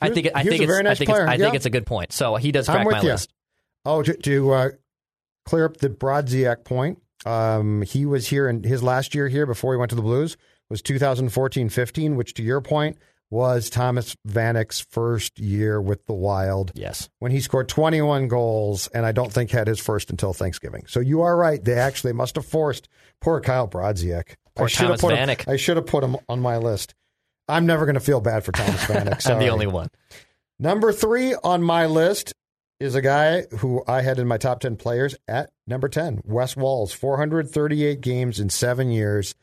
I 0.00 0.10
think. 0.10 0.28
I 0.34 0.42
think. 0.42 0.60
I 0.60 0.94
think. 0.94 1.10
It's, 1.10 1.10
I 1.10 1.36
think 1.36 1.54
it's 1.54 1.66
a 1.66 1.70
good 1.70 1.86
point. 1.86 2.12
So 2.12 2.36
he 2.36 2.52
does 2.52 2.66
crack 2.66 2.86
with 2.86 2.96
my 2.96 3.02
you. 3.02 3.08
list. 3.10 3.32
Oh, 3.84 4.02
to, 4.02 4.14
to 4.14 4.52
uh, 4.52 4.68
clear 5.44 5.66
up 5.66 5.76
the 5.76 5.88
Brodziak 5.88 6.64
point, 6.64 7.00
um, 7.26 7.82
he 7.82 8.06
was 8.06 8.28
here 8.28 8.48
in 8.48 8.62
his 8.64 8.82
last 8.82 9.14
year 9.14 9.28
here 9.28 9.46
before 9.46 9.72
he 9.74 9.78
went 9.78 9.90
to 9.90 9.96
the 9.96 10.02
Blues 10.02 10.36
was 10.70 10.82
2014-15, 10.82 12.16
which 12.16 12.34
to 12.34 12.42
your 12.42 12.60
point 12.60 12.98
was 13.30 13.68
Thomas 13.68 14.16
Vanek's 14.28 14.80
first 14.80 15.38
year 15.38 15.80
with 15.80 16.06
the 16.06 16.12
Wild 16.14 16.72
Yes. 16.74 17.08
when 17.18 17.32
he 17.32 17.40
scored 17.40 17.68
21 17.68 18.28
goals 18.28 18.88
and 18.88 19.04
I 19.04 19.12
don't 19.12 19.32
think 19.32 19.50
had 19.50 19.66
his 19.66 19.80
first 19.80 20.10
until 20.10 20.32
Thanksgiving. 20.32 20.84
So 20.86 21.00
you 21.00 21.22
are 21.22 21.36
right. 21.36 21.62
They 21.62 21.74
actually 21.74 22.12
must 22.12 22.36
have 22.36 22.46
forced 22.46 22.88
poor 23.20 23.40
Kyle 23.40 23.68
Brodziak. 23.68 24.36
Poor 24.56 24.66
I 24.66 24.68
should 24.68 24.80
have 24.80 25.00
Thomas 25.00 25.00
put 25.00 25.46
him, 25.46 25.52
I 25.52 25.56
should 25.56 25.76
have 25.76 25.86
put 25.86 26.04
him 26.04 26.16
on 26.28 26.40
my 26.40 26.58
list. 26.58 26.94
I'm 27.48 27.66
never 27.66 27.84
going 27.84 27.94
to 27.94 28.00
feel 28.00 28.20
bad 28.20 28.44
for 28.44 28.52
Thomas 28.52 28.82
Vanek. 28.84 29.30
I'm 29.30 29.38
the 29.38 29.48
only 29.48 29.66
one. 29.66 29.90
Number 30.58 30.92
three 30.92 31.34
on 31.34 31.62
my 31.62 31.86
list 31.86 32.32
is 32.80 32.94
a 32.94 33.02
guy 33.02 33.42
who 33.58 33.82
I 33.86 34.02
had 34.02 34.18
in 34.18 34.26
my 34.26 34.38
top 34.38 34.60
10 34.60 34.76
players 34.76 35.16
at 35.28 35.50
number 35.66 35.88
10, 35.88 36.22
Wes 36.24 36.56
Walz, 36.56 36.92
438 36.92 38.00
games 38.00 38.40
in 38.40 38.50
seven 38.50 38.90
years. 38.90 39.34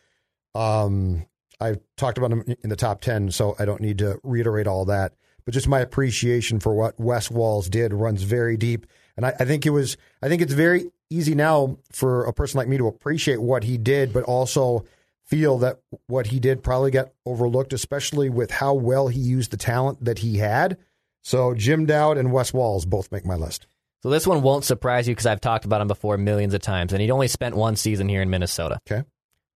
Um, 0.55 1.25
I 1.59 1.75
talked 1.97 2.17
about 2.17 2.31
him 2.31 2.43
in 2.63 2.69
the 2.69 2.75
top 2.75 3.01
10, 3.01 3.31
so 3.31 3.55
I 3.59 3.65
don't 3.65 3.81
need 3.81 3.99
to 3.99 4.19
reiterate 4.23 4.67
all 4.67 4.85
that. 4.85 5.13
But 5.45 5.53
just 5.53 5.67
my 5.67 5.79
appreciation 5.79 6.59
for 6.59 6.73
what 6.73 6.99
Wes 6.99 7.31
Walz 7.31 7.69
did 7.69 7.93
runs 7.93 8.23
very 8.23 8.57
deep. 8.57 8.85
And 9.17 9.25
I, 9.25 9.33
I 9.39 9.45
think 9.45 9.65
it 9.65 9.71
was, 9.71 9.97
I 10.21 10.27
think 10.27 10.41
it's 10.41 10.53
very 10.53 10.91
easy 11.09 11.35
now 11.35 11.77
for 11.91 12.25
a 12.25 12.33
person 12.33 12.57
like 12.57 12.67
me 12.67 12.77
to 12.77 12.87
appreciate 12.87 13.41
what 13.41 13.63
he 13.63 13.77
did, 13.77 14.13
but 14.13 14.23
also 14.23 14.85
feel 15.31 15.57
that 15.59 15.79
what 16.07 16.27
he 16.27 16.39
did 16.41 16.61
probably 16.61 16.91
got 16.91 17.09
overlooked, 17.25 17.71
especially 17.71 18.29
with 18.29 18.51
how 18.51 18.73
well 18.73 19.07
he 19.07 19.19
used 19.19 19.49
the 19.49 19.57
talent 19.57 20.03
that 20.03 20.19
he 20.19 20.37
had. 20.37 20.77
So 21.23 21.53
Jim 21.53 21.85
Dowd 21.85 22.17
and 22.17 22.33
Wes 22.33 22.53
Walz 22.53 22.85
both 22.85 23.11
make 23.13 23.25
my 23.25 23.35
list. 23.35 23.65
So 24.03 24.09
this 24.09 24.27
one 24.27 24.41
won't 24.41 24.65
surprise 24.65 25.07
you 25.07 25.13
because 25.13 25.27
I've 25.27 25.39
talked 25.39 25.63
about 25.63 25.79
him 25.79 25.87
before 25.87 26.17
millions 26.17 26.53
of 26.53 26.61
times, 26.61 26.91
and 26.91 27.01
he'd 27.01 27.11
only 27.11 27.29
spent 27.29 27.55
one 27.55 27.77
season 27.77 28.09
here 28.09 28.21
in 28.21 28.29
Minnesota. 28.29 28.79
Okay. 28.89 29.07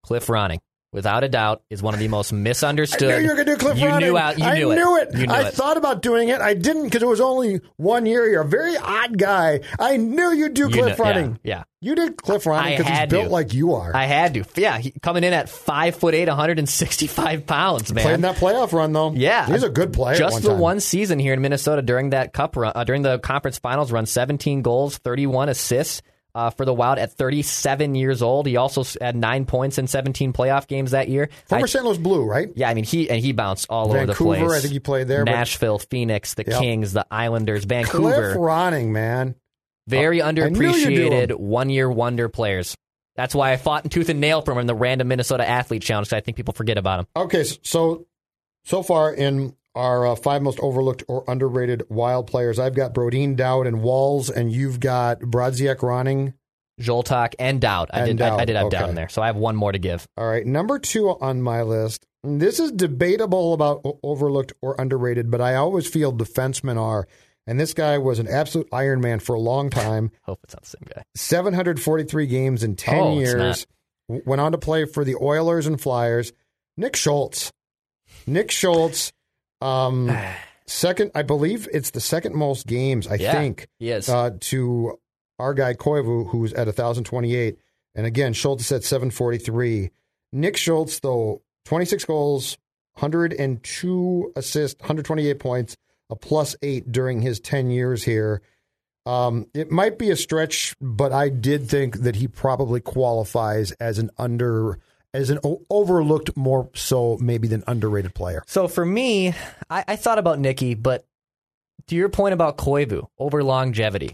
Cliff 0.03 0.27
Ronning, 0.27 0.59
without 0.95 1.23
a 1.25 1.29
doubt, 1.29 1.61
is 1.69 1.83
one 1.83 1.93
of 1.93 1.99
the 1.99 2.07
most 2.07 2.31
misunderstood. 2.33 3.11
I 3.11 3.17
knew 3.17 3.23
you 3.23 3.29
were 3.29 3.35
going 3.35 3.47
to 3.47 3.53
do 3.53 3.57
Cliff 3.57 3.77
you 3.77 3.85
Ronning. 3.87 3.99
Knew 3.99 4.17
out, 4.17 4.39
you 4.39 4.45
I 4.45 4.57
knew 4.57 4.71
it. 4.71 4.75
knew 4.75 4.97
it. 4.97 5.13
You 5.13 5.27
knew 5.27 5.33
I 5.33 5.47
it. 5.49 5.53
thought 5.53 5.75
about 5.77 6.01
doing 6.01 6.29
it. 6.29 6.39
I 6.41 6.53
didn't 6.53 6.85
because 6.85 7.03
it 7.03 7.07
was 7.07 7.19
only 7.21 7.59
one 7.75 8.05
year. 8.05 8.25
You're 8.27 8.41
a 8.41 8.47
very 8.47 8.77
odd 8.77 9.17
guy. 9.17 9.59
I 9.77 9.97
knew 9.97 10.31
you'd 10.33 10.53
do 10.53 10.63
You 10.63 10.69
Cliff 10.69 10.97
Ronning. 10.97 11.37
yeah, 11.43 11.57
yeah. 11.57 11.63
You 11.81 11.93
did 11.93 12.17
Cliff 12.17 12.45
Ronning 12.45 12.63
I 12.63 12.77
because 12.77 12.97
he's 12.99 13.09
built 13.09 13.25
to. 13.25 13.29
like 13.29 13.53
you 13.53 13.75
are. 13.75 13.95
I 13.95 14.05
had 14.05 14.33
to. 14.35 14.43
Yeah, 14.55 14.77
he, 14.79 14.91
coming 15.03 15.23
in 15.23 15.33
at 15.33 15.49
five 15.49 15.95
foot 15.97 16.15
eight, 16.15 16.27
165 16.27 17.45
pounds, 17.45 17.93
man. 17.93 18.03
Played 18.03 18.13
in 18.15 18.21
that 18.21 18.37
playoff 18.37 18.71
run 18.71 18.93
though. 18.93 19.11
Yeah, 19.11 19.45
he's 19.47 19.63
a 19.63 19.69
good 19.69 19.93
player. 19.93 20.15
Just 20.17 20.33
one 20.33 20.41
the 20.41 20.49
time. 20.49 20.59
one 20.59 20.79
season 20.79 21.19
here 21.19 21.33
in 21.33 21.41
Minnesota 21.41 21.81
during 21.81 22.11
that 22.11 22.33
cup 22.33 22.55
run, 22.55 22.71
uh, 22.73 22.83
during 22.85 23.01
the 23.01 23.19
conference 23.19 23.59
finals 23.59 23.91
run, 23.91 24.05
17 24.05 24.61
goals, 24.61 24.97
31 24.99 25.49
assists 25.49 26.01
uh, 26.35 26.49
for 26.51 26.65
the 26.65 26.73
Wild 26.73 26.99
at 26.99 27.13
37 27.13 27.95
years 27.95 28.21
old. 28.21 28.45
He 28.45 28.57
also 28.57 28.83
had 29.01 29.15
nine 29.15 29.45
points 29.45 29.77
in 29.77 29.87
17 29.87 30.33
playoff 30.33 30.67
games 30.67 30.91
that 30.91 31.07
year. 31.09 31.29
Former 31.47 31.63
I- 31.63 31.67
St. 31.67 31.83
Louis 31.85 31.97
Blue, 31.97 32.23
right? 32.23 32.49
yeah, 32.55 32.69
I 32.69 32.73
mean 32.75 32.83
he 32.83 33.09
and 33.09 33.19
he 33.23 33.31
bounced 33.31 33.67
all 33.69 33.87
over 33.87 34.01
the 34.01 34.13
Vancouver, 34.13 34.35
place. 34.47 34.51
I 34.57 34.59
think 34.61 34.73
he 34.73 34.79
played 34.79 35.07
there, 35.07 35.25
but- 35.25 35.31
Nashville, 35.31 35.79
Phoenix, 35.79 36.33
the 36.35 36.43
Yep. 36.45 36.59
Kings, 36.59 36.93
the 36.93 37.07
Islanders, 37.09 37.65
Cliff 37.65 37.87
Vancouver. 37.87 38.35
Ronning, 38.35 38.89
man. 38.89 39.35
Very 39.87 40.21
I 40.21 40.31
knew 40.31 40.43
you'd 40.43 40.49
do 40.49 40.59
underappreciated 40.59 41.39
one 41.39 41.69
year 41.69 41.89
wonder 41.89 42.27
players. 42.29 42.75
That's 43.15 43.33
why 43.33 43.53
I 43.53 43.57
fought 43.57 43.85
in 43.85 43.89
tooth 43.89 44.09
and 44.09 44.19
nail 44.19 44.41
for 44.41 44.51
him 44.51 44.57
in 44.57 44.67
the 44.67 44.75
random 44.75 45.07
Minnesota 45.07 45.47
athlete 45.47 45.81
challenge. 45.83 46.11
I 46.11 46.19
think 46.19 46.35
people 46.35 46.53
forget 46.53 46.77
about 46.77 46.99
him. 46.99 47.07
Okay, 47.15 47.43
so 47.63 48.05
so 48.65 48.83
far 48.83 49.13
in 49.13 49.55
our 49.75 50.07
uh, 50.07 50.15
five 50.15 50.41
most 50.41 50.59
overlooked 50.59 51.03
or 51.07 51.23
underrated 51.27 51.83
wild 51.89 52.27
players, 52.27 52.57
I've 52.59 52.75
got 52.75 52.93
Brodin, 52.93 53.35
Dowd, 53.35 53.67
and 53.67 53.81
Walz, 53.81 54.29
and 54.29 54.51
you've 54.51 54.79
got 54.79 55.19
Brodziak, 55.19 55.77
Ronning. 55.77 56.33
Zholtok 56.81 57.35
and 57.39 57.61
Dowd. 57.61 57.89
I 57.93 58.01
And 58.07 58.17
did. 58.17 58.21
I, 58.25 58.35
I 58.37 58.45
did 58.45 58.55
have 58.57 58.65
okay. 58.65 58.79
Dowd 58.79 58.89
in 58.89 58.95
there, 58.95 59.07
so 59.09 59.21
I 59.21 59.27
have 59.27 59.37
one 59.37 59.55
more 59.55 59.71
to 59.71 59.79
give. 59.79 60.07
All 60.17 60.27
right, 60.27 60.45
number 60.45 60.77
two 60.79 61.09
on 61.09 61.41
my 61.41 61.61
list. 61.61 62.05
This 62.23 62.59
is 62.59 62.71
debatable 62.71 63.53
about 63.53 63.81
overlooked 64.03 64.51
or 64.61 64.75
underrated, 64.79 65.29
but 65.31 65.39
I 65.41 65.55
always 65.55 65.87
feel 65.87 66.11
defensemen 66.11 66.77
are. 66.77 67.07
And 67.47 67.59
this 67.59 67.73
guy 67.75 67.99
was 67.99 68.17
an 68.17 68.27
absolute 68.27 68.67
Iron 68.73 68.99
Man 69.01 69.19
for 69.19 69.35
a 69.35 69.39
long 69.39 69.69
time. 69.69 70.11
Hope 70.23 70.39
it's 70.43 70.55
not 70.55 70.63
the 70.63 70.69
same 70.69 70.87
guy. 70.95 71.03
743 71.15 72.25
games 72.27 72.63
in 72.63 72.75
10 72.75 72.95
Oh, 72.99 73.19
years. 73.19 73.67
Went 74.07 74.41
on 74.41 74.51
to 74.51 74.57
play 74.57 74.85
for 74.85 75.03
the 75.05 75.15
Oilers 75.15 75.67
and 75.67 75.79
Flyers. 75.79 76.33
Nick 76.75 76.95
Schultz. 76.95 77.51
Nick 78.27 78.51
Schultz. 78.51 79.11
Um, 79.65 80.15
second, 80.67 81.11
I 81.15 81.21
believe 81.23 81.67
it's 81.73 81.91
the 81.91 81.99
second 82.01 82.35
most 82.35 82.67
games, 82.67 83.07
I 83.07 83.15
Yeah, 83.15 83.31
think, 83.33 83.67
He 83.79 83.89
is. 83.91 84.07
uh, 84.09 84.31
to 84.41 84.99
our 85.39 85.53
guy 85.53 85.73
Koivu, 85.73 86.29
who's 86.29 86.53
at 86.53 86.67
1,028. 86.67 87.57
And 87.95 88.05
again, 88.05 88.33
Schultz 88.33 88.65
is 88.65 88.71
at 88.71 88.83
743. 88.83 89.89
Nick 90.33 90.57
Schultz, 90.57 90.99
though, 90.99 91.41
26 91.65 92.05
goals, 92.05 92.57
102 92.95 94.33
assists, 94.35 94.79
128 94.81 95.39
points, 95.39 95.77
a 96.09 96.15
plus 96.15 96.55
eight 96.61 96.91
during 96.91 97.21
his 97.21 97.39
10 97.39 97.69
years 97.69 98.03
here. 98.03 98.41
Um, 99.05 99.47
it 99.53 99.71
might 99.71 99.97
be 99.99 100.09
a 100.09 100.15
stretch, 100.15 100.75
but 100.81 101.11
I 101.13 101.29
did 101.29 101.69
think 101.69 101.99
that 102.01 102.15
he 102.15 102.27
probably 102.27 102.79
qualifies 102.81 103.71
as 103.73 103.99
an 103.99 104.09
under, 104.17 104.79
as 105.15 105.29
an 105.29 105.39
o- 105.43 105.61
overlooked 105.69 106.35
more 106.37 106.69
so 106.73 107.17
maybe 107.21 107.47
than 107.47 107.63
underrated 107.67 108.13
player. 108.13 108.43
So 108.47 108.67
for 108.67 108.85
me, 108.85 109.33
I, 109.69 109.83
I 109.87 109.95
thought 109.95 110.17
about 110.19 110.39
Nicky, 110.39 110.73
but 110.75 111.05
to 111.87 111.95
your 111.95 112.09
point 112.09 112.33
about 112.33 112.57
Koivu 112.57 113.07
over 113.17 113.43
longevity, 113.43 114.13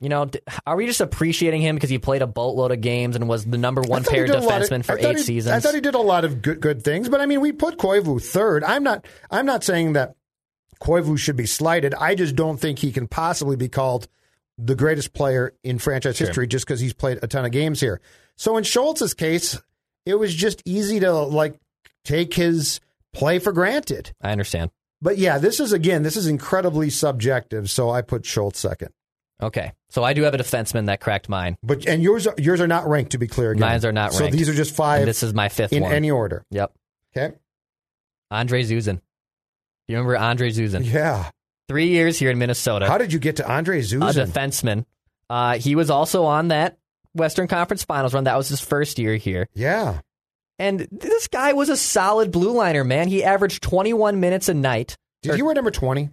you 0.00 0.08
know, 0.08 0.26
d- 0.26 0.38
are 0.66 0.76
we 0.76 0.86
just 0.86 1.00
appreciating 1.00 1.60
him 1.60 1.74
because 1.74 1.90
he 1.90 1.98
played 1.98 2.22
a 2.22 2.26
boatload 2.26 2.70
of 2.70 2.80
games 2.80 3.16
and 3.16 3.28
was 3.28 3.44
the 3.44 3.58
number 3.58 3.82
one 3.82 4.00
I 4.00 4.04
thought 4.04 4.10
he 4.12 4.16
paired 4.18 4.26
did 4.28 4.36
of- 4.36 4.44
defenseman 4.44 4.84
for 4.84 4.92
I 4.92 5.02
thought 5.02 5.10
eight 5.12 5.16
he- 5.18 5.22
seasons? 5.24 5.54
I 5.54 5.60
thought 5.60 5.74
he 5.74 5.80
did 5.80 5.94
a 5.94 5.98
lot 6.00 6.24
of 6.24 6.40
good 6.42 6.60
good 6.60 6.82
things, 6.84 7.08
but 7.08 7.20
I 7.20 7.26
mean, 7.26 7.40
we 7.40 7.52
put 7.52 7.78
Koivu 7.78 8.22
third. 8.22 8.62
I'm 8.64 8.82
not. 8.84 9.04
I'm 9.30 9.46
not 9.46 9.64
saying 9.64 9.94
that 9.94 10.14
Koivu 10.80 11.18
should 11.18 11.36
be 11.36 11.46
slighted. 11.46 11.94
I 11.94 12.14
just 12.14 12.36
don't 12.36 12.58
think 12.58 12.78
he 12.78 12.92
can 12.92 13.08
possibly 13.08 13.56
be 13.56 13.68
called 13.68 14.06
the 14.56 14.76
greatest 14.76 15.12
player 15.12 15.52
in 15.64 15.78
franchise 15.78 16.18
history 16.18 16.46
just 16.46 16.66
because 16.66 16.80
he's 16.80 16.92
played 16.94 17.18
a 17.22 17.26
ton 17.26 17.44
of 17.44 17.50
games 17.52 17.80
here. 17.80 18.00
So 18.36 18.56
in 18.56 18.62
Schultz's 18.64 19.14
case, 19.14 19.60
it 20.08 20.18
was 20.18 20.34
just 20.34 20.62
easy 20.64 21.00
to 21.00 21.12
like 21.12 21.54
take 22.04 22.34
his 22.34 22.80
play 23.12 23.38
for 23.38 23.52
granted. 23.52 24.12
I 24.22 24.32
understand. 24.32 24.70
But 25.02 25.18
yeah, 25.18 25.38
this 25.38 25.60
is 25.60 25.72
again, 25.72 26.02
this 26.02 26.16
is 26.16 26.26
incredibly 26.26 26.90
subjective. 26.90 27.70
So 27.70 27.90
I 27.90 28.02
put 28.02 28.24
Schultz 28.26 28.58
second. 28.58 28.88
Okay, 29.40 29.72
so 29.90 30.02
I 30.02 30.14
do 30.14 30.22
have 30.22 30.34
a 30.34 30.38
defenseman 30.38 30.86
that 30.86 31.00
cracked 31.00 31.28
mine. 31.28 31.56
But 31.62 31.86
and 31.86 32.02
yours 32.02 32.26
are, 32.26 32.34
yours 32.38 32.60
are 32.60 32.66
not 32.66 32.88
ranked 32.88 33.12
to 33.12 33.18
be 33.18 33.28
clear. 33.28 33.52
Again. 33.52 33.60
Mines 33.60 33.84
are 33.84 33.92
not 33.92 34.10
ranked. 34.10 34.32
So 34.32 34.36
these 34.36 34.48
are 34.48 34.54
just 34.54 34.74
five 34.74 35.00
And 35.02 35.08
this 35.08 35.22
is 35.22 35.32
my 35.34 35.48
fifth 35.48 35.72
in 35.72 35.84
one. 35.84 35.92
any 35.92 36.10
order. 36.10 36.44
Yep, 36.50 36.72
Okay. 37.16 37.36
Andre 38.30 38.62
Zyuzin. 38.62 39.00
You 39.86 39.96
remember 39.96 40.16
Andre 40.16 40.50
Zyuzin? 40.50 40.84
Yeah. 40.84 41.30
Three 41.68 41.88
years 41.88 42.18
here 42.18 42.30
in 42.30 42.38
Minnesota. 42.38 42.86
How 42.86 42.98
did 42.98 43.12
you 43.12 43.18
get 43.18 43.36
to 43.36 43.48
Andre 43.48 43.80
Zyuzin? 43.80 44.10
a 44.22 44.26
defenseman. 44.26 44.84
Uh, 45.30 45.58
he 45.58 45.74
was 45.76 45.90
also 45.90 46.24
on 46.24 46.48
that 46.48 46.77
Western 47.14 47.48
Conference 47.48 47.82
Finals 47.84 48.14
run. 48.14 48.24
That 48.24 48.36
was 48.36 48.48
his 48.48 48.60
first 48.60 48.98
year 48.98 49.16
here. 49.16 49.48
yeah. 49.54 50.00
And 50.60 50.88
this 50.90 51.28
guy 51.28 51.52
was 51.52 51.68
a 51.68 51.76
solid 51.76 52.32
blue 52.32 52.50
liner, 52.50 52.82
man. 52.82 53.06
He 53.06 53.22
averaged 53.22 53.62
21 53.62 54.18
minutes 54.18 54.48
a 54.48 54.54
night. 54.54 54.96
Did 55.22 55.36
he 55.36 55.42
wear 55.42 55.54
number 55.54 55.70
20? 55.70 56.10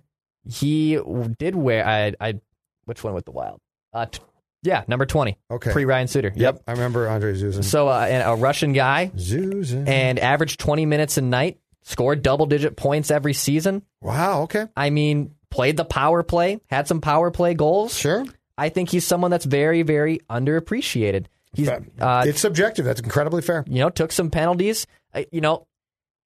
He 0.48 1.00
did 1.39 1.56
wear, 1.56 1.84
I, 1.88 2.14
I 2.22 2.39
which 2.86 3.04
one 3.04 3.16
with 3.16 3.26
the 3.26 3.32
Wild? 3.32 3.60
Uh, 3.91 4.06
t- 4.06 4.20
yeah, 4.62 4.84
number 4.88 5.08
20. 5.08 5.36
Okay. 5.50 5.72
Pre 5.72 5.86
Ryan 5.86 6.08
Suter. 6.08 6.32
Yep. 6.36 6.62
I 6.68 6.74
remember 6.74 7.10
Andre 7.10 7.34
Zyuzin. 7.34 7.64
So 7.64 7.88
uh, 7.88 8.24
a 8.26 8.36
Russian 8.36 8.74
guy 8.74 9.12
Zyuzin. 9.16 9.88
and 9.88 10.20
averaged 10.20 10.60
20 10.60 10.86
minutes 10.86 11.18
a 11.18 11.22
night, 11.22 11.58
scored 11.82 12.22
double 12.22 12.46
digit 12.46 12.76
points 12.76 13.10
every 13.10 13.34
season. 13.34 13.82
wow. 14.02 14.43
Okay. 14.43 14.68
I 14.78 14.91
mean, 14.91 15.34
played 15.50 15.76
the 15.78 15.86
power 15.86 16.22
play, 16.22 16.60
had 16.70 16.88
some 16.88 17.02
power 17.02 17.32
play 17.32 17.56
goals. 17.56 17.98
Sure. 17.98 18.24
I 18.58 18.70
think 18.70 18.89
he's 18.89 19.06
someone 19.06 19.32
that's 19.32 19.45
very, 19.45 19.82
very 19.82 20.20
underappreciated. 20.30 21.26
He's, 21.53 21.70
uh, 21.70 22.24
it's 22.26 22.41
subjective. 22.41 22.86
That's 22.86 23.01
incredibly 23.01 23.41
fair. 23.41 23.64
you 23.68 23.80
know, 23.80 23.89
took 23.89 24.12
some 24.12 24.30
penalties. 24.30 24.88
Uh, 25.14 25.24
you 25.32 25.41
know, 25.41 25.66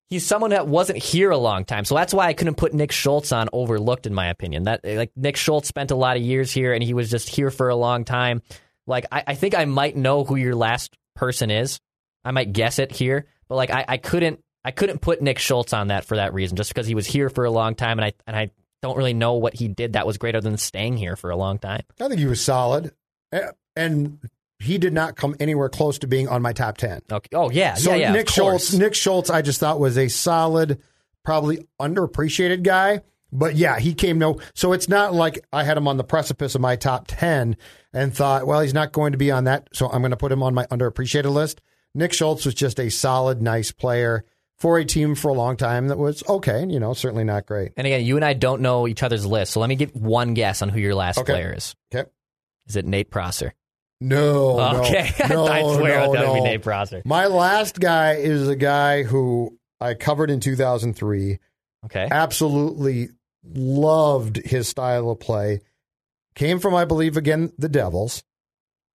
he's 0.09 0.25
someone 0.25 0.49
that 0.51 0.67
wasn't 0.67 0.97
here 0.97 1.29
a 1.29 1.37
long 1.37 1.65
time, 1.65 1.85
so 1.85 1.95
that's 1.95 2.13
why 2.13 2.27
I 2.27 2.33
couldn't 2.33 2.55
put 2.55 2.73
Nick 2.73 2.91
Schultz 2.91 3.31
on 3.31 3.47
overlooked, 3.53 4.07
in 4.07 4.13
my 4.13 4.27
opinion. 4.27 4.63
That 4.63 4.81
like 4.83 5.11
Nick 5.15 5.37
Schultz 5.37 5.67
spent 5.67 5.91
a 5.91 5.95
lot 5.95 6.17
of 6.17 6.23
years 6.23 6.51
here, 6.51 6.73
and 6.73 6.83
he 6.83 6.93
was 6.93 7.09
just 7.11 7.29
here 7.29 7.51
for 7.51 7.69
a 7.69 7.75
long 7.75 8.05
time. 8.05 8.41
Like 8.87 9.05
I, 9.11 9.23
I 9.27 9.35
think 9.35 9.55
I 9.55 9.65
might 9.65 9.95
know 9.95 10.23
who 10.23 10.35
your 10.35 10.55
last 10.55 10.97
person 11.15 11.51
is. 11.51 11.79
I 12.25 12.31
might 12.31 12.51
guess 12.51 12.79
it 12.79 12.91
here, 12.91 13.27
but 13.47 13.55
like 13.55 13.69
I, 13.69 13.85
I 13.87 13.97
couldn't, 13.97 14.43
I 14.65 14.71
couldn't 14.71 14.99
put 14.99 15.21
Nick 15.21 15.37
Schultz 15.37 15.73
on 15.73 15.87
that 15.87 16.05
for 16.05 16.17
that 16.17 16.33
reason, 16.33 16.57
just 16.57 16.71
because 16.71 16.87
he 16.87 16.95
was 16.95 17.05
here 17.05 17.29
for 17.29 17.45
a 17.45 17.51
long 17.51 17.75
time, 17.75 17.99
and 17.99 18.05
I 18.05 18.13
and 18.25 18.35
I 18.35 18.49
don't 18.81 18.97
really 18.97 19.13
know 19.13 19.33
what 19.33 19.55
he 19.55 19.67
did 19.67 19.93
that 19.93 20.07
was 20.07 20.17
greater 20.17 20.41
than 20.41 20.57
staying 20.57 20.97
here 20.97 21.15
for 21.15 21.29
a 21.29 21.35
long 21.35 21.59
time. 21.59 21.83
I 21.99 22.07
think 22.07 22.19
he 22.19 22.25
was 22.25 22.43
solid. 22.43 22.91
And 23.75 24.19
he 24.59 24.77
did 24.77 24.93
not 24.93 25.15
come 25.15 25.35
anywhere 25.39 25.69
close 25.69 25.99
to 25.99 26.07
being 26.07 26.27
on 26.27 26.41
my 26.41 26.53
top 26.53 26.77
10. 26.77 27.01
Okay. 27.11 27.29
Oh 27.33 27.49
yeah, 27.49 27.75
So 27.75 27.91
yeah, 27.91 27.97
yeah. 27.97 28.11
Nick. 28.11 28.29
Schultz, 28.29 28.73
Nick 28.73 28.93
Schultz, 28.93 29.29
I 29.29 29.41
just 29.41 29.59
thought 29.59 29.79
was 29.79 29.97
a 29.97 30.07
solid, 30.07 30.81
probably 31.23 31.65
underappreciated 31.79 32.63
guy. 32.63 33.01
But 33.31 33.55
yeah, 33.55 33.77
he 33.79 33.93
came 33.93 34.17
no. 34.17 34.39
So 34.55 34.73
it's 34.73 34.89
not 34.89 35.13
like 35.13 35.45
I 35.53 35.63
had 35.63 35.77
him 35.77 35.87
on 35.87 35.97
the 35.97 36.03
precipice 36.03 36.55
of 36.55 36.61
my 36.61 36.75
top 36.75 37.05
ten 37.07 37.57
and 37.93 38.13
thought, 38.13 38.47
well, 38.47 38.59
he's 38.59 38.73
not 38.73 38.91
going 38.91 39.11
to 39.11 39.19
be 39.19 39.29
on 39.29 39.43
that, 39.43 39.67
so 39.71 39.87
I'm 39.87 40.01
going 40.01 40.11
to 40.11 40.17
put 40.17 40.31
him 40.31 40.41
on 40.41 40.55
my 40.55 40.65
underappreciated 40.65 41.31
list. 41.31 41.61
Nick 41.93 42.11
Schultz 42.11 42.45
was 42.45 42.55
just 42.55 42.79
a 42.79 42.89
solid, 42.89 43.41
nice 43.41 43.71
player 43.71 44.25
for 44.59 44.77
a 44.77 44.85
team 44.85 45.15
for 45.15 45.29
a 45.29 45.33
long 45.33 45.55
time 45.57 45.87
that 45.87 45.97
was 45.97 46.23
okay. 46.27 46.65
You 46.67 46.79
know, 46.79 46.93
certainly 46.93 47.23
not 47.23 47.45
great. 47.45 47.71
And 47.77 47.87
again, 47.87 48.03
you 48.05 48.15
and 48.15 48.25
I 48.25 48.33
don't 48.33 48.61
know 48.61 48.87
each 48.87 49.03
other's 49.03 49.25
list, 49.25 49.53
so 49.53 49.59
let 49.59 49.69
me 49.69 49.75
give 49.75 49.95
one 49.95 50.33
guess 50.33 50.61
on 50.61 50.69
who 50.69 50.79
your 50.79 50.95
last 50.95 51.17
Okay. 51.19 51.33
player 51.33 51.53
is. 51.55 51.75
Okay. 51.93 52.09
Is 52.67 52.75
it 52.75 52.85
Nate 52.85 53.09
Prosser? 53.09 53.53
No, 54.01 54.57
no, 54.57 54.79
okay, 54.85 55.11
no, 55.29 55.45
I 55.45 55.61
swear 55.75 55.99
no, 56.07 56.13
that 56.13 56.27
would 56.29 56.33
be. 56.35 56.41
Nate 56.41 56.61
Prosser. 56.61 57.01
My 57.05 57.27
last 57.27 57.79
guy 57.79 58.13
is 58.13 58.47
a 58.47 58.55
guy 58.55 59.03
who 59.03 59.57
I 59.81 59.93
covered 59.93 60.29
in 60.29 60.39
2003. 60.39 61.39
Okay, 61.85 62.07
absolutely 62.11 63.09
loved 63.43 64.37
his 64.37 64.67
style 64.67 65.09
of 65.09 65.19
play. 65.19 65.61
Came 66.35 66.59
from, 66.59 66.75
I 66.75 66.85
believe, 66.85 67.17
again, 67.17 67.51
the 67.57 67.67
Devils. 67.69 68.23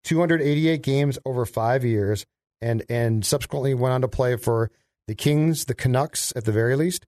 288 0.05 0.81
games 0.81 1.17
over 1.25 1.45
five 1.45 1.83
years, 1.85 2.25
and 2.61 2.83
and 2.89 3.25
subsequently 3.25 3.73
went 3.73 3.93
on 3.93 4.01
to 4.01 4.07
play 4.07 4.35
for 4.35 4.69
the 5.07 5.15
Kings, 5.15 5.65
the 5.65 5.73
Canucks, 5.73 6.33
at 6.35 6.45
the 6.45 6.51
very 6.51 6.75
least. 6.75 7.05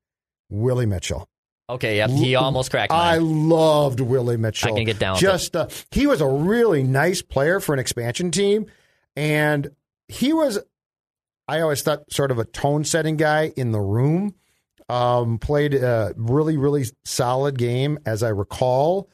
Willie 0.50 0.86
Mitchell. 0.86 1.28
okay, 1.70 1.98
yep. 1.98 2.10
He 2.10 2.36
almost 2.36 2.70
cracked 2.72 2.92
I 2.92 3.18
loved 3.18 4.00
Willie 4.00 4.38
Mitchell. 4.38 4.74
I 4.74 4.78
can 4.78 4.86
get 4.86 5.00
down 5.00 5.18
Just 5.18 5.56
uh, 5.56 5.68
he 5.92 6.06
was 6.08 6.22
a 6.22 6.28
really 6.28 6.84
nice 6.84 7.22
player 7.22 7.60
for 7.60 7.74
an 7.74 7.80
expansion 7.80 8.32
team, 8.32 8.68
and 9.16 9.70
he 10.08 10.34
was. 10.34 10.60
I 11.48 11.62
always 11.62 11.82
thought 11.84 12.12
sort 12.12 12.32
of 12.32 12.40
a 12.40 12.46
tone 12.46 12.84
setting 12.84 13.18
guy 13.18 13.54
in 13.56 13.72
the 13.72 13.80
room. 13.80 14.36
Um, 14.88 15.40
played 15.40 15.74
a 15.74 16.14
really 16.16 16.58
really 16.58 16.86
solid 17.06 17.58
game 17.58 17.98
as 18.06 18.22
I 18.22 18.30
recall. 18.30 19.10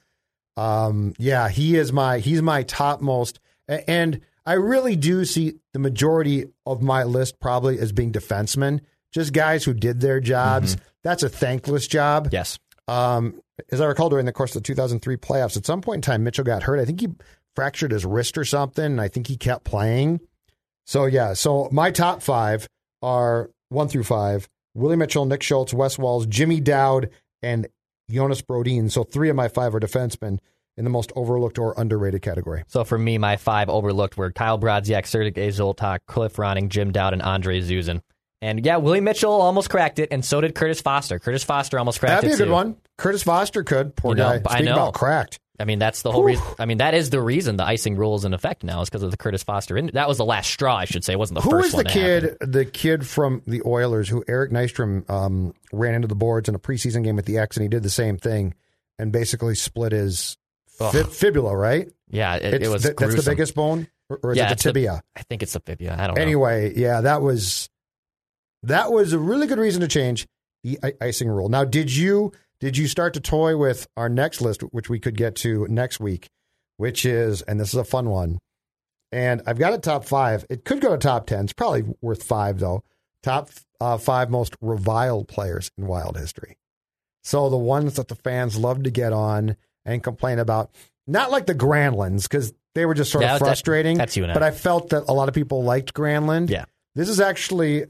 Um, 0.57 1.13
yeah, 1.17 1.47
he 1.47 1.77
is 1.77 1.93
my 1.93 2.19
he's 2.19 2.41
my 2.41 2.63
topmost, 2.63 3.39
and 3.69 4.19
I 4.45 4.53
really 4.53 4.95
do 4.95 5.23
see 5.25 5.55
the 5.73 5.79
majority 5.79 6.45
of 6.65 6.81
my 6.81 7.03
list 7.03 7.39
probably 7.39 7.79
as 7.79 7.91
being 7.91 8.11
defensemen, 8.11 8.81
just 9.11 9.33
guys 9.33 9.63
who 9.63 9.73
did 9.73 10.01
their 10.01 10.19
jobs. 10.19 10.77
That's 11.03 11.23
a 11.23 11.29
thankless 11.29 11.87
job. 11.87 12.29
yes. 12.31 12.59
Um, 12.87 13.39
as 13.71 13.79
I 13.79 13.85
recall, 13.85 14.09
during 14.09 14.25
the 14.25 14.33
course 14.33 14.55
of 14.55 14.63
the 14.63 14.67
2003 14.67 15.17
playoffs, 15.17 15.55
at 15.55 15.65
some 15.65 15.81
point 15.81 15.97
in 15.97 16.01
time, 16.01 16.23
Mitchell 16.23 16.43
got 16.43 16.63
hurt. 16.63 16.79
I 16.79 16.85
think 16.85 16.99
he 16.99 17.09
fractured 17.55 17.91
his 17.91 18.05
wrist 18.05 18.37
or 18.37 18.45
something. 18.45 18.83
And 18.83 19.01
I 19.01 19.07
think 19.07 19.27
he 19.27 19.37
kept 19.37 19.63
playing. 19.63 20.19
So 20.85 21.05
yeah, 21.05 21.33
so 21.33 21.69
my 21.71 21.91
top 21.91 22.21
five 22.21 22.67
are 23.01 23.49
one 23.69 23.87
through 23.87 24.03
five: 24.03 24.49
Willie 24.73 24.95
Mitchell, 24.95 25.25
Nick 25.25 25.43
Schultz, 25.43 25.73
Wes 25.73 25.97
Walz, 25.97 26.25
Jimmy 26.25 26.59
Dowd, 26.59 27.09
and 27.41 27.67
Jonas 28.09 28.41
Brodin. 28.41 28.91
So 28.91 29.03
three 29.03 29.29
of 29.29 29.35
my 29.35 29.47
five 29.47 29.75
are 29.75 29.79
defensemen 29.79 30.39
in 30.81 30.83
the 30.83 30.89
most 30.89 31.11
overlooked 31.15 31.59
or 31.59 31.75
underrated 31.77 32.23
category. 32.23 32.63
So 32.67 32.83
for 32.83 32.97
me, 32.97 33.19
my 33.19 33.37
five 33.37 33.69
overlooked 33.69 34.17
were 34.17 34.31
Kyle 34.31 34.57
Brodziak, 34.57 35.05
Sergei 35.05 35.49
Zholtok, 35.49 35.99
Cliff 36.07 36.37
Ronning, 36.37 36.69
Jim 36.69 36.91
Dowd, 36.91 37.13
and 37.13 37.21
Andre 37.21 37.61
Zyuzin. 37.61 38.01
And 38.41 38.65
yeah, 38.65 38.77
Willie 38.77 38.99
Mitchell 38.99 39.31
almost 39.31 39.69
cracked 39.69 39.99
it, 39.99 40.09
and 40.11 40.25
so 40.25 40.41
did 40.41 40.55
Curtis 40.55 40.81
Foster. 40.81 41.19
Curtis 41.19 41.43
Foster 41.43 41.77
almost 41.77 41.99
cracked 41.99 42.23
it. 42.23 42.27
That'd 42.29 42.39
be 42.39 42.43
a 42.43 42.45
good 42.47 42.51
one. 42.51 42.77
Curtis 42.97 43.21
Foster 43.21 43.63
could. 43.63 43.95
Poor 43.95 44.13
You 44.13 44.23
know, 44.23 44.39
guy. 44.39 44.55
I 44.57 44.61
know. 44.61 44.73
about 44.73 44.93
cracked. 44.95 45.39
I 45.59 45.65
mean, 45.65 45.77
that's 45.77 46.01
the 46.01 46.11
whole 46.11 46.23
reason. 46.23 46.43
I 46.57 46.65
mean, 46.65 46.79
that 46.79 46.95
is 46.95 47.11
the 47.11 47.21
reason 47.21 47.57
the 47.57 47.63
icing 47.65 47.95
rule 47.95 48.15
is 48.15 48.25
in 48.25 48.33
effect 48.33 48.63
now 48.63 48.81
is 48.81 48.89
because 48.89 49.03
of 49.03 49.11
the 49.11 49.17
Curtis 49.17 49.43
Foster. 49.43 49.77
In- 49.77 49.91
that 49.93 50.07
was 50.07 50.17
the 50.17 50.25
last 50.25 50.49
straw, 50.49 50.75
I 50.75 50.85
should 50.85 51.03
say. 51.03 51.13
It 51.13 51.19
wasn't 51.19 51.35
the 51.35 51.41
Who 51.43 51.51
first 51.51 51.67
is 51.67 51.73
the 51.75 51.83
kid? 51.83 52.37
The 52.41 52.65
kid 52.65 53.05
from 53.05 53.43
the 53.45 53.61
Oilers 53.63 54.09
who 54.09 54.23
Eric 54.27 54.49
Nystrom 54.49 55.07
um, 55.07 55.53
ran 55.71 55.93
into 55.93 56.07
the 56.07 56.15
boards 56.15 56.49
in 56.49 56.55
a 56.55 56.59
preseason 56.59 57.03
game 57.03 57.15
with 57.15 57.25
the 57.25 57.37
X, 57.37 57.57
and 57.57 57.61
he 57.61 57.69
did 57.69 57.83
the 57.83 57.91
same 57.91 58.17
thing 58.17 58.55
and 58.97 59.11
basically 59.11 59.53
split 59.53 59.91
his 59.91 60.35
fi- 60.89 61.03
fibula. 61.03 61.55
Right? 61.55 61.89
Yeah, 62.09 62.35
it, 62.35 62.53
It's 62.55 62.67
it 62.67 62.71
was 62.71 62.83
the- 62.83 62.93
that's 62.97 63.15
the 63.23 63.29
biggest 63.31 63.53
bone, 63.55 63.87
or, 64.09 64.19
or 64.23 64.31
is 64.31 64.37
Yeah, 64.37 64.51
it 64.51 64.57
the- 64.57 64.63
tibia? 64.63 65.01
I 65.15 65.21
think 65.23 65.43
it's 65.43 65.53
the 65.53 65.59
fibula. 65.59 65.95
I 65.97 66.07
don't 66.07 66.15
know. 66.15 66.21
Anyway, 66.21 66.73
yeah, 66.75 67.01
that 67.01 67.21
was 67.21 67.69
that 68.63 68.91
was 68.91 69.13
a 69.13 69.19
really 69.19 69.47
good 69.47 69.59
reason 69.59 69.81
to 69.81 69.87
change 69.87 70.27
the 70.63 70.79
icing 71.01 71.27
rule. 71.29 71.49
Now, 71.49 71.63
did 71.65 71.95
you 71.95 72.31
did 72.59 72.77
you 72.77 72.87
start 72.87 73.13
to 73.15 73.19
toy 73.19 73.57
with 73.57 73.87
our 73.97 74.09
next 74.09 74.41
list, 74.41 74.61
which 74.71 74.89
we 74.89 74.99
could 74.99 75.17
get 75.17 75.35
to 75.37 75.65
next 75.67 75.99
week, 75.99 76.29
which 76.77 77.05
is, 77.05 77.41
and 77.43 77.59
this 77.59 77.69
is 77.69 77.75
a 77.79 77.83
fun 77.83 78.09
one, 78.09 78.37
and 79.11 79.41
I've 79.47 79.57
got 79.57 79.73
a 79.73 79.79
top 79.79 80.05
five. 80.05 80.45
It 80.49 80.63
could 80.63 80.79
go 80.81 80.91
to 80.91 80.97
top 80.97 81.25
ten. 81.27 81.45
It's 81.45 81.53
probably 81.53 81.83
worth 82.01 82.23
five 82.23 82.59
though. 82.59 82.83
Top 83.23 83.49
uh, 83.79 83.97
five 83.97 84.29
most 84.29 84.55
reviled 84.61 85.27
players 85.27 85.71
in 85.77 85.87
Wild 85.87 86.17
history. 86.17 86.57
So 87.23 87.49
the 87.49 87.57
ones 87.57 87.95
that 87.95 88.07
the 88.07 88.15
fans 88.15 88.57
love 88.57 88.83
to 88.83 88.89
get 88.91 89.13
on 89.13 89.55
and 89.85 90.03
complain 90.03 90.39
about, 90.39 90.69
not 91.07 91.31
like 91.31 91.45
the 91.45 91.55
Granlunds 91.55 92.23
because 92.23 92.53
they 92.75 92.85
were 92.85 92.93
just 92.93 93.11
sort 93.11 93.23
Yeah, 93.23 93.33
of 93.35 93.39
that- 93.39 93.45
frustrating. 93.45 93.97
that's 93.97 94.15
you 94.15 94.23
and 94.23 94.31
I. 94.31 94.33
But 94.33 94.43
I 94.43 94.51
felt 94.51 94.89
that 94.89 95.03
a 95.07 95.13
lot 95.13 95.27
of 95.29 95.35
people 95.35 95.63
liked 95.63 95.93
Granlund. 95.93 96.49
Yeah. 96.49 96.65
This 96.95 97.09
is 97.09 97.19
actually 97.19 97.85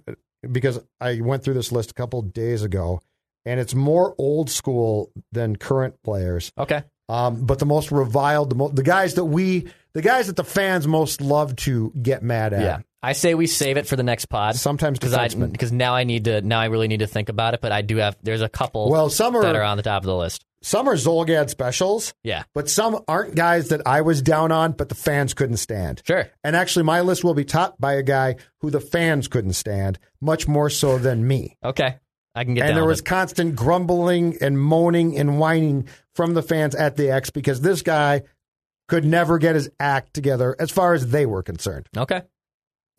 because 0.51 0.79
I 0.99 1.21
went 1.21 1.43
through 1.43 1.53
this 1.55 1.71
list 1.71 1.91
a 1.91 1.93
couple 1.93 2.21
days 2.21 2.63
ago, 2.63 3.01
and 3.45 3.59
it's 3.59 3.73
more 3.75 4.15
old 4.17 4.49
school 4.49 5.11
than 5.31 5.55
current 5.55 5.95
players. 6.03 6.51
Okay. 6.57 6.83
Um, 7.09 7.45
but 7.45 7.59
the 7.59 7.65
most 7.65 7.91
reviled, 7.91 8.49
the, 8.51 8.55
mo- 8.55 8.69
the 8.69 8.83
guys 8.83 9.15
that 9.15 9.25
we, 9.25 9.67
the 9.93 10.01
guys 10.01 10.27
that 10.27 10.35
the 10.37 10.43
fans 10.45 10.87
most 10.87 11.19
love 11.19 11.55
to 11.57 11.91
get 12.01 12.23
mad 12.23 12.53
at. 12.53 12.61
Yeah. 12.61 12.79
I 13.03 13.13
say 13.13 13.33
we 13.33 13.47
save 13.47 13.77
it 13.77 13.87
for 13.87 13.95
the 13.95 14.03
next 14.03 14.25
pod. 14.27 14.55
Sometimes 14.55 14.97
because 14.99 15.71
now 15.71 15.95
I 15.95 16.03
need 16.03 16.25
to 16.25 16.41
now 16.41 16.59
I 16.59 16.65
really 16.65 16.87
need 16.87 16.99
to 16.99 17.07
think 17.07 17.29
about 17.29 17.55
it. 17.55 17.59
But 17.61 17.71
I 17.71 17.81
do 17.81 17.97
have 17.97 18.15
there's 18.21 18.41
a 18.43 18.47
couple 18.49 18.89
Well, 18.91 19.09
some 19.09 19.35
are- 19.35 19.41
that 19.41 19.55
are 19.55 19.63
on 19.63 19.77
the 19.77 19.83
top 19.83 20.03
of 20.03 20.05
the 20.05 20.15
list. 20.15 20.45
Some 20.64 20.88
are 20.88 20.95
Zulgad 20.95 21.49
specials, 21.49 22.14
Yeah. 22.24 22.43
but 22.53 22.70
some 22.70 22.99
aren't 23.07 23.34
guys 23.36 23.70
that 23.70 23.82
I 23.88 24.01
was 24.01 24.22
down 24.22 24.51
on, 24.51 24.74
but 24.74 24.89
the 24.89 24.95
fans 24.95 25.34
couldn't 25.34 25.57
stand. 25.57 26.03
Sure. 26.05 26.30
And 26.43 26.55
actually, 26.55 26.84
my 26.84 27.01
list 27.01 27.24
will 27.24 27.34
be 27.34 27.45
topped 27.45 27.82
by 27.82 27.93
a 27.93 28.03
guy 28.03 28.36
who 28.59 28.70
the 28.70 28.80
fans 28.80 29.28
couldn't 29.28 29.53
stand, 29.53 29.97
much 30.22 30.47
more 30.47 30.70
so 30.70 30.97
than 30.99 31.28
me. 31.28 31.57
Okay. 31.64 31.95
I 32.36 32.43
can 32.45 32.53
get 32.53 32.68
and 32.68 32.78
there 32.78 32.86
was 32.86 32.99
it. 32.99 33.05
constant 33.05 33.55
grumbling 33.55 34.38
and 34.39 34.57
moaning 34.62 35.18
and 35.18 35.39
whining 35.39 35.88
from 36.16 36.34
the 36.36 36.43
fans 36.43 36.76
at 36.76 36.95
the 36.95 37.09
X 37.12 37.30
because 37.32 37.59
this 37.62 37.82
guy 37.82 38.22
could 38.88 39.03
never 39.03 39.38
get 39.38 39.55
his 39.55 39.70
act 39.80 40.14
together 40.14 40.55
as 40.59 40.70
far 40.72 40.93
as 40.93 41.07
they 41.07 41.26
were 41.26 41.43
concerned. 41.43 41.88
Okay. 41.97 42.22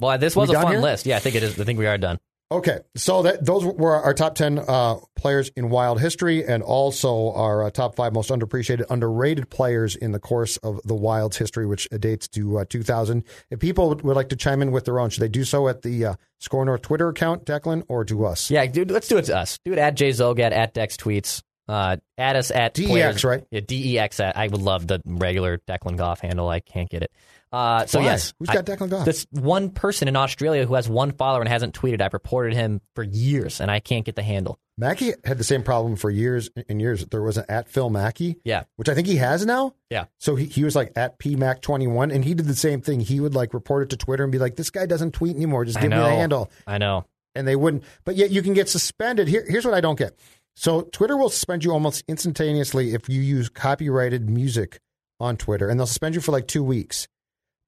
Well, 0.00 0.18
this 0.18 0.34
was 0.34 0.48
We 0.50 0.56
a 0.56 0.60
fun 0.60 0.72
here? 0.72 0.80
list. 0.80 1.06
Yeah, 1.06 1.16
I 1.16 1.20
think 1.20 1.36
it 1.36 1.42
is. 1.44 1.58
I 1.60 1.64
think 1.64 1.78
we 1.78 1.86
are 1.86 1.96
done. 1.96 2.18
Okay, 2.52 2.80
so 2.96 3.22
that 3.22 3.44
those 3.44 3.64
were 3.64 3.96
our 3.96 4.12
top 4.12 4.34
ten 4.34 4.58
uh, 4.58 4.96
players 5.16 5.50
in 5.56 5.70
Wild 5.70 6.00
history, 6.00 6.44
and 6.44 6.62
also 6.62 7.32
our 7.32 7.64
uh, 7.64 7.70
top 7.70 7.96
five 7.96 8.12
most 8.12 8.28
underappreciated, 8.30 8.84
underrated 8.90 9.48
players 9.48 9.96
in 9.96 10.12
the 10.12 10.18
course 10.18 10.58
of 10.58 10.80
the 10.84 10.94
Wild's 10.94 11.38
history, 11.38 11.66
which 11.66 11.88
dates 11.98 12.28
to 12.28 12.58
uh, 12.58 12.64
2000. 12.68 13.24
If 13.50 13.58
people 13.58 13.88
would, 13.88 14.04
like 14.04 14.28
to 14.28 14.36
chime 14.36 14.60
in 14.60 14.70
with 14.70 14.84
their 14.84 15.00
own, 15.00 15.08
should 15.08 15.22
they 15.22 15.28
do 15.28 15.44
so 15.44 15.66
at 15.68 15.80
the 15.80 16.04
uh, 16.04 16.14
Score 16.40 16.64
North 16.64 16.82
Twitter 16.82 17.08
account, 17.08 17.46
Declan, 17.46 17.84
or 17.88 18.04
to 18.04 18.26
us? 18.26 18.50
Yeah, 18.50 18.66
dude, 18.66 18.90
let's 18.90 19.08
do 19.08 19.16
it 19.16 19.24
to 19.26 19.36
us. 19.36 19.58
Do 19.64 19.72
it 19.72 19.78
at 19.78 19.94
Jay 19.94 20.10
at 20.10 20.74
Dex 20.74 20.96
Tweets. 20.98 21.42
Uh, 21.68 21.96
add 22.18 22.36
us 22.36 22.50
at 22.50 22.74
DEX, 22.74 22.88
players- 22.90 23.24
right? 23.24 23.44
Yeah, 23.50 23.60
DEX. 23.60 24.20
At, 24.20 24.36
I 24.36 24.48
would 24.48 24.60
love 24.60 24.86
the 24.86 25.00
regular 25.06 25.58
Declan 25.58 25.96
Goff 25.96 26.20
handle. 26.20 26.48
I 26.48 26.60
can't 26.60 26.90
get 26.90 27.02
it. 27.02 27.12
Uh, 27.52 27.84
so 27.86 27.98
Why? 27.98 28.06
yes, 28.06 28.32
who's 28.38 28.48
got 28.48 28.64
Declan 28.64 28.88
Goff? 28.88 29.04
This 29.04 29.26
one 29.30 29.70
person 29.70 30.08
in 30.08 30.16
Australia 30.16 30.64
who 30.64 30.74
has 30.74 30.88
one 30.88 31.12
follower 31.12 31.40
and 31.40 31.48
hasn't 31.48 31.74
tweeted. 31.78 32.00
I've 32.00 32.14
reported 32.14 32.54
him 32.54 32.80
for 32.94 33.02
years, 33.02 33.60
and 33.60 33.70
I 33.70 33.78
can't 33.80 34.06
get 34.06 34.16
the 34.16 34.22
handle. 34.22 34.58
Mackey 34.78 35.12
had 35.24 35.36
the 35.36 35.44
same 35.44 35.62
problem 35.62 35.96
for 35.96 36.08
years 36.08 36.48
and 36.68 36.80
years. 36.80 37.04
There 37.06 37.22
was 37.22 37.36
an 37.36 37.44
at 37.50 37.68
Phil 37.68 37.90
Mackey, 37.90 38.36
Yeah, 38.42 38.64
which 38.76 38.88
I 38.88 38.94
think 38.94 39.06
he 39.06 39.16
has 39.16 39.44
now. 39.44 39.74
yeah. 39.90 40.06
So 40.18 40.34
he, 40.34 40.46
he 40.46 40.64
was 40.64 40.74
like 40.74 40.92
at 40.96 41.18
PMac21, 41.18 42.12
and 42.14 42.24
he 42.24 42.32
did 42.34 42.46
the 42.46 42.56
same 42.56 42.80
thing. 42.80 43.00
He 43.00 43.20
would 43.20 43.34
like 43.34 43.52
report 43.52 43.82
it 43.82 43.90
to 43.90 43.96
Twitter 43.98 44.22
and 44.22 44.32
be 44.32 44.38
like, 44.38 44.56
this 44.56 44.70
guy 44.70 44.86
doesn't 44.86 45.12
tweet 45.12 45.36
anymore. 45.36 45.66
Just 45.66 45.78
give 45.78 45.90
me 45.90 45.96
the 45.96 46.08
handle. 46.08 46.50
I 46.66 46.78
know. 46.78 47.04
and 47.34 47.46
they 47.46 47.56
wouldn't. 47.56 47.84
But 48.04 48.16
yet 48.16 48.30
you 48.30 48.40
can 48.42 48.54
get 48.54 48.68
suspended. 48.70 49.28
Here, 49.28 49.44
here's 49.46 49.64
what 49.66 49.74
I 49.74 49.80
don't 49.82 49.98
get. 49.98 50.18
So 50.56 50.82
Twitter 50.82 51.16
will 51.18 51.30
suspend 51.30 51.64
you 51.64 51.72
almost 51.72 52.02
instantaneously 52.08 52.94
if 52.94 53.08
you 53.08 53.20
use 53.20 53.48
copyrighted 53.48 54.28
music 54.30 54.80
on 55.20 55.36
Twitter, 55.36 55.68
and 55.68 55.78
they'll 55.78 55.86
suspend 55.86 56.14
you 56.14 56.20
for 56.20 56.32
like 56.32 56.46
two 56.48 56.64
weeks. 56.64 57.08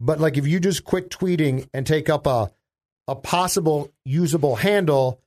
But 0.00 0.20
like 0.20 0.36
if 0.36 0.46
you 0.46 0.60
just 0.60 0.84
quit 0.84 1.10
tweeting 1.10 1.68
and 1.72 1.86
take 1.86 2.08
up 2.08 2.26
a 2.26 2.50
a 3.06 3.14
possible 3.14 3.92
usable 4.04 4.56
handle, 4.56 5.20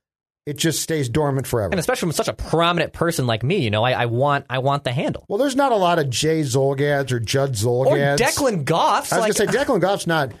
it 0.46 0.56
just 0.56 0.82
stays 0.82 1.08
dormant 1.08 1.46
forever. 1.46 1.70
And 1.72 1.78
especially 1.78 2.06
from 2.06 2.12
such 2.12 2.28
a 2.28 2.32
prominent 2.32 2.92
person 2.92 3.26
like 3.26 3.42
me, 3.42 3.58
you 3.58 3.70
know, 3.70 3.84
I, 3.84 3.92
I 3.92 4.06
want 4.06 4.46
I 4.50 4.58
want 4.58 4.84
the 4.84 4.92
handle. 4.92 5.24
well, 5.28 5.38
there's 5.38 5.56
not 5.56 5.72
a 5.72 5.76
lot 5.76 5.98
of 5.98 6.10
Jay 6.10 6.40
Zulgads 6.40 7.12
or 7.12 7.20
Judd 7.20 7.50
Or 7.64 7.84
Zulgads. 7.86 8.18
Declan 8.18 8.64
Goff's. 8.64 9.12
I 9.12 9.16
was 9.18 9.22
like, 9.28 9.36
gonna 9.36 9.52
say 9.52 9.58
uh, 9.58 9.64
Declan 9.64 9.80
Goff's 9.80 10.06
not. 10.06 10.32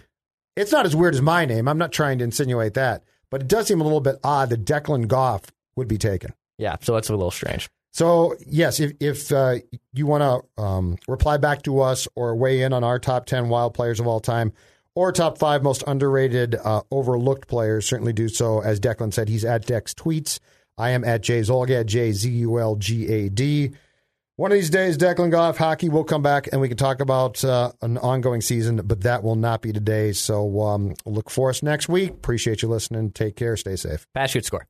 It's 0.56 0.72
not 0.72 0.86
as 0.86 0.96
weird 0.96 1.14
as 1.14 1.22
my 1.22 1.44
name. 1.44 1.68
I'm 1.68 1.78
not 1.78 1.92
trying 1.92 2.18
to 2.18 2.24
insinuate 2.24 2.74
that, 2.74 3.04
but 3.30 3.42
it 3.42 3.48
does 3.48 3.68
seem 3.68 3.80
a 3.80 3.84
little 3.84 4.00
bit 4.00 4.16
odd 4.24 4.50
that 4.50 4.64
Declan 4.64 5.06
Goff 5.06 5.42
would 5.76 5.86
be 5.88 5.98
taken. 5.98 6.34
yeah, 6.58 6.76
so 6.80 6.94
that's 6.94 7.08
a 7.08 7.12
little 7.14 7.30
strange. 7.30 7.68
So 7.90 8.36
yes, 8.46 8.80
if 8.80 8.92
if 9.00 9.32
uh, 9.32 9.56
you 9.92 10.06
want 10.06 10.22
to 10.22 10.62
um, 10.62 10.98
reply 11.08 11.36
back 11.36 11.62
to 11.62 11.80
us 11.80 12.06
or 12.14 12.36
weigh 12.36 12.62
in 12.62 12.72
on 12.72 12.84
our 12.84 12.98
top 12.98 13.26
ten 13.26 13.48
wild 13.48 13.74
players 13.74 13.98
of 13.98 14.06
all 14.06 14.20
time, 14.20 14.52
or 14.94 15.12
top 15.12 15.38
five 15.38 15.62
most 15.62 15.82
underrated, 15.86 16.54
uh, 16.54 16.82
overlooked 16.90 17.48
players, 17.48 17.86
certainly 17.86 18.12
do 18.12 18.28
so. 18.28 18.60
As 18.60 18.78
Declan 18.78 19.12
said, 19.12 19.28
he's 19.28 19.44
at 19.44 19.66
Dex 19.66 19.94
tweets. 19.94 20.38
I 20.76 20.90
am 20.90 21.02
at 21.04 21.22
Jay 21.22 21.40
Zulgad, 21.40 21.86
J 21.86 22.12
Z 22.12 22.30
U 22.30 22.58
L 22.58 22.76
G 22.76 23.08
A 23.08 23.28
D. 23.28 23.70
One 24.36 24.52
of 24.52 24.56
these 24.56 24.70
days, 24.70 24.96
Declan 24.96 25.32
Goff 25.32 25.56
hockey 25.56 25.88
will 25.88 26.04
come 26.04 26.22
back 26.22 26.48
and 26.52 26.60
we 26.60 26.68
can 26.68 26.76
talk 26.76 27.00
about 27.00 27.42
uh, 27.44 27.72
an 27.82 27.98
ongoing 27.98 28.40
season, 28.40 28.80
but 28.84 29.00
that 29.00 29.24
will 29.24 29.34
not 29.34 29.62
be 29.62 29.72
today. 29.72 30.12
So 30.12 30.60
um, 30.62 30.94
look 31.04 31.28
for 31.28 31.50
us 31.50 31.60
next 31.60 31.88
week. 31.88 32.10
Appreciate 32.10 32.62
you 32.62 32.68
listening. 32.68 33.10
Take 33.10 33.34
care. 33.34 33.56
Stay 33.56 33.74
safe. 33.74 34.06
Pass 34.14 34.30
shoot 34.30 34.44
score. 34.44 34.68